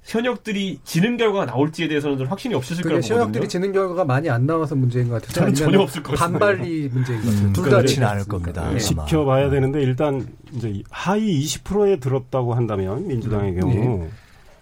현역들이 0.03 0.81
지는 0.85 1.17
결과가 1.17 1.47
나올지에 1.47 1.89
대해서는 1.89 2.19
좀 2.19 2.27
확신이 2.27 2.55
없으실 2.55 2.83
거라고 2.83 3.01
보거든요. 3.01 3.21
현역들이 3.21 3.49
지는 3.49 3.73
결과가 3.73 4.05
많이 4.05 4.29
안 4.29 4.47
나와서 4.47 4.75
문제인 4.75 5.09
것 5.09 5.23
같아요. 5.23 5.33
저는 5.33 5.55
전혀 5.55 5.81
없을 5.81 6.03
것 6.03 6.13
같아요. 6.13 6.39
반발이 6.39 6.89
문제인 6.93 7.21
것 7.21 7.27
같아요. 7.27 7.47
음, 7.47 7.53
둘다 7.53 7.71
그렇지는 7.71 8.09
않을 8.09 8.25
겁니다. 8.25 8.71
네. 8.71 8.79
지켜봐야 8.79 9.51
되는데 9.51 9.81
일단 9.81 10.27
이제 10.53 10.83
하위 10.91 11.41
20%에 11.45 11.97
들었다고 11.97 12.55
한다면 12.55 13.07
민주당의 13.07 13.53
음. 13.53 13.61
경우 13.61 13.75
네. 13.75 14.11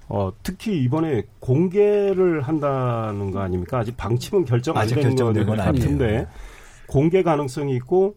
어, 0.09 0.33
특히 0.43 0.83
이번에 0.83 1.23
공개를 1.39 2.43
한다는 2.43 3.31
거 3.31 3.41
아닙니까? 3.41 3.79
아직 3.79 3.97
방침은 3.97 4.45
결정 4.45 4.77
안된건 4.77 5.57
같은데 5.57 6.27
공개 6.87 7.23
가능성이 7.23 7.77
있고 7.77 8.17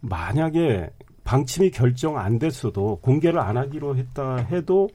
만약에 0.00 0.90
방침이 1.24 1.70
결정 1.70 2.18
안 2.18 2.38
됐어도 2.38 2.98
공개를 3.02 3.38
안 3.38 3.56
하기로 3.56 3.96
했다 3.96 4.36
해도 4.50 4.88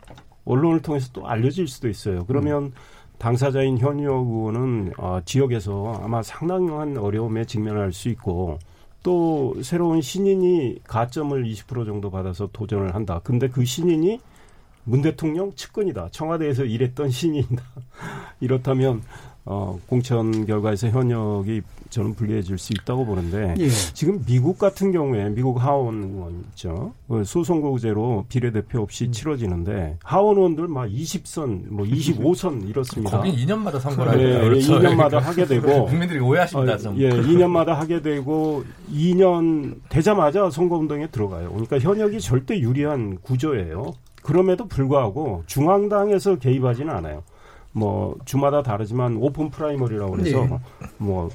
언론을 0.46 0.82
통해서 0.82 1.10
또 1.14 1.28
알려질 1.28 1.68
수도 1.68 1.89
있어요. 1.89 2.26
그러면 2.26 2.64
음. 2.64 2.74
당사자인 3.18 3.78
현역 3.78 4.28
의원은 4.28 4.94
어, 4.98 5.20
지역에서 5.24 6.02
아마 6.04 6.22
상당한 6.22 6.98
어려움에 6.98 7.46
직면할 7.46 7.94
수 7.94 8.10
있고 8.10 8.60
또 9.02 9.56
새로운 9.62 10.02
신인이 10.02 10.80
가점을 10.86 11.44
20% 11.44 11.86
정도 11.86 12.10
받아서 12.10 12.50
도전을 12.52 12.96
한다. 12.96 13.22
근데 13.24 13.48
그 13.50 13.64
신인이 13.64 14.20
문 14.86 15.02
대통령 15.02 15.54
측근이다. 15.56 16.10
청와대에서 16.12 16.66
일했던 16.66 17.12
신인이다. 17.12 17.64
이렇다면 18.39 19.02
어, 19.46 19.78
공천 19.88 20.46
결과에서 20.46 20.88
현역이 20.88 21.62
저는 21.89 22.16
불리해질 22.16 22.58
수 22.58 22.74
있다고 22.74 23.06
보는데 23.06 23.54
예. 23.60 23.70
지금 23.70 24.24
미국 24.26 24.58
같은 24.58 24.91
경우에 24.91 25.30
미국 25.30 25.62
하원 25.62 26.04
의원 26.04 26.46
있죠 26.52 26.94
그 27.10 27.26
소선거구제로 27.26 28.26
비례대표 28.30 28.82
없이 28.82 29.06
음. 29.06 29.12
치러지는데 29.12 29.98
하원 30.04 30.38
의원들 30.38 30.70
막 30.70 30.88
20선 30.88 31.68
뭐 31.70 31.86
25선 31.86 32.70
이렇습니다. 32.70 33.18
거긴 33.18 33.36
2년마다 33.36 33.80
선거를 33.80 34.18
네, 34.18 34.34
하죠. 34.34 34.46
그렇죠. 34.46 34.80
2년마다 34.80 35.20
하게 35.20 35.46
되고 35.46 35.86
국민들이 35.86 36.20
오해하십니다. 36.20 36.74
어, 36.89 36.96
예, 36.98 37.10
2년마다 37.10 37.68
하게 37.74 38.02
되고 38.02 38.64
2년 38.91 39.76
되자마자 39.89 40.50
선거운동에 40.50 41.08
들어가요. 41.08 41.50
그러니까 41.50 41.80
현역이 41.80 42.22
절대 42.22 42.58
유리한 42.60 43.18
구조예요. 43.22 43.94
그럼에도 44.24 44.68
불구하고 44.68 45.44
중앙당에서 45.48 46.38
개입하지는 46.38 46.94
않아요. 46.96 47.24
뭐 47.74 48.16
주마다 48.26 48.64
다르지만 48.64 49.18
open 49.18 49.50
primary라고 49.50 50.12
그래서 50.12 50.46
네. 50.46 50.60
뭐 50.98 51.30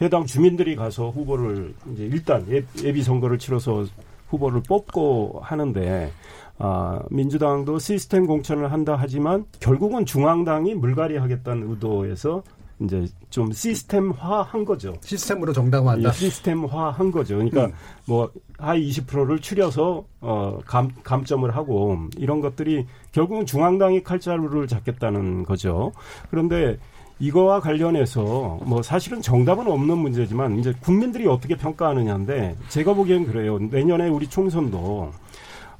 해당 0.00 0.26
주민들이 0.26 0.74
가서 0.74 1.10
후보를 1.10 1.74
이제 1.92 2.04
일단 2.04 2.44
예, 2.50 2.64
예비 2.82 3.02
선거를 3.02 3.38
치러서 3.38 3.86
후보를 4.28 4.62
뽑고 4.66 5.40
하는데 5.42 6.10
아, 6.58 7.00
민주당도 7.10 7.78
시스템 7.78 8.26
공천을 8.26 8.72
한다 8.72 8.96
하지만 8.98 9.44
결국은 9.60 10.06
중앙당이 10.06 10.74
물갈이 10.74 11.16
하겠다는 11.16 11.70
의도에서 11.70 12.42
이제 12.84 13.06
좀 13.30 13.52
시스템화 13.52 14.42
한 14.42 14.64
거죠. 14.64 14.94
시스템으로 15.00 15.52
정당화한다. 15.52 16.08
예, 16.08 16.12
시스템화 16.12 16.90
한 16.90 17.10
거죠. 17.10 17.36
그러니까 17.36 17.66
음. 17.66 17.72
뭐 18.06 18.30
하위 18.58 18.88
20%를 18.90 19.40
추려서 19.40 20.04
어 20.20 20.58
감, 20.64 20.90
감점을 21.02 21.48
하고 21.54 21.98
이런 22.16 22.40
것들이 22.40 22.86
결국은 23.12 23.46
중앙당이 23.46 24.02
칼자루를 24.02 24.68
잡겠다는 24.68 25.44
거죠. 25.44 25.92
그런데 26.30 26.78
이거와 27.18 27.60
관련해서 27.60 28.60
뭐 28.64 28.82
사실은 28.82 29.22
정답은 29.22 29.66
없는 29.66 29.98
문제지만 29.98 30.58
이제 30.58 30.72
국민들이 30.80 31.26
어떻게 31.26 31.56
평가하느냐인데 31.56 32.56
제가 32.68 32.92
보기엔 32.94 33.26
그래요. 33.26 33.58
내년에 33.58 34.08
우리 34.08 34.28
총선도 34.28 35.12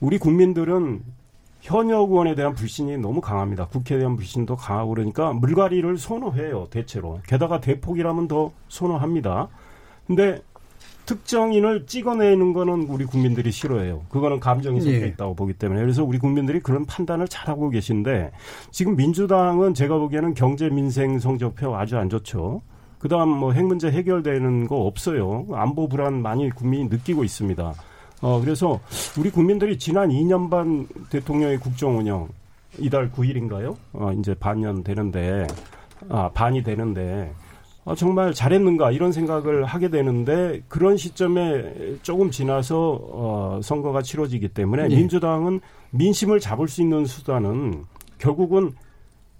우리 0.01 0.19
국민들은 0.19 1.03
현역 1.65 2.11
의원에 2.11 2.35
대한 2.35 2.55
불신이 2.55 2.99
너무 2.99 3.23
강합니다. 3.23 3.69
국회에 3.69 3.97
대한 3.97 4.17
불신도 4.17 4.55
강하고 4.57 4.91
그러니까 4.91 5.33
물갈이를 5.33 5.97
선호해요, 5.97 6.67
대체로. 6.69 7.21
게다가 7.27 7.59
대폭이라면 7.61 8.29
더 8.29 8.53
선호합니다. 8.69 9.49
근데 10.07 10.43
특정인을 11.07 11.87
찍어내는 11.87 12.53
거는 12.53 12.83
우리 12.91 13.07
국민들이 13.07 13.51
싫어해요. 13.51 14.03
그거는 14.11 14.41
감정이 14.41 14.83
섞여 14.83 14.93
예. 14.95 15.07
있다고 15.07 15.31
예. 15.33 15.37
보기 15.37 15.55
때문에. 15.55 15.81
그래서 15.81 16.05
우리 16.05 16.19
국민들이 16.19 16.61
그런 16.61 16.85
판단을 16.85 17.29
잘하고 17.29 17.71
계신데 17.71 18.33
지금 18.71 18.95
민주당은 18.97 19.73
제가 19.73 19.97
보기에는 19.97 20.35
경제 20.35 20.69
민생 20.69 21.19
성적표 21.19 21.75
아주 21.77 21.97
안 21.97 22.11
좋죠. 22.11 22.61
그다음 22.99 23.31
뭐 23.31 23.55
핵 23.55 23.65
문제 23.65 23.91
해결되는 23.91 24.67
거 24.67 24.83
없어요. 24.83 25.47
안보 25.53 25.89
불안 25.89 26.21
많이 26.21 26.51
국민이 26.51 26.89
느끼고 26.89 27.25
있습니다. 27.25 27.73
어 28.25 28.41
그래서 28.41 28.81
우리 29.18 29.31
국민들이 29.31 29.79
지난 29.79 30.09
2년 30.09 30.49
반 30.49 30.89
대통령의 31.11 31.59
국정 31.59 31.99
운영 31.99 32.27
이달 32.79 33.12
9일인가요? 33.12 33.77
어 33.93 34.12
이제 34.12 34.35
반년 34.35 34.83
되는데 34.83 35.47
아 36.09 36.31
반이 36.33 36.62
되는데 36.62 37.31
아, 37.85 37.95
정말 37.95 38.33
잘했는가 38.33 38.93
이런 38.93 39.12
생각을 39.12 39.66
하게 39.66 39.91
되는데 39.91 40.62
그런 40.68 40.97
시점에 40.97 41.99
조금 42.01 42.31
지나서 42.31 42.99
어, 43.12 43.61
선거가 43.62 44.01
치러지기 44.01 44.49
때문에 44.49 44.89
네. 44.89 44.97
민주당은 44.97 45.61
민심을 45.91 46.41
잡을 46.41 46.66
수 46.66 46.81
있는 46.81 47.05
수단은 47.05 47.85
결국은 48.16 48.72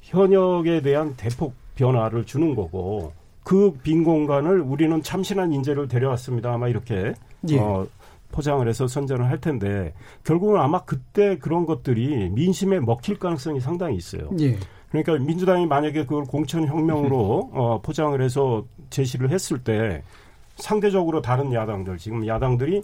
현역에 0.03 0.83
대한 0.83 1.15
대폭 1.17 1.55
변화를 1.75 2.27
주는 2.27 2.55
거고 2.55 3.15
그 3.45 3.73
빈 3.83 4.05
공간을 4.05 4.61
우리는 4.61 5.03
참신한 5.03 5.53
인재를 5.55 5.89
데려왔습니다. 5.89 6.53
아마 6.53 6.69
이렇게 6.69 7.15
예. 7.49 7.59
어, 7.59 7.87
포장을 8.35 8.67
해서 8.69 8.89
선전을 8.89 9.31
할 9.31 9.41
텐데 9.41 9.95
결국은 10.25 10.61
아마 10.61 10.81
그때 10.85 11.39
그런 11.39 11.67
것들이 11.67 12.31
민심에 12.31 12.81
먹힐 12.81 13.17
가능성이 13.17 13.61
상당히 13.61 13.97
있어요. 13.97 14.29
예. 14.41 14.59
그러니까 14.91 15.25
민주당이 15.25 15.67
만약에 15.67 16.05
그걸 16.05 16.25
공천혁명으로 16.25 17.51
어, 17.53 17.81
포장을 17.81 18.21
해서 18.21 18.65
제시를 18.91 19.31
했을 19.31 19.59
때 19.59 20.03
상대적으로 20.57 21.23
다른 21.23 21.53
야당들 21.53 21.99
지금 21.99 22.27
야당들이 22.27 22.83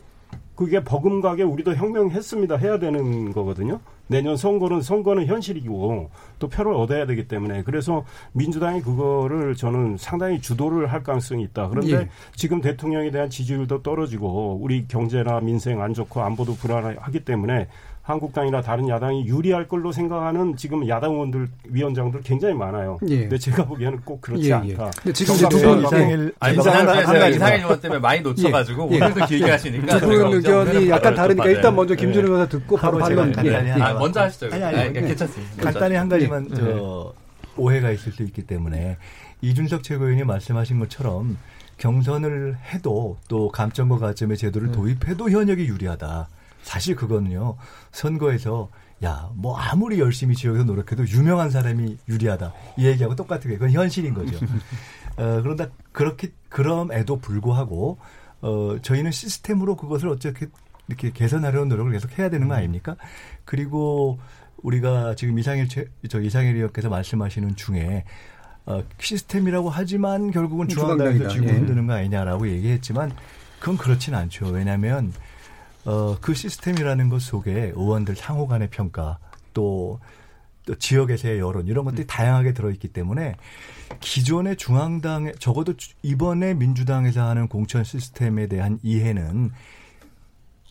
그게 0.55 0.85
버금가게 0.85 1.43
우리도 1.43 1.75
혁명했습니다 1.75 2.57
해야 2.57 2.79
되는 2.79 3.33
거거든요. 3.33 3.81
내년 4.09 4.37
선거는 4.37 4.83
선거는 4.83 5.27
현실이고 5.27 6.11
또 6.39 6.49
표를 6.49 6.75
얻어야 6.75 7.07
되기 7.07 7.29
때문에 7.29 7.63
그래서 7.63 8.05
민주당이 8.33 8.83
그거를 8.83 9.55
저는 9.55 9.97
상당히 9.97 10.41
주도를 10.41 10.93
할 10.93 11.03
가능성이 11.03 11.45
있다. 11.45 11.69
그런데 11.69 11.93
예. 11.93 12.09
지금 12.35 12.61
대통령에 12.61 13.11
대한 13.11 13.31
지지율도 13.31 13.83
떨어지고 13.83 14.59
우리 14.61 14.87
경제나 14.87 15.41
민생 15.41 15.81
안 15.81 15.95
좋고 15.95 16.21
안보도 16.21 16.57
불안하기 16.57 17.21
때문에 17.21 17.69
한국당이나 18.03 18.61
다른 18.63 18.89
야당이 18.89 19.27
유리할 19.27 19.69
걸로 19.69 19.93
생각하는 19.93 20.57
지금 20.57 20.89
야당 20.89 21.13
의원들 21.13 21.49
위원장들 21.69 22.23
굉장히 22.23 22.55
많아요. 22.55 22.99
예. 23.09 23.21
근데 23.21 23.39
제가 23.39 23.65
보기에는 23.67 24.01
꼭 24.05 24.21
그렇지 24.21 24.47
예, 24.47 24.49
예. 24.49 24.53
않다. 24.55 24.91
근데 25.03 25.13
지금 25.13 25.35
이제 25.35 25.49
두분 25.49 25.85
이상일 25.85 26.33
아니 26.41 26.59
이상일 26.59 27.35
이상일 27.35 27.61
의원 27.61 27.81
때문에 27.81 28.01
많이 28.01 28.21
놓쳐가지고 28.23 28.89
예. 28.93 28.97
오늘도 28.97 29.27
길게 29.27 29.51
하시니까 29.51 29.99
두 29.99 30.07
분 30.07 30.33
의견이 30.33 30.89
약간 30.89 31.15
다르니까 31.15 31.47
일단 31.49 31.77
먼저 31.77 31.95
김준우 31.95 32.27
의원 32.27 32.49
듣고 32.49 32.77
바로 32.77 32.99
반론. 32.99 33.33
예. 33.45 33.55
아, 33.81 33.95
먼저 33.95 34.21
하시죠. 34.23 34.47
아니 34.53 34.65
아니, 34.65 34.79
아니 34.79 34.93
괜찮습니다. 34.93 35.63
간단히 35.63 35.95
한 35.95 36.09
가지만 36.09 36.49
저 36.55 37.13
오해가 37.57 37.91
있을 37.91 38.13
수 38.13 38.23
있기 38.23 38.43
때문에 38.47 38.97
이준석 39.43 39.83
최고위원이 39.83 40.25
말씀하신 40.25 40.79
것처럼 40.81 41.37
경선을 41.77 42.57
해도 42.73 43.19
또 43.29 43.49
감점과 43.51 43.99
가점의 43.99 44.37
제도를 44.37 44.73
도입해도 44.73 45.31
현역이 45.31 45.67
유리하다. 45.67 46.29
사실 46.63 46.97
그거는요 46.97 47.57
선거에서 47.93 48.69
야 49.03 49.31
뭐 49.35 49.57
아무리 49.57 49.99
열심히 49.99 50.35
지역에서 50.35 50.65
노력해도 50.65 51.07
유명한 51.09 51.51
사람이 51.51 51.97
유리하다 52.09 52.53
이 52.77 52.87
얘기하고 52.87 53.17
똑같은 53.17 53.51
게 53.51 53.57
그건 53.57 53.71
현실인 53.73 54.13
거죠. 54.15 54.37
어, 55.17 55.41
그런다 55.43 55.69
그렇게 55.93 56.33
그럼에도 56.49 57.19
불구하고 57.19 57.99
어, 58.43 58.77
저희는 58.83 59.11
시스템으로 59.11 59.77
그것을 59.77 60.09
어떻게 60.09 60.47
이렇게 60.89 61.11
개선하려는 61.13 61.69
노력을 61.69 61.91
계속 61.93 62.19
해야 62.19 62.29
되는 62.31 62.49
거 62.49 62.55
아닙니까? 62.55 62.97
그리고 63.45 64.19
우리가 64.63 65.15
지금 65.15 65.39
이상일 65.39 65.69
최, 65.69 65.87
저 66.09 66.21
이상일 66.21 66.57
의원께서 66.57 66.89
말씀하시는 66.89 67.57
중에 67.57 68.05
어, 68.67 68.83
시스템이라고 68.99 69.71
하지만 69.71 70.31
결국은 70.31 70.69
중앙당에서 70.69 71.29
쥐고 71.29 71.47
예. 71.47 71.53
흔드는 71.53 71.87
거 71.87 71.95
아니냐라고 71.95 72.49
얘기했지만 72.49 73.13
그건 73.59 73.77
그렇진 73.79 74.15
않죠. 74.15 74.47
왜냐하면 74.49 75.13
어, 75.85 76.17
그 76.21 76.35
시스템이라는 76.35 77.09
것 77.09 77.23
속에 77.23 77.73
의원들 77.75 78.17
상호 78.17 78.47
간의 78.47 78.69
평가 78.71 79.19
또, 79.55 79.99
또 80.67 80.75
지역에서의 80.77 81.39
여론 81.39 81.67
이런 81.67 81.85
것들이 81.85 82.05
음. 82.05 82.07
다양하게 82.07 82.53
들어있기 82.53 82.89
때문에 82.89 83.37
기존의 84.01 84.57
중앙당에 84.57 85.33
적어도 85.39 85.75
이번에 86.03 86.55
민주당에서 86.55 87.23
하는 87.23 87.49
공천 87.49 87.85
시스템에 87.85 88.47
대한 88.47 88.79
이해는 88.83 89.51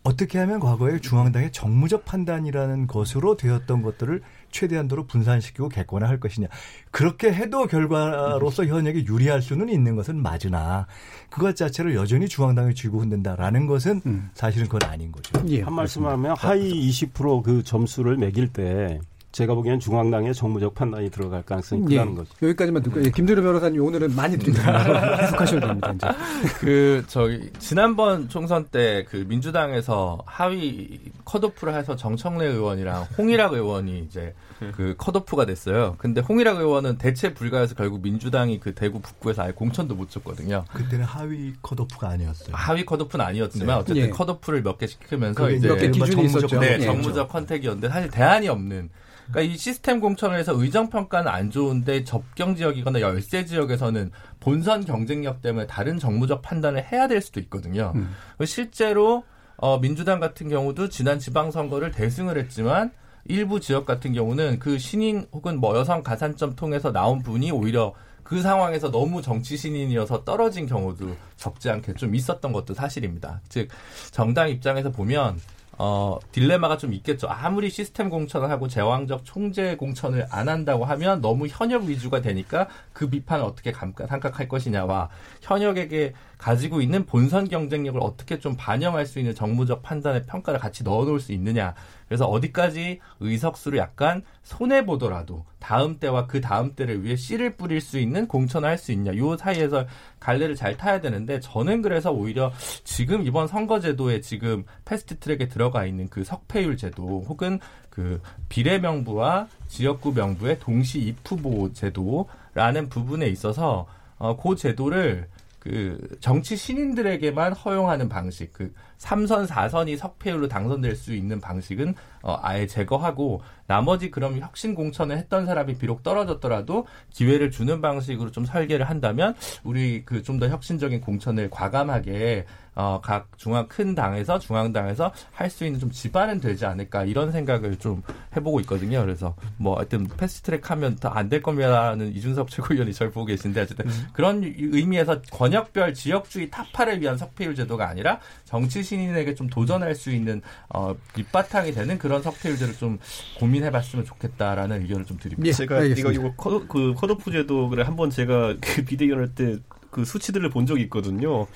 어떻게 0.04 0.40
하면 0.40 0.60
과거에 0.60 1.00
중앙당의 1.00 1.52
정무적 1.52 2.06
판단이라는 2.06 2.88
것으로 2.88 3.36
되었던 3.36 3.82
것들을 3.82 4.22
최대한도로 4.52 5.06
분산시키고 5.08 5.70
객관화할 5.70 6.20
것이냐. 6.20 6.48
그렇게 6.92 7.34
해도 7.34 7.68
결과로서 7.68 8.66
현역이 8.66 9.06
유리할 9.08 9.42
수는 9.42 9.70
있는 9.70 9.96
것은 9.96 10.22
맞으나 10.22 10.88
그것 11.30 11.56
자체를 11.56 11.96
여전히 11.96 12.28
중앙당에 12.28 12.74
쥐고 12.74 13.02
흔든다라는 13.02 13.68
것은 13.68 14.02
음. 14.06 14.30
사실은 14.34 14.68
그건 14.68 14.90
아닌 14.90 15.12
거죠. 15.12 15.44
예, 15.48 15.62
한 15.62 15.74
말씀하면 15.74 16.36
하위 16.38 16.90
20%그 16.90 17.64
점수를 17.64 18.18
매길 18.18 18.52
때 18.52 19.00
제가 19.32 19.54
보기에는 19.54 19.80
중앙당의 19.80 20.34
정무적 20.34 20.74
판단이 20.74 21.12
들어갈 21.12 21.44
가능성이 21.44 21.84
크다는 21.86 22.14
예, 22.14 22.16
거죠. 22.16 22.32
여기까지만 22.42 22.82
듣고 22.82 23.06
예, 23.06 23.12
김두려 23.12 23.44
변호사님 23.44 23.84
오늘은 23.84 24.16
많이 24.16 24.38
드립니다. 24.40 24.74
계속하셔야 25.22 25.60
됩니다. 25.62 25.92
이제. 25.94 26.08
그 26.60 27.04
저기 27.08 27.52
지난번 27.60 28.28
총선 28.30 28.66
때 28.66 29.06
그 29.10 29.26
민주당에서 29.28 30.20
하위 30.26 31.00
컷오프를 31.26 31.76
해서 31.76 31.96
정청래 31.96 32.46
의원이랑 32.48 33.04
홍일학 33.18 33.54
의원이 33.54 34.00
이제 34.00 34.34
그 34.76 34.96
컷오프가 34.98 35.46
됐어요. 35.46 35.96
근데 36.00 36.22
홍일학 36.22 36.58
의원은 36.58 36.98
대체 36.98 37.34
불가해서 37.34 37.76
결국 37.76 38.02
민주당이 38.02 38.60
그 38.60 38.74
대구 38.74 39.00
북구에서 39.00 39.44
아예 39.44 39.52
공천도 39.52 39.96
못 39.96 40.10
줬거든요. 40.10 40.66
그때는 40.74 41.06
하위 41.06 41.54
컷오프가 41.62 42.10
아니었어요. 42.10 42.50
하위 42.56 42.84
컷오프는 42.86 43.24
아니었지만 43.24 43.68
네. 43.68 43.74
어쨌든 43.74 43.96
예. 44.04 44.10
컷오프를 44.10 44.64
몇 44.64 44.80
개 44.80 44.88
시키면서 44.88 45.50
이제 45.52 45.68
몇개 45.68 45.92
기준이 45.92 46.26
있었죠. 46.26 46.60
네, 46.60 46.80
정무적 46.80 47.30
컨택이었는데 47.30 47.90
사실 47.90 48.10
대안이 48.10 48.48
없는 48.50 48.90
그러니까 49.32 49.54
이 49.54 49.58
시스템 49.58 50.00
공천을 50.00 50.38
해서 50.38 50.54
의정 50.56 50.90
평가는 50.90 51.32
안 51.32 51.52
좋은데 51.52 52.04
접경 52.04 52.56
지역이거나 52.56 53.00
열세 53.02 53.46
지역에서는 53.46 54.12
본선 54.40 54.86
경쟁력 54.86 55.42
때문에 55.42 55.68
다른 55.68 56.00
정무적 56.00 56.42
판단을 56.42 56.92
해야 56.92 57.08
될 57.08 57.22
수도 57.22 57.40
있거든요. 57.42 57.94
음. 57.96 58.10
실제로 58.46 59.24
어, 59.58 59.80
민주당 59.80 60.20
같은 60.20 60.50
경우도 60.50 60.90
지난 60.90 61.20
지방선거를 61.20 61.92
대승을 61.92 62.38
했지만 62.38 62.92
일부 63.26 63.60
지역 63.60 63.86
같은 63.86 64.14
경우는 64.14 64.60
그 64.60 64.80
신인 64.80 65.28
혹은 65.32 65.60
뭐 65.60 65.78
여성 65.78 66.02
가산점 66.02 66.56
통해서 66.56 66.92
나온 66.92 67.22
분이 67.22 67.52
오히려 67.52 67.94
그 68.24 68.42
상황에서 68.42 68.92
너무 68.92 69.22
정치 69.22 69.58
신인이어서 69.58 70.24
떨어진 70.24 70.66
경우도 70.66 71.16
적지 71.36 71.70
않게 71.70 71.96
좀 71.96 72.16
있었던 72.16 72.52
것도 72.52 72.74
사실입니다. 72.74 73.42
즉 73.50 73.70
정당 74.12 74.50
입장에서 74.50 74.92
보면 74.92 75.40
어, 75.82 76.20
딜레마가 76.34 76.78
좀 76.78 76.94
있겠죠. 76.94 77.28
아무리 77.30 77.70
시스템 77.70 78.10
공천을 78.10 78.50
하고 78.50 78.68
제왕적 78.68 79.24
총재 79.24 79.78
공천을 79.78 80.28
안 80.30 80.50
한다고 80.50 80.84
하면 80.84 81.22
너무 81.22 81.48
현역 81.48 81.86
위주가 81.86 82.22
되니까 82.22 82.68
그 82.92 83.10
비판을 83.10 83.46
어떻게 83.46 83.72
감각할 83.72 84.50
것이냐와 84.50 85.10
현역에게 85.42 86.14
가지고 86.38 86.82
있는 86.82 87.06
본선 87.06 87.48
경쟁력을 87.48 87.98
어떻게 88.04 88.40
좀 88.40 88.58
반영할 88.58 89.06
수 89.06 89.20
있는 89.20 89.34
정무적 89.34 89.82
판단의 89.82 90.26
평가를 90.26 90.60
같이 90.60 90.84
넣어놓을 90.84 91.22
수 91.22 91.32
있느냐. 91.32 91.74
그래서 92.10 92.26
어디까지 92.26 93.00
의석수를 93.20 93.78
약간 93.78 94.24
손해 94.42 94.84
보더라도 94.86 95.46
다음 95.60 96.00
때와 96.00 96.26
그 96.26 96.42
다음 96.42 96.74
때를 96.76 97.04
위해 97.04 97.16
씨를 97.16 97.56
뿌릴 97.56 97.80
수 97.80 98.00
있는 98.00 98.28
공천을 98.28 98.68
할 98.68 98.80
수 98.80 98.92
있냐. 98.94 99.16
요 99.18 99.38
사이에서 99.38 99.86
갈래를 100.20 100.56
잘 100.56 100.76
타야 100.76 101.00
되는데 101.02 101.40
저는 101.40 101.82
그래서 101.82 102.12
오히려 102.12 102.52
지금 102.84 103.26
이번 103.28 103.48
선거제도에 103.48 104.22
지금 104.22 104.64
패스트트랙에 104.86 105.50
들어가 105.50 105.86
있는 105.86 106.10
그 106.10 106.24
석패율 106.24 106.78
제도 106.78 107.24
혹은 107.28 107.60
그 107.90 108.22
비례 108.48 108.80
명부와 108.80 109.48
지역구 109.68 110.14
명부의 110.14 110.60
동시 110.60 111.00
입후보 111.00 111.74
제도라는 111.74 112.90
부분에 112.90 113.28
있어서 113.28 113.86
어, 114.18 114.36
그 114.36 114.56
제도를 114.56 115.28
그 115.60 116.00
정치 116.22 116.56
신인들에게만 116.56 117.54
허용하는 117.54 118.08
방식, 118.10 118.54
그 118.54 118.74
3선, 119.00 119.48
4선이 119.48 119.98
석패율로 119.98 120.48
당선될 120.48 120.96
수 120.96 121.14
있는 121.14 121.40
방식은 121.40 121.96
어, 122.22 122.38
아예 122.42 122.68
제거하고 122.68 123.42
나머지 123.66 124.12
그럼 124.12 124.38
혁신 124.40 124.76
공천을 124.76 125.18
했던 125.18 125.46
사람이 125.46 125.78
비록 125.78 126.04
떨어졌더라도 126.04 126.86
기회를 127.12 127.50
주는 127.52 127.82
방식으로 127.82 128.32
좀 128.32 128.46
설계를 128.46 128.90
한다면 128.90 129.36
우리 129.64 130.04
그 130.06 130.22
좀 130.22 130.40
더 130.40 130.48
혁신적인 130.48 131.02
공천을 131.02 131.50
과감하게 131.50 132.46
어, 132.76 133.02
각 133.04 133.28
중앙 133.38 133.68
큰 133.68 133.94
당에서 133.96 134.40
중앙당에서 134.40 135.12
할 135.34 135.50
수 135.50 135.66
있는 135.66 135.80
좀 135.80 135.92
지반은 135.92 136.40
되지 136.40 136.66
않을까 136.66 137.04
이런 137.04 137.32
생각을 137.32 137.76
좀 137.78 138.02
해보고 138.38 138.60
있거든요. 138.62 139.02
그래서 139.02 139.36
뭐 139.58 139.76
하여튼 139.78 140.06
패스트트랙 140.08 140.70
하면 140.72 140.96
더 140.96 141.10
안 141.10 141.28
될 141.30 141.42
겁니다라는 141.42 142.16
이준석 142.16 142.48
최고위원이 142.52 142.94
절 142.94 143.12
보고 143.12 143.26
계신데 143.26 143.62
어쨌든 143.62 143.88
음. 143.88 144.08
그런 144.14 144.44
의미에서 144.44 145.22
권역별 145.32 145.94
지역주의 145.94 146.50
타파를 146.50 147.02
위한 147.02 147.18
석패율 147.18 147.56
제도가 147.56 147.88
아니라 147.90 148.20
정치 148.46 148.82
신인에게 148.90 149.36
좀 149.36 149.48
도전할 149.48 149.96
수 149.96 150.12
있는 150.12 150.42
어, 150.70 150.96
밑바탕이 151.16 151.72
되는 151.74 151.98
그런 151.98 152.22
석패율들을 152.24 152.74
좀 152.76 153.00
고민해봤으면 153.40 154.06
좋겠다라는 154.06 154.82
의견을 154.82 155.06
좀 155.06 155.18
드립니다. 155.18 155.48
예, 155.48 155.52
제가 155.54 155.78
알겠습니다. 155.78 156.12
이거 156.12 156.28
이거 156.28 156.34
컷, 156.36 156.68
그 156.68 156.94
컷오프 156.96 157.32
제도를 157.32 157.88
한번 157.88 158.10
제가 158.10 158.56
그 158.62 158.84
비대위원 158.86 159.20
할 159.20 159.30
때 159.36 159.60
그 159.92 160.06
수치들을 160.06 160.48
본 160.52 160.68
적이 160.68 160.84
있거든요. 160.84 161.48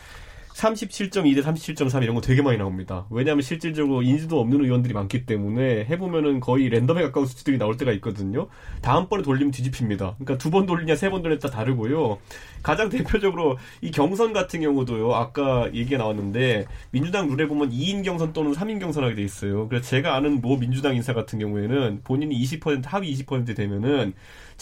37.2 0.56 1.36
대 1.36 1.42
37.3 1.42 2.04
이런 2.04 2.16
거 2.16 2.22
되게 2.22 2.42
많이 2.42 2.58
나옵니다. 2.58 3.06
왜냐하면 3.10 3.42
실질적으로 3.42 4.02
인지도 4.04 4.40
없는 4.40 4.64
의원들이 4.64 4.94
많기 4.94 5.26
때문에 5.26 5.86
해보면은 5.86 6.40
거의 6.40 6.70
랜덤에 6.70 7.02
가까운 7.02 7.26
수치들이 7.26 7.58
나올 7.58 7.76
때가 7.76 7.92
있거든요. 7.94 8.48
다음번에 8.82 9.24
돌리면 9.24 9.52
뒤집힙니다. 9.52 10.16
그러니까 10.20 10.38
두 10.38 10.54
번 10.54 10.66
돌리냐 10.68 10.96
세 10.96 11.10
번 11.10 11.24
돌리냐 11.24 11.40
다 11.40 11.50
다르고요. 11.50 12.20
가장 12.62 12.90
대표적으로 12.90 13.58
이 13.82 13.90
경선 13.92 14.32
같은 14.34 14.62
경우도요. 14.62 15.14
아까 15.14 15.70
얘기가 15.74 15.98
나왔는데 15.98 16.66
민주당 16.92 17.28
룰에 17.28 17.48
보면 17.48 17.72
2인 17.72 18.04
경선 18.06 18.34
또는 18.34 18.54
3인 18.54 18.80
경선하게 18.80 19.16
돼 19.16 19.24
있어요. 19.24 19.68
그래서 19.68 19.86
제가 19.88 20.16
아는 20.16 20.40
모 20.42 20.58
민주당 20.58 20.96
인사 20.96 21.14
같은 21.14 21.40
경우에는 21.40 22.02
본인이 22.04 22.40
20% 22.44 22.84
하위 22.86 23.14
20% 23.16 23.56
되면은 23.56 24.14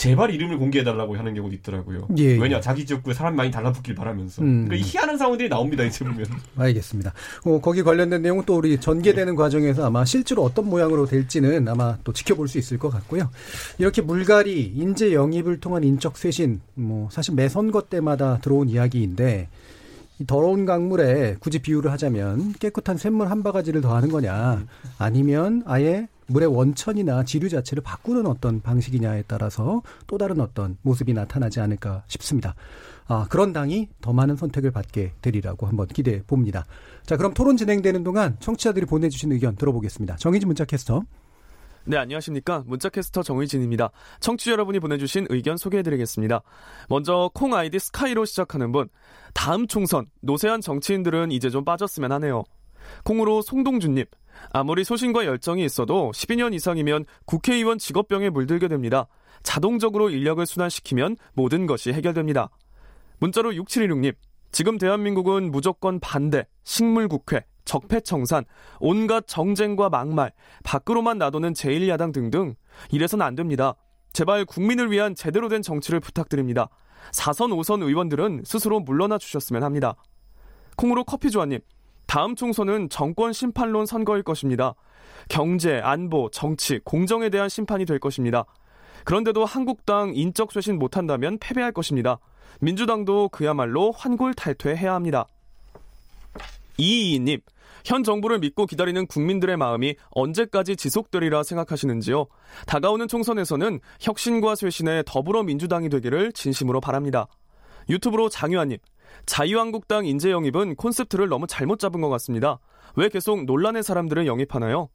제발 0.01 0.33
이름을 0.33 0.57
공개해달라고 0.57 1.15
하는 1.15 1.35
경우도 1.35 1.53
있더라고요. 1.57 2.07
예, 2.17 2.35
왜냐 2.35 2.59
자기 2.59 2.87
지역구에 2.87 3.13
사람 3.13 3.35
많이 3.35 3.51
달라붙길 3.51 3.93
바라면서. 3.93 4.41
음. 4.41 4.65
그러니까 4.65 4.87
희한한 4.87 5.15
상황들이 5.15 5.47
나옵니다 5.47 5.83
이제 5.83 6.03
보면. 6.03 6.25
알겠습니다. 6.57 7.13
어, 7.45 7.61
거기 7.61 7.83
관련된 7.83 8.23
내용은 8.23 8.43
또 8.47 8.57
우리 8.57 8.79
전개되는 8.79 9.33
네. 9.33 9.37
과정에서 9.37 9.85
아마 9.85 10.03
실제로 10.03 10.41
어떤 10.41 10.67
모양으로 10.67 11.05
될지는 11.05 11.67
아마 11.67 11.99
또 12.03 12.13
지켜볼 12.13 12.47
수 12.47 12.57
있을 12.57 12.79
것 12.79 12.89
같고요. 12.89 13.29
이렇게 13.77 14.01
물갈이 14.01 14.73
인재 14.75 15.13
영입을 15.13 15.59
통한 15.59 15.83
인적 15.83 16.17
쇄신, 16.17 16.61
뭐 16.73 17.07
사실 17.11 17.35
매 17.35 17.47
선거 17.47 17.81
때마다 17.81 18.39
들어온 18.39 18.69
이야기인데. 18.69 19.49
이 20.17 20.25
더러운 20.25 20.65
강물에 20.65 21.37
굳이 21.39 21.59
비유를 21.59 21.91
하자면 21.91 22.53
깨끗한 22.59 22.97
샘물 22.97 23.31
한 23.31 23.41
바가지를 23.41 23.81
더하는 23.81 24.09
거냐 24.09 24.67
아니면 24.99 25.63
아예 25.65 26.07
물의 26.31 26.47
원천이나 26.47 27.23
지류 27.23 27.49
자체를 27.49 27.83
바꾸는 27.83 28.25
어떤 28.25 28.61
방식이냐에 28.61 29.23
따라서 29.27 29.81
또 30.07 30.17
다른 30.17 30.39
어떤 30.39 30.77
모습이 30.81 31.13
나타나지 31.13 31.59
않을까 31.59 32.03
싶습니다. 32.07 32.55
아, 33.07 33.27
그런 33.29 33.53
당이 33.53 33.89
더 34.01 34.13
많은 34.13 34.35
선택을 34.35 34.71
받게 34.71 35.13
되리라고 35.21 35.67
한번 35.67 35.87
기대해 35.87 36.23
봅니다. 36.25 36.65
자, 37.05 37.17
그럼 37.17 37.33
토론 37.33 37.57
진행되는 37.57 38.03
동안 38.03 38.37
청취자들이 38.39 38.85
보내주신 38.85 39.31
의견 39.31 39.55
들어보겠습니다. 39.55 40.15
정희진 40.15 40.47
문자 40.47 40.65
캐스터. 40.65 41.03
네, 41.83 41.97
안녕하십니까. 41.97 42.63
문자캐스터 42.67 43.23
정의진입니다. 43.23 43.89
청취자 44.19 44.51
여러분이 44.51 44.79
보내주신 44.79 45.25
의견 45.29 45.57
소개해드리겠습니다. 45.57 46.41
먼저 46.89 47.31
콩 47.33 47.55
아이디 47.55 47.79
스카이로 47.79 48.25
시작하는 48.25 48.71
분. 48.71 48.87
다음 49.33 49.65
총선, 49.65 50.05
노세한 50.21 50.61
정치인들은 50.61 51.31
이제 51.31 51.49
좀 51.49 51.65
빠졌으면 51.65 52.11
하네요. 52.11 52.43
콩으로 53.03 53.41
송동준님. 53.41 54.05
아무리 54.51 54.83
소신과 54.83 55.25
열정이 55.25 55.63
있어도 55.65 56.11
12년 56.13 56.53
이상이면 56.53 57.05
국회의원 57.25 57.77
직업병에 57.77 58.29
물들게 58.29 58.67
됩니다. 58.67 59.07
자동적으로 59.43 60.09
인력을 60.09 60.45
순환시키면 60.45 61.17
모든 61.33 61.65
것이 61.65 61.91
해결됩니다. 61.93 62.49
문자로 63.19 63.51
6716님. 63.51 64.13
지금 64.51 64.77
대한민국은 64.77 65.51
무조건 65.51 65.99
반대, 65.99 66.45
식물국회, 66.63 67.45
적폐청산, 67.63 68.43
온갖 68.79 69.23
정쟁과 69.27 69.89
막말, 69.89 70.33
밖으로만 70.63 71.17
놔두는 71.19 71.53
제1야당 71.53 72.13
등등 72.13 72.55
이래선 72.91 73.21
안 73.21 73.35
됩니다. 73.35 73.75
제발 74.13 74.43
국민을 74.45 74.91
위한 74.91 75.15
제대로 75.15 75.47
된 75.47 75.61
정치를 75.61 75.99
부탁드립니다. 75.99 76.67
4선, 77.13 77.49
5선 77.57 77.81
의원들은 77.83 78.43
스스로 78.45 78.79
물러나 78.79 79.17
주셨으면 79.17 79.63
합니다. 79.63 79.95
콩으로 80.75 81.03
커피조아님, 81.03 81.59
다음 82.11 82.35
총선은 82.35 82.89
정권 82.89 83.31
심판론 83.31 83.85
선거일 83.85 84.21
것입니다. 84.21 84.73
경제, 85.29 85.79
안보, 85.79 86.29
정치, 86.29 86.77
공정에 86.83 87.29
대한 87.29 87.47
심판이 87.47 87.85
될 87.85 87.99
것입니다. 87.99 88.43
그런데도 89.05 89.45
한국당 89.45 90.11
인적 90.13 90.51
쇄신 90.51 90.77
못한다면 90.77 91.37
패배할 91.39 91.71
것입니다. 91.71 92.19
민주당도 92.59 93.29
그야말로 93.29 93.93
환골 93.93 94.33
탈퇴해야 94.33 94.93
합니다. 94.93 95.25
이이님, 96.77 97.39
현 97.85 98.03
정부를 98.03 98.39
믿고 98.39 98.65
기다리는 98.65 99.07
국민들의 99.07 99.55
마음이 99.55 99.95
언제까지 100.09 100.75
지속되리라 100.75 101.43
생각하시는지요? 101.43 102.25
다가오는 102.67 103.07
총선에서는 103.07 103.79
혁신과 104.01 104.55
쇄신의 104.55 105.05
더불어민주당이 105.05 105.87
되기를 105.87 106.33
진심으로 106.33 106.81
바랍니다. 106.81 107.27
유튜브로 107.89 108.27
장유아님, 108.27 108.79
자유한국당 109.25 110.05
인재 110.05 110.31
영입은 110.31 110.75
콘셉트를 110.75 111.29
너무 111.29 111.47
잘못 111.47 111.79
잡은 111.79 112.01
것 112.01 112.09
같습니다. 112.09 112.59
왜 112.95 113.09
계속 113.09 113.45
논란의 113.45 113.83
사람들을 113.83 114.27
영입하나요? 114.27 114.89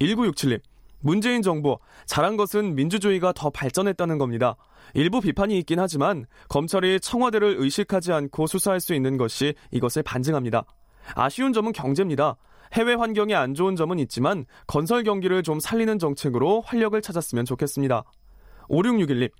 1967님, 0.00 0.60
문재인 1.00 1.42
정부, 1.42 1.78
잘한 2.06 2.36
것은 2.36 2.74
민주주의가 2.74 3.32
더 3.32 3.50
발전했다는 3.50 4.18
겁니다. 4.18 4.56
일부 4.94 5.20
비판이 5.20 5.58
있긴 5.58 5.78
하지만 5.78 6.26
검찰이 6.48 7.00
청와대를 7.00 7.56
의식하지 7.58 8.12
않고 8.12 8.46
수사할 8.46 8.80
수 8.80 8.94
있는 8.94 9.16
것이 9.16 9.54
이것을 9.70 10.02
반증합니다. 10.02 10.64
아쉬운 11.14 11.52
점은 11.52 11.72
경제입니다. 11.72 12.36
해외 12.72 12.94
환경이 12.94 13.34
안 13.34 13.54
좋은 13.54 13.76
점은 13.76 13.98
있지만 13.98 14.46
건설 14.66 15.02
경기를 15.02 15.42
좀 15.42 15.60
살리는 15.60 15.98
정책으로 15.98 16.62
활력을 16.62 17.02
찾았으면 17.02 17.44
좋겠습니다. 17.44 18.04
5661님, 18.68 19.30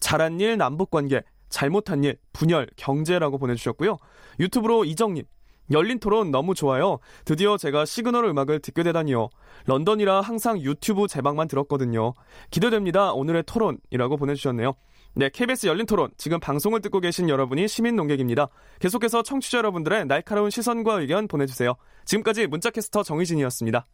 잘한 0.00 0.40
일 0.40 0.58
남북 0.58 0.90
관계, 0.90 1.22
잘못한 1.52 2.02
일, 2.02 2.16
분열, 2.32 2.66
경제라고 2.76 3.38
보내주셨고요. 3.38 3.98
유튜브로 4.40 4.84
이정님, 4.84 5.24
열린 5.70 6.00
토론 6.00 6.30
너무 6.30 6.54
좋아요. 6.54 6.98
드디어 7.24 7.56
제가 7.56 7.84
시그널 7.84 8.24
음악을 8.24 8.60
듣게 8.60 8.82
되다니요. 8.82 9.28
런던이라 9.66 10.20
항상 10.20 10.60
유튜브 10.60 11.06
재방만 11.06 11.46
들었거든요. 11.46 12.14
기대됩니다. 12.50 13.12
오늘의 13.12 13.44
토론이라고 13.46 14.16
보내주셨네요. 14.16 14.72
네, 15.14 15.28
KBS 15.28 15.66
열린 15.66 15.86
토론. 15.86 16.10
지금 16.16 16.40
방송을 16.40 16.80
듣고 16.80 17.00
계신 17.00 17.28
여러분이 17.28 17.68
시민 17.68 17.96
논객입니다. 17.96 18.48
계속해서 18.80 19.22
청취자 19.22 19.58
여러분들의 19.58 20.06
날카로운 20.06 20.50
시선과 20.50 21.00
의견 21.00 21.28
보내주세요. 21.28 21.74
지금까지 22.06 22.46
문자캐스터 22.46 23.02
정희진이었습니다. 23.02 23.86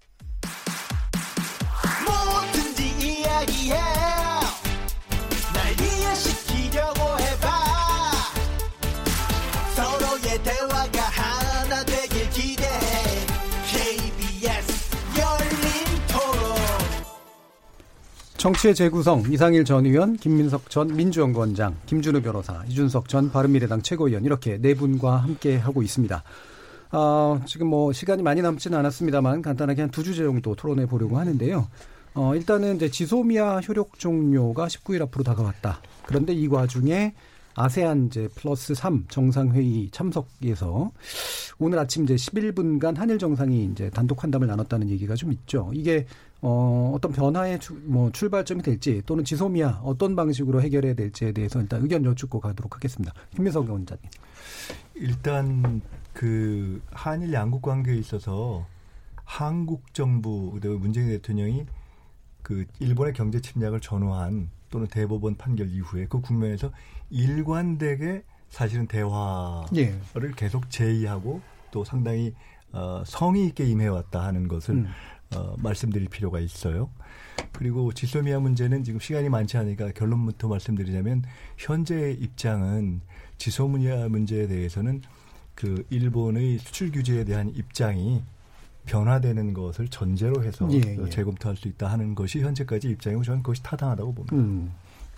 정치의 18.39 18.75
재구성 18.77 19.25
이상일 19.33 19.65
전 19.65 19.85
의원, 19.85 20.17
김민석 20.17 20.71
전 20.71 20.95
민주연구원장, 20.95 21.75
김준우 21.87 22.23
변호사, 22.23 22.63
이준석 22.69 23.09
전 23.09 23.33
바른미래당 23.33 23.83
최고위원 23.83 24.25
이렇게 24.25 24.59
네 24.59 24.75
분과 24.75 25.17
함께 25.17 25.57
하고 25.57 25.83
있습니다. 25.83 26.23
어, 26.93 27.41
지금 27.47 27.67
뭐 27.67 27.93
시간이 27.93 28.23
많이 28.23 28.41
남지는 28.41 28.79
않았습니다만 28.79 29.43
간단하게 29.43 29.83
한 29.83 29.91
두 29.91 30.05
주제 30.05 30.23
정도 30.23 30.55
토론해 30.55 30.87
보려고 30.87 31.19
하는데요. 31.19 31.67
어, 32.15 32.35
일단은 32.37 32.77
이제 32.77 32.89
지소미아 32.89 33.59
효력 33.61 33.99
종료가 33.99 34.69
19일 34.69 35.03
앞으로 35.03 35.25
다가왔다. 35.25 35.83
그런데 36.07 36.33
이 36.33 36.49
과중에 36.49 37.15
아세안 37.57 38.07
이제 38.07 38.29
플러스 38.37 38.73
3 38.73 39.07
정상회의 39.09 39.89
참석에서 39.91 40.93
오늘 41.59 41.81
아침 41.81 42.05
이제 42.05 42.15
11분간 42.15 42.97
한일 42.97 43.19
정상이 43.19 43.65
이제 43.73 43.91
단독 43.91 44.23
환담을 44.23 44.47
나눴다는 44.47 44.89
얘기가 44.91 45.17
좀 45.17 45.33
있죠. 45.33 45.73
이게 45.75 46.07
어, 46.41 46.93
어떤 46.95 47.13
변화의 47.13 47.59
주, 47.59 47.75
뭐 47.85 48.11
출발점이 48.13 48.63
될지 48.63 49.03
또는 49.07 49.25
지소미아 49.25 49.81
어떤 49.83 50.15
방식으로 50.15 50.63
해결해야 50.63 50.95
될지에 50.95 51.33
대해서 51.33 51.61
일단 51.61 51.83
의견 51.83 52.05
여쭙고 52.05 52.41
가도록 52.41 52.77
하겠습니다. 52.77 53.13
김민석 53.35 53.69
원장님. 53.69 54.09
일단 54.95 55.81
그 56.13 56.81
한일 56.91 57.33
양국 57.33 57.63
관계에 57.63 57.97
있어서 57.97 58.67
한국 59.25 59.93
정부 59.95 60.53
그리고 60.61 60.79
문재인 60.79 61.09
대통령이 61.09 61.67
그 62.43 62.65
일본의 62.79 63.13
경제 63.13 63.41
침략을 63.41 63.81
전후한 63.81 64.51
또는 64.71 64.87
대법원 64.87 65.37
판결 65.37 65.69
이후에 65.69 66.07
그 66.09 66.21
국면에서 66.21 66.71
일관되게 67.11 68.25
사실은 68.49 68.87
대화를 68.87 69.69
예. 69.77 70.01
계속 70.37 70.71
제의하고 70.71 71.41
또 71.71 71.85
상당히 71.85 72.35
어, 72.73 73.03
성의 73.07 73.47
있게 73.47 73.65
임해왔다 73.65 74.23
하는 74.23 74.49
것을 74.49 74.75
음. 74.75 74.89
어, 75.35 75.55
말씀드릴 75.59 76.09
필요가 76.09 76.41
있어요. 76.41 76.91
그리고 77.53 77.93
지소미아 77.93 78.41
문제는 78.41 78.85
지금 78.85 79.01
시간이 79.01 79.29
많지 79.29 79.57
않으니까 79.57 79.93
결론부터 79.93 80.49
말씀드리자면 80.49 81.25
현재 81.57 82.17
입장은 82.19 83.01
지소미아 83.39 84.09
문제에 84.09 84.47
대해서는 84.47 85.03
그 85.55 85.85
일본의 85.91 86.59
수출 86.59 86.91
규제에 86.93 87.25
대한 87.25 87.51
입장이 87.51 88.23
변화되는 88.87 89.55
것을 89.55 89.89
전제로 89.89 90.43
해서 90.43 90.69
예, 90.73 90.97
예. 91.05 91.11
재검토할 91.11 91.57
수 91.57 91.69
있다 91.69 91.89
하는 91.89 92.15
것이 92.15 92.41
현재까지 92.41 92.89
입장이고 92.91 93.23
저는 93.23 93.43
그것이 93.43 93.63
타당하다고 93.63 94.15
봅니다. 94.15 94.37
음. 94.37 94.73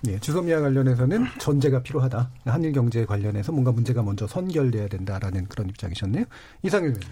예, 0.09 0.19
주소미아 0.19 0.61
관련해서는 0.61 1.27
전제가 1.39 1.83
필요하다. 1.83 2.31
한일 2.47 2.73
경제 2.73 3.05
관련해서 3.05 3.53
뭔가 3.53 3.71
문제가 3.71 4.03
먼저 4.03 4.27
선결돼야 4.27 4.89
된다라는 4.89 5.47
그런 5.47 5.69
입장이셨네요. 5.69 6.25
이상일 6.63 6.89
의원님. 6.89 7.09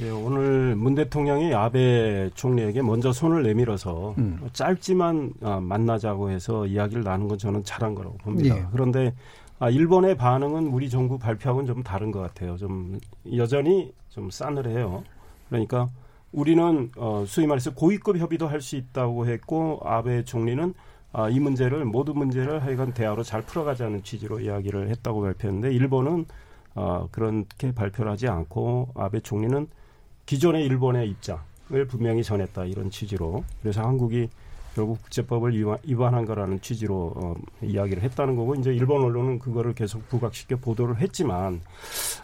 예, 0.00 0.08
오늘 0.10 0.74
문 0.74 0.94
대통령이 0.94 1.54
아베 1.54 2.30
총리에게 2.34 2.80
먼저 2.82 3.12
손을 3.12 3.42
내밀어서 3.42 4.14
음. 4.18 4.40
짧지만 4.52 5.34
어, 5.42 5.60
만나자고 5.60 6.30
해서 6.30 6.66
이야기를 6.66 7.04
나눈 7.04 7.28
건 7.28 7.36
저는 7.38 7.62
잘한 7.64 7.94
거라고 7.94 8.16
봅니다. 8.18 8.56
예. 8.56 8.66
그런데 8.72 9.12
아, 9.58 9.68
일본의 9.70 10.16
반응은 10.16 10.68
우리 10.68 10.88
정부 10.88 11.18
발표하고는 11.18 11.66
좀 11.66 11.82
다른 11.82 12.10
것 12.10 12.20
같아요. 12.20 12.56
좀 12.56 12.98
여전히 13.36 13.92
좀 14.08 14.30
싸늘해요. 14.30 15.04
그러니까 15.50 15.88
우리는 16.32 16.90
어, 16.96 17.24
소위 17.26 17.46
말해서 17.46 17.74
고위급 17.74 18.16
협의도 18.16 18.48
할 18.48 18.62
수 18.62 18.76
있다고 18.76 19.26
했고 19.26 19.80
아베 19.84 20.24
총리는 20.24 20.72
아, 21.12 21.28
이 21.28 21.38
문제를 21.38 21.84
모든 21.84 22.16
문제를 22.16 22.62
하여간 22.62 22.94
대화로 22.94 23.22
잘 23.22 23.42
풀어가자는 23.42 24.02
취지로 24.02 24.40
이야기를 24.40 24.88
했다고 24.88 25.20
발표했는데 25.20 25.74
일본은 25.74 26.24
어, 26.74 27.06
그렇게 27.12 27.72
발표를 27.72 28.10
하지 28.10 28.28
않고 28.28 28.88
아베 28.94 29.20
총리는 29.20 29.66
기존의 30.26 30.64
일본의 30.64 31.08
입장을 31.10 31.86
분명히 31.88 32.22
전했다 32.22 32.64
이런 32.64 32.90
취지로. 32.90 33.44
그래서 33.60 33.82
한국이 33.82 34.28
결국 34.74 35.02
국제법을 35.02 35.52
위반, 35.84 36.14
한 36.14 36.24
거라는 36.24 36.60
취지로 36.60 37.12
어, 37.14 37.34
이야기를 37.62 38.02
했다는 38.02 38.36
거고 38.36 38.54
이제 38.54 38.72
일본 38.72 39.02
언론은 39.02 39.38
그거를 39.38 39.74
계속 39.74 40.08
부각시켜 40.08 40.56
보도를 40.56 41.00
했지만 41.00 41.60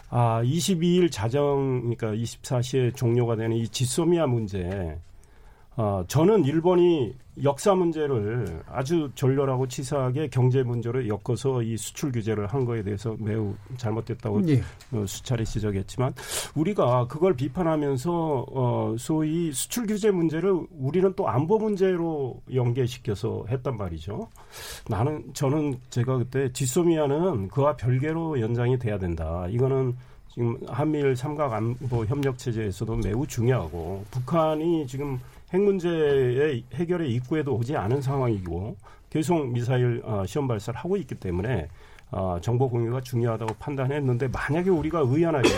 아 0.09 0.41
22일 0.43 1.11
자정 1.11 1.81
그러니까 1.81 2.11
24시에 2.13 2.95
종료가 2.95 3.35
되는 3.35 3.55
이 3.55 3.67
지소미아 3.67 4.25
문제 4.25 4.97
어, 5.79 6.03
저는 6.09 6.43
일본이 6.43 7.13
역사 7.41 7.73
문제를 7.73 8.61
아주 8.67 9.09
졸렬하고 9.15 9.65
치사하게 9.69 10.27
경제 10.27 10.61
문제로 10.61 11.07
엮어서 11.07 11.63
이 11.63 11.77
수출 11.77 12.11
규제를 12.11 12.47
한 12.47 12.65
거에 12.65 12.83
대해서 12.83 13.15
매우 13.17 13.53
잘못됐다고 13.77 14.45
예. 14.49 14.61
어, 14.91 15.05
수차례 15.07 15.45
지적했지만 15.45 16.13
우리가 16.55 17.07
그걸 17.07 17.33
비판하면서 17.33 18.45
어, 18.51 18.95
소위 18.99 19.53
수출 19.53 19.87
규제 19.87 20.11
문제를 20.11 20.53
우리는 20.77 21.13
또 21.15 21.29
안보 21.29 21.57
문제로 21.57 22.41
연계시켜서 22.53 23.45
했단 23.47 23.77
말이죠. 23.77 24.27
나는 24.89 25.33
저는 25.33 25.79
제가 25.91 26.17
그때 26.17 26.51
지소미아는 26.51 27.47
그와 27.47 27.77
별개로 27.77 28.41
연장이 28.41 28.77
돼야 28.77 28.99
된다. 28.99 29.47
이거는 29.49 29.95
지금 30.27 30.59
한미일 30.67 31.15
삼각 31.15 31.53
안보 31.53 32.03
협력 32.03 32.37
체제에서도 32.37 32.97
매우 32.97 33.25
중요하고 33.25 34.03
북한이 34.11 34.85
지금 34.85 35.17
핵 35.53 35.61
문제의 35.61 36.63
해결의 36.73 37.11
입구에도 37.13 37.55
오지 37.55 37.75
않은 37.75 38.01
상황이고 38.01 38.77
계속 39.09 39.47
미사일 39.47 40.01
어, 40.05 40.25
시험 40.25 40.47
발사를 40.47 40.79
하고 40.79 40.95
있기 40.97 41.15
때문에 41.15 41.67
어, 42.11 42.37
정보 42.41 42.69
공유가 42.69 43.01
중요하다고 43.01 43.55
판단했는데 43.55 44.27
만약에 44.27 44.69
우리가 44.69 44.99
의연하게 45.05 45.49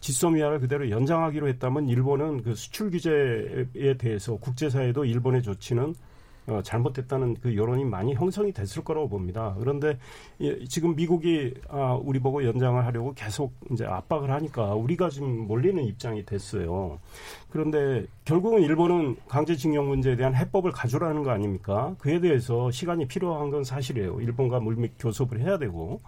지소미아를 0.00 0.60
그대로 0.60 0.90
연장하기로 0.90 1.48
했다면 1.48 1.88
일본은 1.88 2.42
그 2.42 2.54
수출 2.54 2.90
규제에 2.90 3.96
대해서 3.98 4.36
국제사회도 4.36 5.06
일본의 5.06 5.42
조치는 5.42 5.94
어, 6.46 6.60
잘못됐다는 6.62 7.36
그 7.40 7.56
여론이 7.56 7.84
많이 7.84 8.14
형성이 8.14 8.52
됐을 8.52 8.84
거라고 8.84 9.08
봅니다. 9.08 9.54
그런데 9.58 9.98
예, 10.40 10.62
지금 10.66 10.94
미국이 10.94 11.54
아, 11.68 11.98
우리 12.02 12.18
보고 12.18 12.44
연장을 12.44 12.84
하려고 12.84 13.14
계속 13.14 13.54
이제 13.72 13.86
압박을 13.86 14.30
하니까 14.30 14.74
우리가 14.74 15.08
지금 15.08 15.46
몰리는 15.46 15.82
입장이 15.84 16.26
됐어요. 16.26 16.98
그런데 17.50 18.06
결국은 18.24 18.62
일본은 18.62 19.16
강제징용 19.28 19.88
문제에 19.88 20.16
대한 20.16 20.34
해법을 20.34 20.72
가져라는 20.72 21.22
거 21.22 21.30
아닙니까? 21.30 21.94
그에 21.98 22.20
대해서 22.20 22.70
시간이 22.70 23.06
필요한 23.06 23.50
건 23.50 23.64
사실이에요. 23.64 24.20
일본과 24.20 24.60
물밑 24.60 24.94
교섭을 24.98 25.40
해야 25.40 25.56
되고 25.58 26.00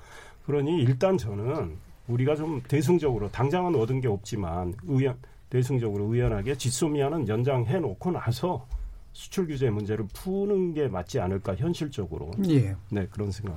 그러니 0.45 0.83
일단 0.83 1.17
저는 1.17 1.77
우리가 2.09 2.37
좀 2.37 2.63
대승적으로 2.69 3.31
당장은 3.31 3.75
얻은 3.75 4.01
게 4.01 4.09
없지만 4.09 4.75
의연 4.87 5.17
대승적으로 5.51 6.13
의연하게 6.13 6.57
지소미아는 6.57 7.29
연장해 7.29 7.79
놓고 7.79 8.11
나서 8.11 8.67
수출 9.17 9.47
규제 9.47 9.71
문제를 9.71 10.07
푸는 10.13 10.75
게 10.75 10.89
맞지 10.89 11.21
않을까 11.21 11.57
현실적으로. 11.57 12.31
예. 12.51 12.77
네 12.91 13.07
그런 13.11 13.31
생각. 13.33 13.57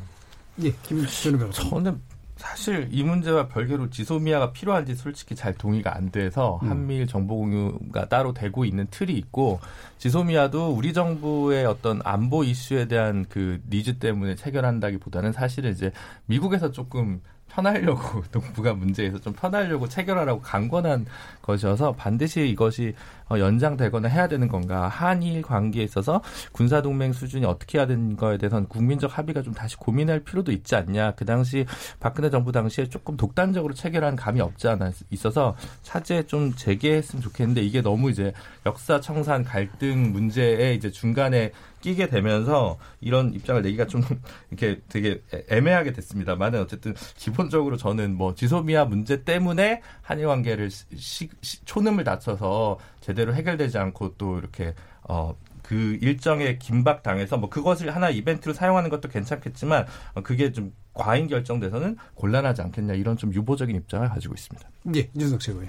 예, 0.63 0.71
김준호 0.83 1.37
변호사. 1.37 1.69
저는 1.69 2.01
사실 2.37 2.87
이 2.91 3.03
문제와 3.03 3.49
별개로 3.49 3.89
지소미아가 3.89 4.53
필요한지 4.53 4.95
솔직히 4.95 5.35
잘 5.35 5.53
동의가 5.53 5.97
안 5.97 6.11
돼서 6.11 6.61
음. 6.63 6.69
한미일 6.69 7.07
정보 7.07 7.35
공유가 7.35 8.07
따로 8.07 8.33
되고 8.33 8.63
있는 8.63 8.87
틀이 8.89 9.11
있고 9.17 9.59
지소미아도 9.97 10.71
우리 10.71 10.93
정부의 10.93 11.65
어떤 11.65 11.99
안보 12.05 12.45
이슈에 12.45 12.87
대한 12.87 13.25
그 13.27 13.61
니즈 13.69 13.99
때문에 13.99 14.35
체결한다기보다는 14.35 15.33
사실은 15.33 15.71
이제 15.71 15.91
미국에서 16.27 16.71
조금 16.71 17.21
편하려고 17.49 18.23
동부가 18.31 18.73
문제에서 18.73 19.19
좀 19.19 19.33
편하려고 19.33 19.89
체결하라고 19.89 20.41
강권한 20.41 21.05
것이어서 21.41 21.91
반드시 21.93 22.47
이것이 22.47 22.93
어, 22.93 23.18
연장되거나 23.37 24.07
해야 24.07 24.27
되는 24.27 24.47
건가? 24.47 24.87
한일 24.87 25.41
관계에 25.41 25.83
있어서 25.83 26.21
군사 26.51 26.81
동맹 26.81 27.13
수준이 27.13 27.45
어떻게 27.45 27.77
해야 27.77 27.85
되는 27.85 28.15
거에 28.15 28.37
대해서는 28.37 28.67
국민적 28.67 29.17
합의가 29.17 29.41
좀 29.41 29.53
다시 29.53 29.75
고민할 29.75 30.21
필요도 30.21 30.51
있지 30.51 30.75
않냐? 30.75 31.11
그 31.11 31.25
당시 31.25 31.65
박근혜 31.99 32.29
정부 32.29 32.51
당시에 32.51 32.87
조금 32.87 33.17
독단적으로 33.17 33.73
체결한 33.73 34.15
감이 34.15 34.41
없지 34.41 34.67
않아 34.67 34.91
있어서 35.11 35.55
차제에 35.83 36.23
좀 36.23 36.53
재개했으면 36.55 37.21
좋겠는데 37.21 37.61
이게 37.61 37.81
너무 37.81 38.09
이제 38.09 38.33
역사 38.65 39.01
청산 39.01 39.43
갈등 39.43 40.11
문제에 40.11 40.73
이제 40.73 40.89
중간에 40.89 41.51
끼게 41.81 42.07
되면서 42.07 42.77
이런 43.01 43.33
입장을 43.33 43.61
내기가 43.61 43.85
좀 43.87 44.01
이렇게 44.51 44.81
되게 44.89 45.21
애매하게 45.49 45.93
됐습니다만은 45.93 46.61
어쨌든 46.61 46.93
기본적으로 47.15 47.77
저는 47.77 48.15
뭐 48.15 48.35
지소미아 48.35 48.85
문제 48.85 49.23
때문에 49.23 49.81
한일 50.01 50.27
관계를 50.27 50.69
시, 50.69 51.29
시, 51.41 51.63
초능을 51.65 52.03
낮춰서 52.03 52.77
제대로 53.01 53.33
해결되지 53.33 53.77
않고 53.77 54.15
또 54.17 54.37
이렇게 54.37 54.73
어. 55.03 55.35
그 55.61 55.99
일정에 56.01 56.57
긴박 56.57 57.03
당해서 57.03 57.37
뭐 57.37 57.47
그것을 57.49 57.93
하나 57.93 58.09
이벤트로 58.09 58.53
사용하는 58.55 58.89
것도 58.89 59.07
괜찮겠지만 59.09 59.85
어, 60.15 60.21
그게 60.21 60.51
좀 60.51 60.73
과잉 60.93 61.27
결정돼서는 61.27 61.95
곤란하지 62.15 62.63
않겠냐 62.63 62.95
이런 62.95 63.17
좀 63.17 63.31
유보적인 63.33 63.75
입장을 63.75 64.07
가지고 64.09 64.33
있습니다. 64.33 64.67
예, 64.95 65.09
이준석 65.13 65.39
최고요. 65.39 65.67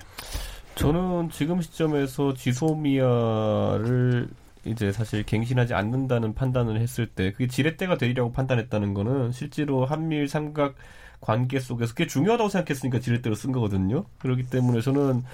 저는 0.74 1.28
지금 1.30 1.60
시점에서 1.60 2.32
지소미아를 2.32 4.28
이제 4.64 4.92
사실 4.92 5.22
갱신하지 5.24 5.74
않는다는 5.74 6.34
판단을 6.34 6.80
했을 6.80 7.06
때 7.06 7.32
그게 7.32 7.46
지렛대가 7.46 7.98
되리라고 7.98 8.32
판단했다는 8.32 8.94
거는 8.94 9.32
실제로 9.32 9.84
한미일 9.84 10.28
삼각 10.28 10.76
관계 11.20 11.60
속에서 11.60 11.92
그게 11.92 12.06
중요하다고 12.06 12.48
생각했으니까 12.48 13.00
지렛대로 13.00 13.34
쓴 13.34 13.52
거거든요. 13.52 14.04
그렇기 14.18 14.44
때문에 14.44 14.80
저는 14.80 15.24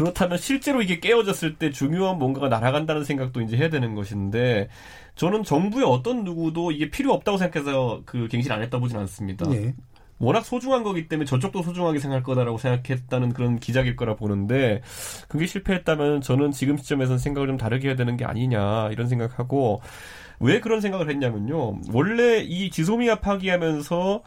그렇다면 0.00 0.38
실제로 0.38 0.80
이게 0.80 0.98
깨어졌을 0.98 1.56
때 1.56 1.70
중요한 1.70 2.18
뭔가가 2.18 2.48
날아간다는 2.48 3.04
생각도 3.04 3.42
이제 3.42 3.56
해야 3.56 3.68
되는 3.68 3.94
것인데 3.94 4.68
저는 5.14 5.44
정부의 5.44 5.84
어떤 5.84 6.24
누구도 6.24 6.72
이게 6.72 6.90
필요 6.90 7.12
없다고 7.12 7.36
생각해서 7.36 8.02
그 8.06 8.26
갱신 8.28 8.50
안 8.50 8.62
했다 8.62 8.78
보진 8.78 8.96
않습니다. 8.98 9.46
네. 9.50 9.74
워낙 10.18 10.44
소중한 10.44 10.84
거기 10.84 11.06
때문에 11.08 11.26
저쪽도 11.26 11.62
소중하게 11.62 11.98
생각할 11.98 12.22
거다라고 12.22 12.56
생각했다는 12.58 13.32
그런 13.32 13.58
기작일 13.58 13.96
거라 13.96 14.16
보는데 14.16 14.82
그게 15.28 15.46
실패했다면 15.46 16.22
저는 16.22 16.52
지금 16.52 16.76
시점에서는 16.78 17.18
생각을 17.18 17.48
좀 17.48 17.56
다르게 17.56 17.88
해야 17.88 17.96
되는 17.96 18.16
게 18.16 18.24
아니냐 18.24 18.90
이런 18.92 19.06
생각하고 19.06 19.82
왜 20.40 20.60
그런 20.60 20.80
생각을 20.80 21.10
했냐면요. 21.10 21.78
원래 21.92 22.38
이 22.38 22.70
지소미아 22.70 23.16
파기하면서 23.16 24.22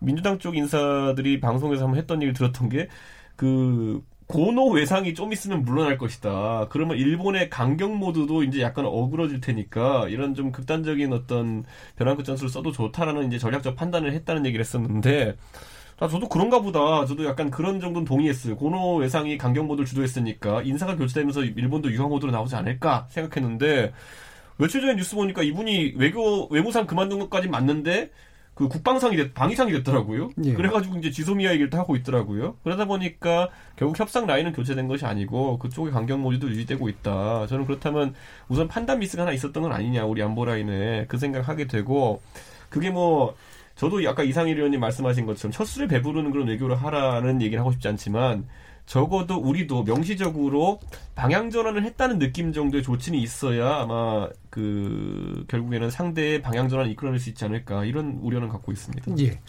민주당 0.00 0.38
쪽 0.38 0.56
인사들이 0.56 1.40
방송에서 1.40 1.84
한번 1.84 1.98
했던 1.98 2.22
얘기를 2.22 2.34
들었던 2.34 2.68
게 2.68 2.88
그 3.38 4.02
고노 4.28 4.68
외상이 4.68 5.14
좀 5.14 5.32
있으면 5.32 5.62
물러날 5.64 5.96
것이다. 5.96 6.66
그러면 6.68 6.98
일본의 6.98 7.48
강경 7.48 7.98
모드도 7.98 8.42
이제 8.42 8.60
약간 8.60 8.84
어그러질 8.84 9.40
테니까 9.40 10.08
이런 10.08 10.34
좀 10.34 10.52
극단적인 10.52 11.12
어떤 11.14 11.64
변환 11.96 12.16
끝전술을 12.16 12.50
써도 12.50 12.70
좋다라는 12.70 13.26
이제 13.28 13.38
전략적 13.38 13.74
판단을 13.74 14.12
했다는 14.12 14.44
얘기를 14.44 14.62
했었는데 14.62 15.34
아, 15.98 16.08
저도 16.08 16.28
그런가 16.28 16.60
보다. 16.60 17.06
저도 17.06 17.24
약간 17.24 17.50
그런 17.50 17.80
정도는 17.80 18.04
동의했어요. 18.04 18.56
고노 18.56 18.96
외상이 18.96 19.38
강경 19.38 19.66
모드를 19.66 19.86
주도했으니까 19.86 20.62
인사가 20.62 20.94
교체되면서 20.94 21.44
일본도 21.44 21.90
유화 21.92 22.06
모드로 22.06 22.30
나오지 22.30 22.54
않을까 22.54 23.06
생각했는데 23.10 23.94
며칠 24.58 24.82
전에 24.82 24.94
뉴스 24.94 25.16
보니까 25.16 25.42
이분이 25.42 25.94
외교 25.96 26.48
외무상 26.48 26.86
그만둔 26.86 27.18
것까지 27.20 27.48
맞는데 27.48 28.10
그 28.58 28.66
국방상이 28.66 29.16
됐, 29.16 29.32
방위상이 29.34 29.70
됐더라고요. 29.70 30.30
예. 30.42 30.52
그래가지고 30.52 30.96
이제 30.98 31.12
지소미아 31.12 31.52
얘기를 31.52 31.72
하고 31.78 31.94
있더라고요. 31.94 32.56
그러다 32.64 32.86
보니까 32.86 33.50
결국 33.76 33.96
협상 34.00 34.26
라인은 34.26 34.52
교체된 34.52 34.88
것이 34.88 35.06
아니고 35.06 35.60
그쪽의 35.60 35.92
강경 35.92 36.20
모드도 36.20 36.48
유지되고 36.48 36.88
있다. 36.88 37.46
저는 37.46 37.66
그렇다면 37.66 38.16
우선 38.48 38.66
판단 38.66 38.98
미스가 38.98 39.22
하나 39.22 39.30
있었던 39.30 39.62
건 39.62 39.72
아니냐 39.72 40.06
우리 40.06 40.24
안보 40.24 40.44
라인에 40.44 41.06
그 41.06 41.18
생각하게 41.18 41.68
되고 41.68 42.20
그게 42.68 42.90
뭐 42.90 43.36
저도 43.76 44.00
아까 44.08 44.24
이상일 44.24 44.56
의원님 44.56 44.80
말씀하신 44.80 45.24
것처럼 45.24 45.52
첫 45.52 45.64
술에 45.64 45.86
배부르는 45.86 46.32
그런 46.32 46.48
외교를 46.48 46.74
하라는 46.82 47.40
얘기를 47.40 47.60
하고 47.60 47.70
싶지 47.70 47.86
않지만 47.86 48.48
적어도 48.88 49.36
우리도 49.36 49.84
명시적으로 49.84 50.80
방향 51.14 51.50
전환을 51.50 51.84
했다는 51.84 52.18
느낌 52.18 52.54
정도의 52.54 52.82
조치는 52.82 53.18
있어야 53.18 53.82
아마 53.82 54.30
그 54.48 55.44
결국에는 55.48 55.90
상대의 55.90 56.40
방향 56.40 56.70
전환을 56.70 56.90
이끌어낼 56.92 57.20
수 57.20 57.28
있지 57.28 57.44
않을까 57.44 57.84
이런 57.84 58.18
우려는 58.22 58.48
갖고 58.48 58.72
있습니다. 58.72 59.12
예. 59.18 59.40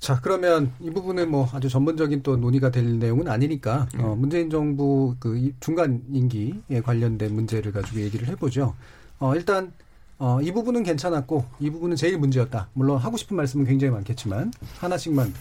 자 0.00 0.18
그러면 0.20 0.72
이 0.80 0.90
부분은 0.90 1.30
뭐 1.30 1.48
아주 1.52 1.68
전문적인 1.68 2.24
또 2.24 2.36
논의가 2.36 2.70
될 2.70 2.98
내용은 2.98 3.28
아니니까 3.28 3.86
음. 3.94 4.00
어, 4.00 4.16
문재인 4.16 4.50
정부 4.50 5.14
그 5.20 5.52
중간 5.60 6.02
임기에 6.12 6.80
관련된 6.84 7.32
문제를 7.32 7.70
가지고 7.70 8.00
얘기를 8.00 8.26
해보죠. 8.26 8.74
어, 9.20 9.36
일단 9.36 9.72
어, 10.18 10.40
이 10.42 10.50
부분은 10.50 10.82
괜찮았고 10.82 11.44
이 11.60 11.70
부분은 11.70 11.94
제일 11.94 12.18
문제였다. 12.18 12.70
물론 12.72 12.98
하고 12.98 13.16
싶은 13.16 13.36
말씀은 13.36 13.66
굉장히 13.66 13.92
많겠지만 13.92 14.52
하나씩만 14.80 15.32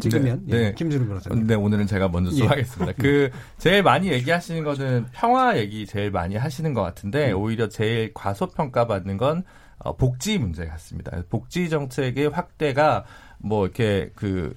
찍으면 0.00 0.42
네, 0.46 0.56
예, 0.56 0.62
네. 0.62 0.74
김준우 0.74 1.06
변호사님. 1.06 1.46
네, 1.46 1.54
오늘은 1.54 1.86
제가 1.86 2.08
먼저 2.08 2.30
예. 2.42 2.46
하겠습니다. 2.46 2.92
그 2.98 3.30
제일 3.58 3.82
많이 3.82 4.08
얘기하시는 4.10 4.62
거는 4.64 5.06
평화 5.12 5.56
얘기 5.58 5.86
제일 5.86 6.10
많이 6.10 6.36
하시는 6.36 6.72
것 6.74 6.82
같은데 6.82 7.32
음. 7.32 7.38
오히려 7.38 7.68
제일 7.68 8.12
과소평가 8.14 8.86
받는 8.86 9.16
건 9.16 9.44
어, 9.78 9.96
복지 9.96 10.38
문제 10.38 10.66
같습니다. 10.66 11.22
복지 11.28 11.68
정책의 11.68 12.28
확대가 12.28 13.04
뭐 13.38 13.64
이렇게 13.66 14.10
그 14.14 14.54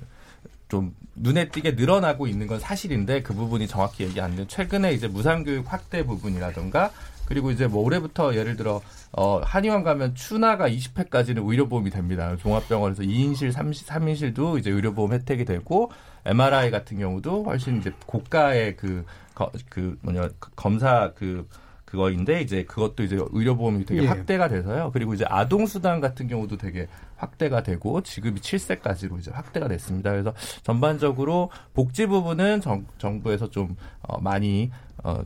좀 0.68 0.94
눈에 1.16 1.50
띄게 1.50 1.72
늘어나고 1.72 2.28
있는 2.28 2.48
건 2.48 2.60
사실인데 2.60 3.22
그 3.24 3.34
부분이 3.34 3.68
정확히 3.68 4.04
얘기 4.04 4.20
안된 4.20 4.48
최근에 4.48 4.94
이제 4.94 5.08
무상교육 5.08 5.72
확대 5.72 6.04
부분이라던가 6.04 6.92
그리고 7.28 7.52
이제 7.52 7.68
뭐 7.68 7.84
올해부터 7.84 8.36
예를 8.36 8.56
들어 8.56 8.82
어 9.12 9.40
한의원 9.44 9.84
가면 9.84 10.16
추나가 10.16 10.70
20회까지는 10.70 11.48
의료보험이 11.48 11.90
됩니다. 11.90 12.36
종합병원에서 12.38 13.04
2인실, 13.04 13.52
3인실도 13.52 14.58
이제 14.58 14.72
의료보험 14.72 15.14
혜택이 15.14 15.44
되고 15.44 15.92
MRI 16.26 16.72
같은 16.72 16.98
경우도 16.98 17.44
훨씬 17.44 17.78
이제 17.78 17.92
고가의 18.06 18.78
그, 18.78 19.06
거, 19.36 19.52
그 19.70 19.98
뭐냐 20.02 20.30
검사 20.56 21.12
그 21.16 21.48
그거인데 21.88 22.42
이제 22.42 22.66
그것도 22.66 23.04
이제 23.04 23.18
의료보험이 23.18 23.86
되게 23.86 24.04
예. 24.04 24.08
확대가 24.08 24.50
돼서요. 24.50 24.92
그리고 24.94 25.14
이제 25.14 25.24
아동수당 25.28 26.02
같은 26.02 26.28
경우도 26.28 26.58
되게 26.58 26.88
확대가 27.16 27.64
되고 27.64 28.02
지급이 28.02 28.42
7세까지로 28.42 29.18
이제 29.20 29.32
확대가 29.32 29.70
됐습니다. 29.70 30.12
그래서 30.12 30.34
전반적으로 30.64 31.50
복지 31.74 32.06
부분은 32.06 32.60
정, 32.60 32.86
정부에서 32.98 33.50
좀 33.50 33.78
어, 34.02 34.20
많이 34.20 34.70
어, 35.02 35.24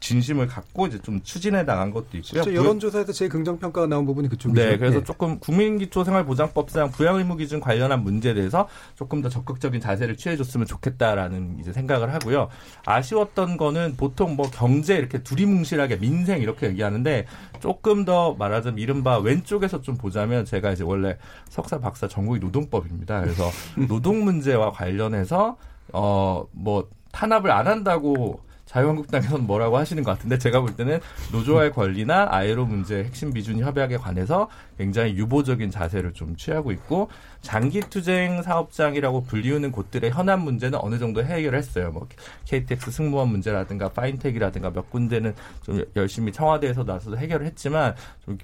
진심을 0.00 0.46
갖고 0.46 0.86
이제 0.86 0.98
좀 1.00 1.22
추진해 1.22 1.64
나간 1.64 1.90
것도 1.90 2.16
있고요. 2.18 2.42
그렇죠. 2.42 2.54
여론조사에서 2.54 3.12
제일 3.12 3.30
긍정 3.30 3.58
평가가 3.58 3.86
나온 3.86 4.06
부분이 4.06 4.28
그쪽이죠. 4.28 4.60
네, 4.60 4.76
그래서 4.78 4.98
네. 4.98 5.04
조금 5.04 5.38
국민기초생활보장법상 5.38 6.90
부양의무 6.90 7.36
기준 7.36 7.60
관련한 7.60 8.02
문제에 8.02 8.34
대해서 8.34 8.68
조금 8.94 9.22
더 9.22 9.28
적극적인 9.28 9.80
자세를 9.80 10.16
취해줬으면 10.16 10.66
좋겠다라는 10.66 11.58
이제 11.60 11.72
생각을 11.72 12.12
하고요. 12.14 12.48
아쉬웠던 12.86 13.56
거는 13.56 13.96
보통 13.96 14.36
뭐 14.36 14.50
경제 14.50 14.96
이렇게 14.96 15.22
두리뭉실하게 15.22 15.98
민생 15.98 16.40
이렇게 16.42 16.66
얘기하는데 16.68 17.26
조금 17.60 18.04
더 18.04 18.34
말하자면 18.34 18.78
이른바 18.78 19.18
왼쪽에서 19.18 19.82
좀 19.82 19.96
보자면 19.96 20.44
제가 20.44 20.72
이제 20.72 20.82
원래 20.84 21.16
석사 21.48 21.78
박사 21.78 22.08
전공이 22.08 22.40
노동법입니다. 22.40 23.20
그래서 23.20 23.50
노동 23.88 24.24
문제와 24.24 24.72
관련해서 24.72 25.56
어 25.92 26.46
뭐 26.52 26.88
탄압을 27.12 27.50
안 27.50 27.66
한다고 27.66 28.40
자유한국당에서는 28.70 29.46
뭐라고 29.46 29.78
하시는 29.78 30.02
것 30.04 30.12
같은데 30.12 30.38
제가 30.38 30.60
볼 30.60 30.76
때는 30.76 31.00
노조와의 31.32 31.72
권리나 31.72 32.28
아이로 32.30 32.66
문제 32.66 33.02
핵심 33.02 33.32
비준 33.32 33.58
협약에 33.58 33.96
관해서 33.96 34.48
굉장히 34.78 35.16
유보적인 35.16 35.70
자세를 35.70 36.12
좀 36.12 36.36
취하고 36.36 36.70
있고 36.70 37.08
장기 37.42 37.80
투쟁 37.80 38.42
사업장이라고 38.42 39.22
불리우는 39.24 39.72
곳들의 39.72 40.10
현안 40.10 40.42
문제는 40.42 40.78
어느 40.82 40.98
정도 40.98 41.24
해결했어요. 41.24 41.90
뭐 41.92 42.06
KTX 42.44 42.90
승무원 42.90 43.28
문제라든가 43.28 43.88
파인텍이라든가 43.88 44.70
몇 44.70 44.90
군데는 44.90 45.34
좀 45.62 45.82
열심히 45.96 46.32
청와대에서 46.32 46.84
나서서 46.84 47.16
해결을 47.16 47.46
했지만 47.46 47.94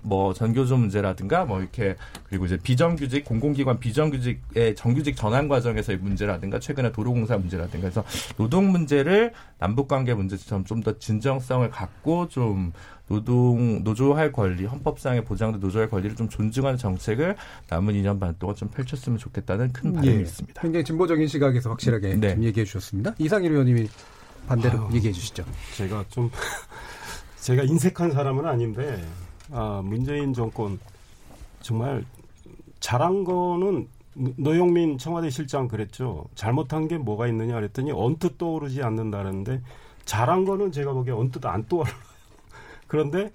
뭐 0.03 0.32
전교조 0.32 0.78
문제라든가 0.78 1.44
뭐 1.44 1.61
이렇게 1.61 1.97
그리고 2.24 2.47
이제 2.47 2.57
비정규직 2.57 3.24
공공기관 3.26 3.78
비정규직의 3.80 4.74
정규직 4.76 5.16
전환 5.16 5.49
과정에서의 5.49 5.99
문제라든가 5.99 6.59
최근에 6.59 6.92
도로공사 6.92 7.36
문제라든가 7.36 7.90
그래서 7.90 8.05
노동 8.36 8.70
문제를 8.70 9.32
남북 9.59 9.88
관계 9.88 10.14
문제처럼 10.14 10.64
좀 10.64 10.76
더 10.86 10.97
진정성을 10.99 11.68
갖고 11.70 12.28
좀 12.28 12.72
노동 13.09 13.84
노조할 13.84 14.32
권리 14.32 14.64
헌법상의 14.64 15.24
보장된 15.24 15.61
노조할 15.61 15.88
권리를 15.88 16.16
좀 16.16 16.28
존중하는 16.28 16.76
정책을 16.76 17.36
남은 17.68 17.94
2년 17.94 18.18
반 18.18 18.34
동안 18.38 18.57
좀 18.57 18.68
펼쳤으면 18.68 19.18
좋겠다는 19.18 19.72
큰 19.72 19.92
바람이 19.92 20.16
예. 20.16 20.20
있습니다. 20.20 20.61
굉장히 20.61 20.84
진보적인 20.84 21.28
시각에서 21.28 21.70
확실하게 21.70 22.16
네. 22.16 22.34
좀 22.34 22.42
얘기해 22.44 22.64
주셨습니다. 22.66 23.14
이상일 23.18 23.52
의원님이 23.52 23.88
반대로 24.48 24.86
아유, 24.86 24.94
얘기해 24.94 25.12
주시죠. 25.12 25.44
제가 25.76 26.04
좀 26.09 26.30
제가 27.40 27.62
인색한 27.62 28.11
사람은 28.11 28.44
아닌데 28.44 29.04
아, 29.52 29.80
문재인 29.84 30.32
정권 30.34 30.78
정말 31.61 32.04
잘한 32.80 33.24
거는 33.24 33.88
노영민 34.36 34.98
청와대 34.98 35.30
실장 35.30 35.68
그랬죠. 35.68 36.24
잘못한 36.34 36.88
게 36.88 36.96
뭐가 36.98 37.28
있느냐 37.28 37.54
그랬더니 37.54 37.92
언뜻 37.92 38.38
떠오르지 38.38 38.82
않는다는데 38.82 39.61
잘한 40.07 40.44
거는 40.44 40.72
제가 40.72 40.92
보기에 40.92 41.12
언뜻 41.12 41.44
안 41.44 41.66
떠올라요. 41.68 42.16
그런데 42.87 43.30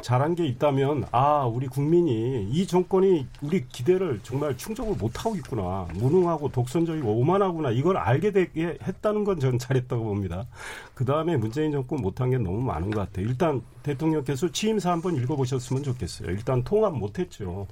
잘한 0.00 0.34
게 0.34 0.44
있다면 0.46 1.04
아 1.12 1.44
우리 1.44 1.68
국민이 1.68 2.48
이 2.50 2.66
정권이 2.66 3.26
우리 3.42 3.66
기대를 3.68 4.20
정말 4.22 4.56
충족을 4.56 4.96
못하고 4.96 5.36
있구나 5.36 5.86
무능하고 5.94 6.48
독선적이고 6.50 7.08
오만하구나 7.08 7.70
이걸 7.70 7.96
알게 7.96 8.32
되게 8.32 8.78
했다는 8.82 9.24
건 9.24 9.38
저는 9.38 9.58
잘했다고 9.58 10.02
봅니다. 10.02 10.46
그 10.94 11.04
다음에 11.04 11.36
문재인 11.36 11.70
정권 11.72 12.00
못한 12.00 12.30
게 12.30 12.38
너무 12.38 12.60
많은 12.60 12.90
것 12.90 13.00
같아요. 13.00 13.26
일단 13.26 13.62
대통령께서 13.82 14.50
취임사 14.50 14.90
한번 14.90 15.16
읽어보셨으면 15.16 15.82
좋겠어요. 15.84 16.30
일단 16.30 16.64
통합 16.64 16.92
못했죠. 16.94 17.66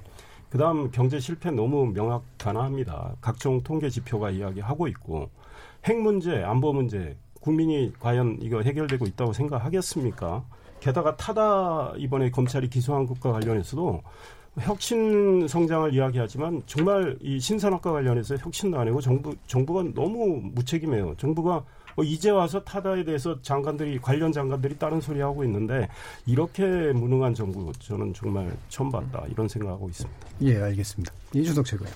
그 0.49 0.57
다음 0.57 0.91
경제 0.91 1.19
실패 1.19 1.51
너무 1.51 1.87
명확하나합니다. 1.87 3.15
각종 3.21 3.61
통계 3.61 3.89
지표가 3.89 4.31
이야기하고 4.31 4.87
있고 4.87 5.29
핵 5.85 5.99
문제, 5.99 6.43
안보 6.43 6.71
문제 6.73 7.17
국민이 7.41 7.91
과연 7.99 8.37
이거 8.41 8.61
해결되고 8.61 9.05
있다고 9.05 9.33
생각하겠습니까? 9.33 10.43
게다가 10.81 11.15
타다 11.15 11.93
이번에 11.97 12.29
검찰이 12.31 12.69
기소한 12.69 13.05
것과 13.05 13.31
관련해서도 13.31 14.01
혁신 14.59 15.47
성장을 15.47 15.93
이야기하지만 15.93 16.63
정말 16.65 17.17
이 17.21 17.39
신산업과 17.39 17.91
관련해서 17.93 18.35
혁신도 18.35 18.77
안 18.77 18.87
하고 18.87 18.99
정부 18.99 19.33
정부가 19.47 19.83
너무 19.95 20.41
무책임해요. 20.53 21.15
정부가 21.17 21.63
뭐 21.95 22.05
이제 22.05 22.29
와서 22.29 22.61
타다에 22.63 23.03
대해서 23.03 23.41
장관들이 23.41 23.99
관련 23.99 24.31
장관들이 24.31 24.77
다른 24.77 24.99
소리 24.99 25.21
하고 25.21 25.43
있는데 25.43 25.87
이렇게 26.25 26.63
무능한 26.63 27.33
정부 27.33 27.71
저는 27.79 28.13
정말 28.13 28.51
처음 28.69 28.89
봤다 28.89 29.23
이런 29.29 29.47
생각하고 29.47 29.87
있습니다. 29.87 30.19
예, 30.41 30.61
알겠습니다. 30.61 31.13
이준석 31.33 31.65
최고요. 31.65 31.89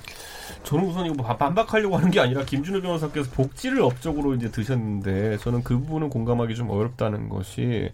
저는 0.63 0.85
우선 0.85 1.05
이거 1.05 1.15
뭐 1.15 1.25
반박하려고 1.35 1.97
하는 1.97 2.11
게 2.11 2.19
아니라 2.19 2.45
김준호 2.45 2.81
변호사께서 2.81 3.31
복지를 3.31 3.81
업적으로 3.81 4.33
이제 4.35 4.49
드셨는데 4.49 5.37
저는 5.39 5.63
그 5.63 5.77
부분은 5.79 6.09
공감하기 6.09 6.55
좀 6.55 6.69
어렵다는 6.69 7.29
것이 7.29 7.91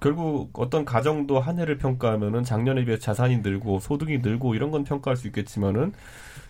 결국 0.00 0.50
어떤 0.52 0.84
가정도 0.84 1.40
한 1.40 1.58
해를 1.58 1.78
평가하면은 1.78 2.44
작년에 2.44 2.84
비해 2.84 2.98
자산이 2.98 3.38
늘고 3.38 3.80
소득이 3.80 4.18
늘고 4.18 4.54
이런 4.54 4.70
건 4.70 4.84
평가할 4.84 5.16
수 5.16 5.26
있겠지만은 5.26 5.92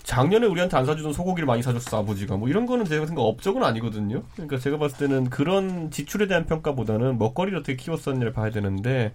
작년에 0.03 0.47
우리한테 0.47 0.77
안 0.77 0.87
사주던 0.87 1.13
소고기를 1.13 1.47
많이 1.47 1.63
사줬어 1.63 1.99
아버지가 1.99 2.37
뭐 2.37 2.49
이런 2.49 2.67
거는 2.67 2.85
제가 2.85 3.07
생각 3.07 3.23
업적은 3.23 3.63
아니거든요. 3.63 4.23
그러니까 4.35 4.59
제가 4.59 4.79
봤을 4.79 4.99
때는 4.99 5.31
그런 5.31 5.91
지출에 5.91 6.27
대한 6.27 6.47
평가보다는 6.47 7.19
먹거리를 7.19 7.59
어떻게 7.59 7.77
키웠었느냐를 7.77 8.33
봐야 8.33 8.51
되는데 8.51 9.13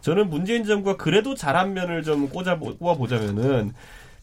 저는 0.00 0.30
문재인 0.30 0.64
정부가 0.64 0.96
그래도 0.96 1.34
잘한 1.34 1.74
면을 1.74 2.02
좀 2.02 2.28
꽂아 2.28 2.58
꼽아 2.58 2.94
보자면은 2.94 3.72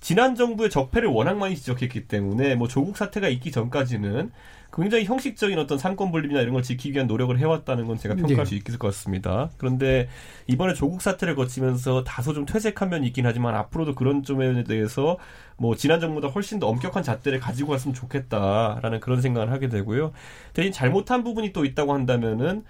지난 0.02 0.36
정부의 0.36 0.70
적폐를 0.70 1.10
워낙 1.10 1.38
많이 1.38 1.56
지적했기 1.56 2.08
때문에 2.08 2.56
뭐 2.56 2.68
조국 2.68 2.96
사태가 2.96 3.28
있기 3.28 3.52
전까지는 3.52 4.32
굉장히 4.72 5.06
형식적인 5.06 5.58
어떤 5.58 5.78
상권 5.78 6.12
분립이나 6.12 6.42
이런 6.42 6.54
걸 6.54 6.64
지키기 6.64 6.94
위한 6.94 7.08
노력을 7.08 7.38
해왔다는 7.38 7.88
건 7.88 7.98
제가 7.98 8.16
평가할 8.16 8.46
네. 8.46 8.46
수 8.46 8.56
있을 8.56 8.78
것 8.78 8.88
같습니다. 8.90 9.50
그런데 9.58 10.08
이번에 10.48 10.74
조국 10.74 11.02
사태를 11.02 11.36
거치면서 11.36 12.04
다소 12.04 12.34
좀 12.34 12.46
퇴색한 12.46 12.90
면이 12.90 13.08
있긴 13.08 13.26
하지만 13.26 13.56
앞으로도 13.56 13.96
그런 13.96 14.24
점에 14.24 14.64
대해서 14.64 15.18
뭐 15.58 15.76
지난 15.76 16.00
정부보다 16.00 16.28
훨씬 16.28 16.60
더 16.60 16.68
엄격한 16.68 17.04
잣대를 17.04 17.40
가지고 17.40 17.72
갔으면 17.72 17.94
좋겠다라는 17.94 19.00
그런 19.00 19.22
생각을 19.22 19.52
하게 19.52 19.70
되고요. 19.70 20.14
대신 20.54 20.72
잘못한 20.72 21.24
부분이 21.24 21.52
또 21.52 21.66
있다고 21.66 21.94
한다면은 21.94 22.64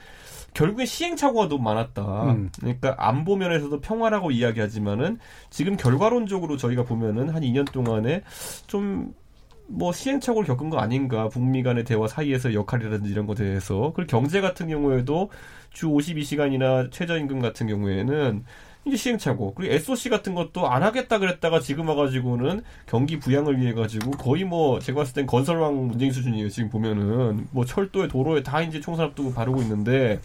결국에 0.54 0.86
시행착오가 0.86 1.48
너무 1.48 1.64
많았다. 1.64 2.32
음. 2.32 2.50
그러니까 2.60 2.96
안보 2.98 3.36
면에서도 3.36 3.82
평화라고 3.82 4.32
이야기하지만은 4.32 5.20
지금 5.50 5.78
결과론적으로 5.78 6.58
저희가 6.58 6.84
보면은 6.84 7.30
한 7.30 7.44
2년 7.44 7.72
동안에 7.72 8.24
좀 8.68 9.14
뭐 9.70 9.94
시행착오를 9.94 10.48
겪은 10.48 10.70
거 10.70 10.80
아닌가 10.80 11.30
북미 11.30 11.64
간의 11.64 11.84
대화 11.84 12.08
사이에서 12.08 12.54
역할이라든지 12.54 13.12
이런 13.12 13.28
것에 13.28 13.44
대해서. 13.44 13.94
그리고 13.96 14.10
경제 14.10 14.42
같은 14.42 14.68
경우에도 14.68 15.30
주 15.72 15.88
52시간이나 15.88 16.92
최저임금 16.92 17.40
같은 17.40 17.68
경우에는 17.68 18.44
이제 18.86 18.98
시행착오. 18.98 19.54
그리고 19.54 19.74
SOC 19.74 20.10
같은 20.10 20.34
것도 20.34 20.68
안 20.68 20.84
하겠다 20.84 21.20
그랬다가 21.20 21.60
지금 21.60 21.88
와가지고는 21.90 22.64
경기 22.88 23.20
부양을 23.20 23.60
위해 23.60 23.74
가지고 23.74 24.12
거의 24.12 24.44
뭐 24.44 24.80
제가 24.80 25.02
봤을 25.02 25.14
땐 25.14 25.28
건설왕 25.28 25.88
문재인 25.88 26.12
수준이에요 26.12 26.50
지금 26.50 26.70
보면은. 26.70 27.48
뭐 27.52 27.66
철도에 27.66 28.08
도로에 28.08 28.42
다 28.42 28.62
이제 28.62 28.80
총선 28.80 29.06
앞두고 29.06 29.34
바르고 29.34 29.62
있는데 29.62 30.20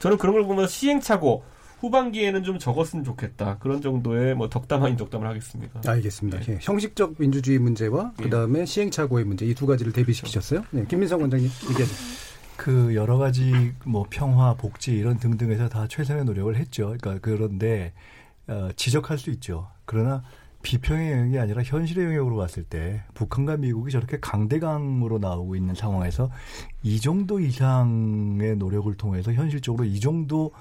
저는 0.00 0.18
그런 0.18 0.34
걸 0.34 0.44
보면 0.44 0.66
시행착오 0.68 1.42
후반기에는 1.82 2.44
좀 2.44 2.58
적었으면 2.60 3.04
좋겠다. 3.04 3.58
그런 3.58 3.82
정도의 3.82 4.36
뭐 4.36 4.48
덕담 4.48 4.84
아닌 4.84 4.96
덕담을 4.96 5.26
하겠습니다. 5.26 5.80
알겠습니다. 5.84 6.38
네. 6.38 6.52
예. 6.52 6.58
형식적 6.62 7.16
민주주의 7.18 7.58
문제와 7.58 8.12
예. 8.20 8.22
그다음에 8.22 8.64
시행착오의 8.64 9.24
문제 9.24 9.44
이 9.46 9.52
두 9.54 9.66
가지를 9.66 9.92
대비시키셨어요. 9.92 10.64
네. 10.70 10.84
김민성 10.88 11.20
원장님 11.20 11.48
얘기하세요. 11.70 12.32
그 12.56 12.94
여러 12.94 13.18
가지 13.18 13.72
뭐 13.84 14.06
평화, 14.08 14.54
복지 14.54 14.92
이런 14.92 15.18
등등에서 15.18 15.68
다 15.68 15.86
최선의 15.88 16.24
노력을 16.24 16.54
했죠. 16.56 16.94
그러니까 16.98 17.18
그런데 17.20 17.92
어, 18.46 18.68
지적할 18.76 19.18
수 19.18 19.30
있죠. 19.30 19.68
그러나 19.84 20.22
비평의 20.62 21.10
영역이 21.12 21.38
아니라 21.40 21.62
현실의 21.64 22.04
영역으로 22.06 22.36
봤을 22.36 22.62
때 22.62 23.02
북한과 23.14 23.56
미국이 23.56 23.90
저렇게 23.90 24.18
강대강으로 24.20 25.18
나오고 25.18 25.56
있는 25.56 25.74
상황에서 25.74 26.30
이 26.84 27.00
정도 27.00 27.40
이상의 27.40 28.56
노력을 28.56 28.92
통해서 28.94 29.32
현실적으로 29.32 29.84
이 29.84 29.98
정도 29.98 30.52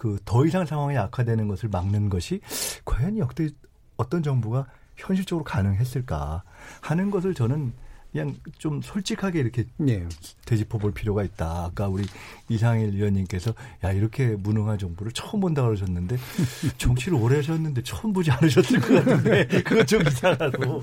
그 0.00 0.18
더 0.24 0.46
이상 0.46 0.64
상황이 0.64 0.96
악화되는 0.96 1.46
것을 1.46 1.68
막는 1.68 2.08
것이 2.08 2.40
과연 2.86 3.18
역대 3.18 3.50
어떤 3.98 4.22
정부가 4.22 4.66
현실적으로 4.96 5.44
가능했을까 5.44 6.42
하는 6.80 7.10
것을 7.10 7.34
저는 7.34 7.74
그냥 8.10 8.34
좀 8.56 8.80
솔직하게 8.80 9.40
이렇게 9.40 9.66
네. 9.76 10.08
되짚어 10.46 10.78
볼 10.78 10.92
필요가 10.92 11.22
있다. 11.22 11.66
아까 11.66 11.86
우리 11.86 12.06
이상일 12.48 12.94
의원님께서 12.94 13.52
야 13.84 13.92
이렇게 13.92 14.36
무능한 14.36 14.78
정부를 14.78 15.12
처음 15.12 15.40
본다 15.40 15.62
그러셨는데 15.64 16.16
정치를 16.78 17.18
오래 17.18 17.36
하셨는데 17.36 17.82
처음 17.82 18.14
보지 18.14 18.30
않으셨을 18.30 18.80
것 18.80 19.04
같은데 19.04 19.46
그건 19.62 19.86
좀 19.86 20.00
이상하고 20.00 20.80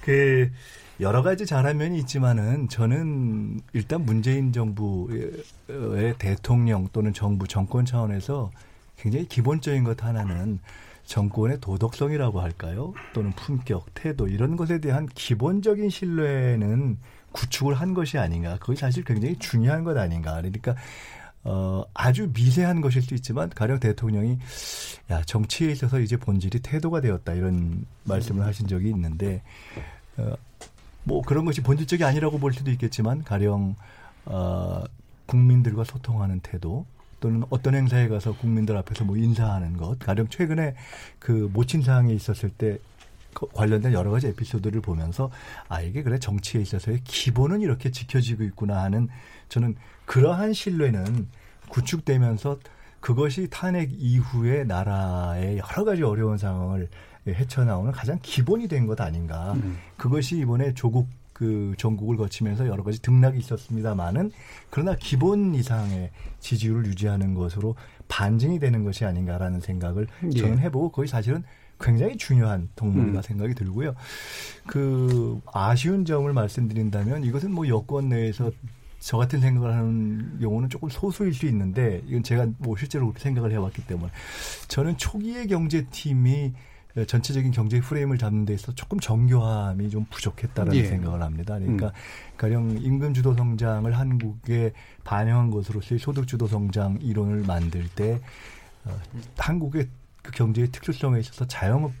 그 0.00 0.50
여러 1.02 1.20
가지 1.22 1.46
잘한 1.46 1.78
면이 1.78 1.98
있지만은 1.98 2.68
저는 2.68 3.60
일단 3.72 4.04
문재인 4.04 4.52
정부의 4.52 6.14
대통령 6.16 6.88
또는 6.92 7.12
정부 7.12 7.48
정권 7.48 7.84
차원에서 7.84 8.52
굉장히 8.96 9.26
기본적인 9.26 9.82
것 9.82 10.00
하나는 10.04 10.60
정권의 11.04 11.58
도덕성이라고 11.60 12.40
할까요? 12.40 12.94
또는 13.12 13.32
품격, 13.32 13.92
태도 13.94 14.28
이런 14.28 14.56
것에 14.56 14.78
대한 14.78 15.06
기본적인 15.06 15.90
신뢰는 15.90 16.98
구축을 17.32 17.74
한 17.74 17.94
것이 17.94 18.16
아닌가. 18.18 18.56
그것이 18.58 18.80
사실 18.82 19.02
굉장히 19.02 19.36
중요한 19.40 19.82
것 19.82 19.96
아닌가. 19.96 20.36
그러니까 20.36 20.76
어, 21.42 21.82
아주 21.94 22.30
미세한 22.32 22.80
것일 22.80 23.02
수 23.02 23.14
있지만 23.14 23.50
가령 23.50 23.80
대통령이 23.80 24.38
야 25.10 25.22
정치에 25.24 25.72
있어서 25.72 25.98
이제 25.98 26.16
본질이 26.16 26.60
태도가 26.60 27.00
되었다 27.00 27.34
이런 27.34 27.84
말씀을 28.04 28.46
하신 28.46 28.68
적이 28.68 28.90
있는데 28.90 29.42
어, 30.16 30.34
뭐 31.04 31.22
그런 31.22 31.44
것이 31.44 31.60
본질적이 31.60 32.04
아니라고 32.04 32.38
볼 32.38 32.52
수도 32.52 32.70
있겠지만 32.70 33.24
가령 33.24 33.76
어, 34.24 34.84
국민들과 35.26 35.84
소통하는 35.84 36.40
태도 36.40 36.86
또는 37.20 37.44
어떤 37.50 37.74
행사에 37.74 38.08
가서 38.08 38.34
국민들 38.34 38.76
앞에서 38.76 39.04
뭐 39.04 39.16
인사하는 39.16 39.76
것, 39.76 39.98
가령 40.00 40.28
최근에 40.28 40.74
그 41.18 41.48
모친 41.52 41.82
사항에 41.82 42.12
있었을 42.12 42.50
때 42.50 42.78
관련된 43.54 43.92
여러 43.92 44.10
가지 44.10 44.26
에피소드를 44.26 44.80
보면서 44.80 45.30
아 45.68 45.80
이게 45.80 46.02
그래 46.02 46.18
정치에 46.18 46.60
있어서의 46.60 47.00
기본은 47.04 47.60
이렇게 47.62 47.90
지켜지고 47.90 48.42
있구나 48.44 48.82
하는 48.82 49.08
저는 49.48 49.76
그러한 50.04 50.52
신뢰는 50.52 51.28
구축되면서 51.68 52.58
그것이 53.00 53.48
탄핵 53.50 53.90
이후에 53.92 54.64
나라의 54.64 55.58
여러 55.58 55.84
가지 55.84 56.02
어려운 56.02 56.38
상황을 56.38 56.88
헤쳐나오는 57.26 57.92
가장 57.92 58.18
기본이 58.22 58.68
된 58.68 58.86
것 58.86 59.00
아닌가. 59.00 59.52
음. 59.52 59.78
그것이 59.96 60.38
이번에 60.38 60.74
조국 60.74 61.08
그 61.32 61.74
전국을 61.78 62.16
거치면서 62.16 62.66
여러 62.66 62.82
가지 62.84 63.00
등락이 63.00 63.38
있었습니다만은 63.38 64.30
그러나 64.70 64.94
기본 64.98 65.54
이상의 65.54 66.10
지지율을 66.40 66.86
유지하는 66.86 67.34
것으로 67.34 67.74
반증이 68.08 68.58
되는 68.60 68.84
것이 68.84 69.04
아닌가라는 69.04 69.60
생각을 69.60 70.06
예. 70.34 70.38
저는 70.38 70.58
해보고 70.58 70.90
거의 70.90 71.08
사실은 71.08 71.42
굉장히 71.80 72.16
중요한 72.16 72.68
동물이라 72.76 73.20
음. 73.20 73.22
생각이 73.22 73.54
들고요. 73.54 73.94
그 74.66 75.40
아쉬운 75.52 76.04
점을 76.04 76.30
말씀드린다면 76.32 77.24
이것은 77.24 77.52
뭐 77.52 77.66
여권 77.66 78.08
내에서 78.10 78.52
저 79.00 79.16
같은 79.16 79.40
생각을 79.40 79.74
하는 79.74 80.38
경우는 80.40 80.68
조금 80.68 80.88
소수일 80.88 81.34
수 81.34 81.46
있는데 81.46 82.02
이건 82.06 82.22
제가 82.22 82.46
뭐 82.58 82.76
실제로 82.76 83.06
그렇게 83.06 83.20
생각을 83.20 83.50
해왔기 83.50 83.84
때문에 83.86 84.12
저는 84.68 84.96
초기의 84.96 85.48
경제팀이 85.48 86.52
전체적인 87.06 87.52
경제 87.52 87.80
프레임을 87.80 88.18
잡는 88.18 88.44
데 88.44 88.54
있어서 88.54 88.74
조금 88.74 89.00
정교함이 89.00 89.88
좀 89.90 90.04
부족했다라는 90.10 90.76
예. 90.76 90.84
생각을 90.84 91.22
합니다. 91.22 91.58
그러니까 91.58 91.86
음. 91.86 91.92
가령 92.36 92.78
임금 92.78 93.14
주도 93.14 93.34
성장을 93.34 93.90
한국에 93.92 94.72
반영한 95.04 95.50
것으로서의 95.50 95.98
소득 95.98 96.26
주도 96.28 96.46
성장 96.46 96.98
이론을 97.00 97.42
만들 97.46 97.88
때 97.88 98.20
어, 98.84 98.98
한국의 99.38 99.88
그 100.22 100.32
경제의 100.32 100.68
특수성에 100.68 101.18
있어서 101.20 101.46
자영업 101.46 101.92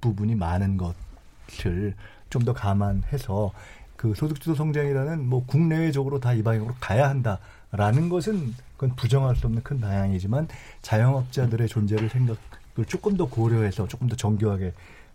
부분이 0.00 0.34
많은 0.34 0.76
것을 0.78 1.94
좀 2.30 2.44
더 2.44 2.52
감안해서 2.52 3.52
그 3.96 4.14
소득 4.14 4.40
주도 4.40 4.54
성장이라는 4.54 5.26
뭐 5.28 5.44
국내외적으로 5.44 6.20
다 6.20 6.32
이 6.34 6.42
방향으로 6.42 6.74
가야 6.80 7.08
한다라는 7.08 8.08
것은 8.08 8.54
그건 8.76 8.94
부정할 8.96 9.34
수 9.34 9.46
없는 9.46 9.62
큰 9.62 9.80
방향이지만 9.80 10.46
자영업자들의 10.82 11.66
존재를 11.68 12.08
생각 12.08 12.36
그걸 12.78 12.86
조금 12.86 13.16
더 13.16 13.28
고려해서 13.28 13.88
조금 13.88 14.06
더 14.06 14.14
정교하게 14.14 14.72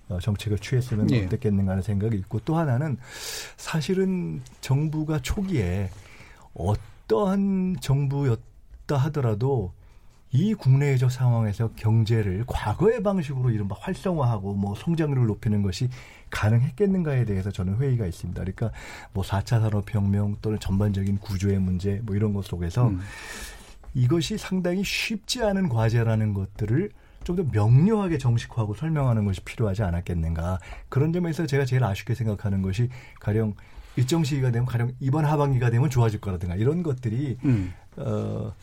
어, 0.09 0.19
정책을 0.19 0.59
취했으면 0.59 1.09
예. 1.11 1.25
어땠겠는가 1.25 1.71
하는 1.71 1.81
생각이 1.81 2.17
있고 2.17 2.41
또 2.43 2.57
하나는 2.57 2.97
사실은 3.55 4.41
정부가 4.59 5.21
초기에 5.21 5.89
어떠한 6.53 7.77
정부였다 7.79 8.97
하더라도 8.97 9.71
이 10.31 10.53
국내외적 10.53 11.09
상황에서 11.09 11.69
경제를 11.77 12.43
과거의 12.47 13.01
방식으로 13.01 13.51
이른바 13.51 13.77
활성화하고 13.79 14.55
뭐 14.55 14.75
성장률을 14.75 15.27
높이는 15.27 15.61
것이 15.61 15.87
가능했겠는가에 16.31 17.23
대해서 17.23 17.49
저는 17.49 17.77
회의가 17.77 18.07
있습니다. 18.07 18.41
그러니까 18.41 18.71
뭐 19.13 19.23
4차 19.23 19.61
산업혁명 19.61 20.37
또는 20.41 20.59
전반적인 20.59 21.19
구조의 21.19 21.59
문제 21.59 22.01
뭐 22.03 22.15
이런 22.15 22.33
것 22.33 22.43
속에서 22.43 22.89
음. 22.89 22.99
이것이 23.93 24.37
상당히 24.37 24.83
쉽지 24.83 25.43
않은 25.43 25.69
과제라는 25.69 26.33
것들을 26.33 26.91
좀 27.23 27.35
더 27.35 27.43
명료하게 27.51 28.17
정식화하고 28.17 28.75
설명하는 28.75 29.25
것이 29.25 29.41
필요하지 29.41 29.83
않았겠는가. 29.83 30.59
그런 30.89 31.11
점에서 31.13 31.45
제가 31.45 31.65
제일 31.65 31.83
아쉽게 31.83 32.15
생각하는 32.15 32.61
것이 32.61 32.89
가령 33.19 33.55
일정 33.95 34.23
시기가 34.23 34.51
되면 34.51 34.65
가령 34.65 34.93
이번 34.99 35.25
하반기가 35.25 35.69
되면 35.69 35.89
좋아질 35.89 36.21
거라든가 36.21 36.55
이런 36.55 36.83
것들이 36.83 37.37
음. 37.45 37.73
어 37.97 38.53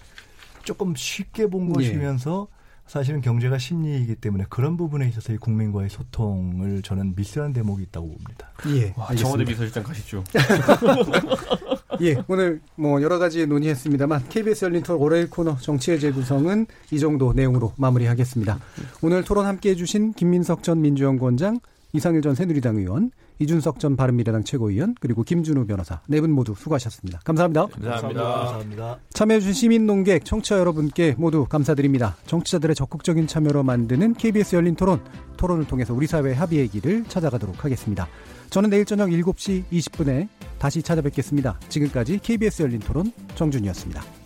조금 0.65 0.95
쉽게 0.95 1.49
본 1.49 1.69
예. 1.71 1.73
것이면서 1.73 2.49
예. 2.51 2.61
사실은 2.87 3.21
경제가 3.21 3.57
심리이기 3.59 4.17
때문에 4.17 4.45
그런 4.49 4.77
부분에 4.77 5.09
있어서 5.09 5.33
이 5.33 5.37
국민과의 5.37 5.89
소통을 5.91 6.83
저는 6.83 7.15
미스한 7.15 7.53
대목이 7.53 7.85
있다고 7.85 8.09
봅니다. 8.09 8.51
예. 8.67 8.93
와, 8.97 9.15
청와대 9.15 9.45
비서실장 9.45 9.85
가시죠. 9.85 10.25
예, 12.03 12.17
오늘 12.29 12.61
뭐 12.77 13.03
여러 13.03 13.19
가지 13.19 13.47
논의했습니다만 13.47 14.29
KBS 14.29 14.65
열린 14.65 14.83
토론 14.83 15.01
월요일 15.03 15.29
코너 15.29 15.57
정치의 15.59 16.01
재구성은 16.01 16.67
이 16.91 16.99
정도 16.99 17.33
내용으로 17.33 17.73
마무리하겠습니다. 17.77 18.59
오늘 19.03 19.23
토론 19.23 19.47
함께해 19.47 19.75
주신 19.75 20.13
김민석 20.15 20.63
전 20.63 20.81
민주연구원장, 20.81 21.61
이상일 21.93 22.23
전 22.23 22.35
새누리당 22.35 22.77
의원, 22.77 23.11
이준석 23.39 23.81
전 23.81 23.97
바른미래당 23.97 24.45
최고위원 24.45 24.95
그리고 25.01 25.23
김준우 25.23 25.67
변호사 25.67 26.01
네 26.07 26.21
분 26.21 26.31
모두 26.31 26.55
수고하셨습니다. 26.55 27.21
감사합니다. 27.25 27.67
감사합니다. 27.67 28.23
감사합니다. 28.23 28.99
참여해주신 29.15 29.55
시민 29.55 29.87
농객 29.87 30.25
청취자 30.25 30.59
여러분께 30.59 31.15
모두 31.19 31.47
감사드립니다. 31.47 32.17
정치자들의 32.27 32.77
적극적인 32.77 33.27
참여로 33.27 33.63
만드는 33.63 34.15
KBS 34.15 34.57
열린 34.57 34.75
토론 34.75 35.01
토론을 35.39 35.67
통해서 35.67 35.95
우리 35.95 36.07
사회의 36.07 36.35
합의의 36.35 36.69
길을 36.69 37.05
찾아가도록 37.09 37.65
하겠습니다. 37.65 38.09
저는 38.51 38.69
내일 38.69 38.85
저녁 38.85 39.09
7시 39.09 39.65
20분에 39.73 40.29
다시 40.61 40.83
찾아뵙겠습니다. 40.83 41.59
지금까지 41.71 42.19
KBS 42.19 42.63
열린 42.63 42.79
토론 42.79 43.11
정준이었습니다. 43.35 44.20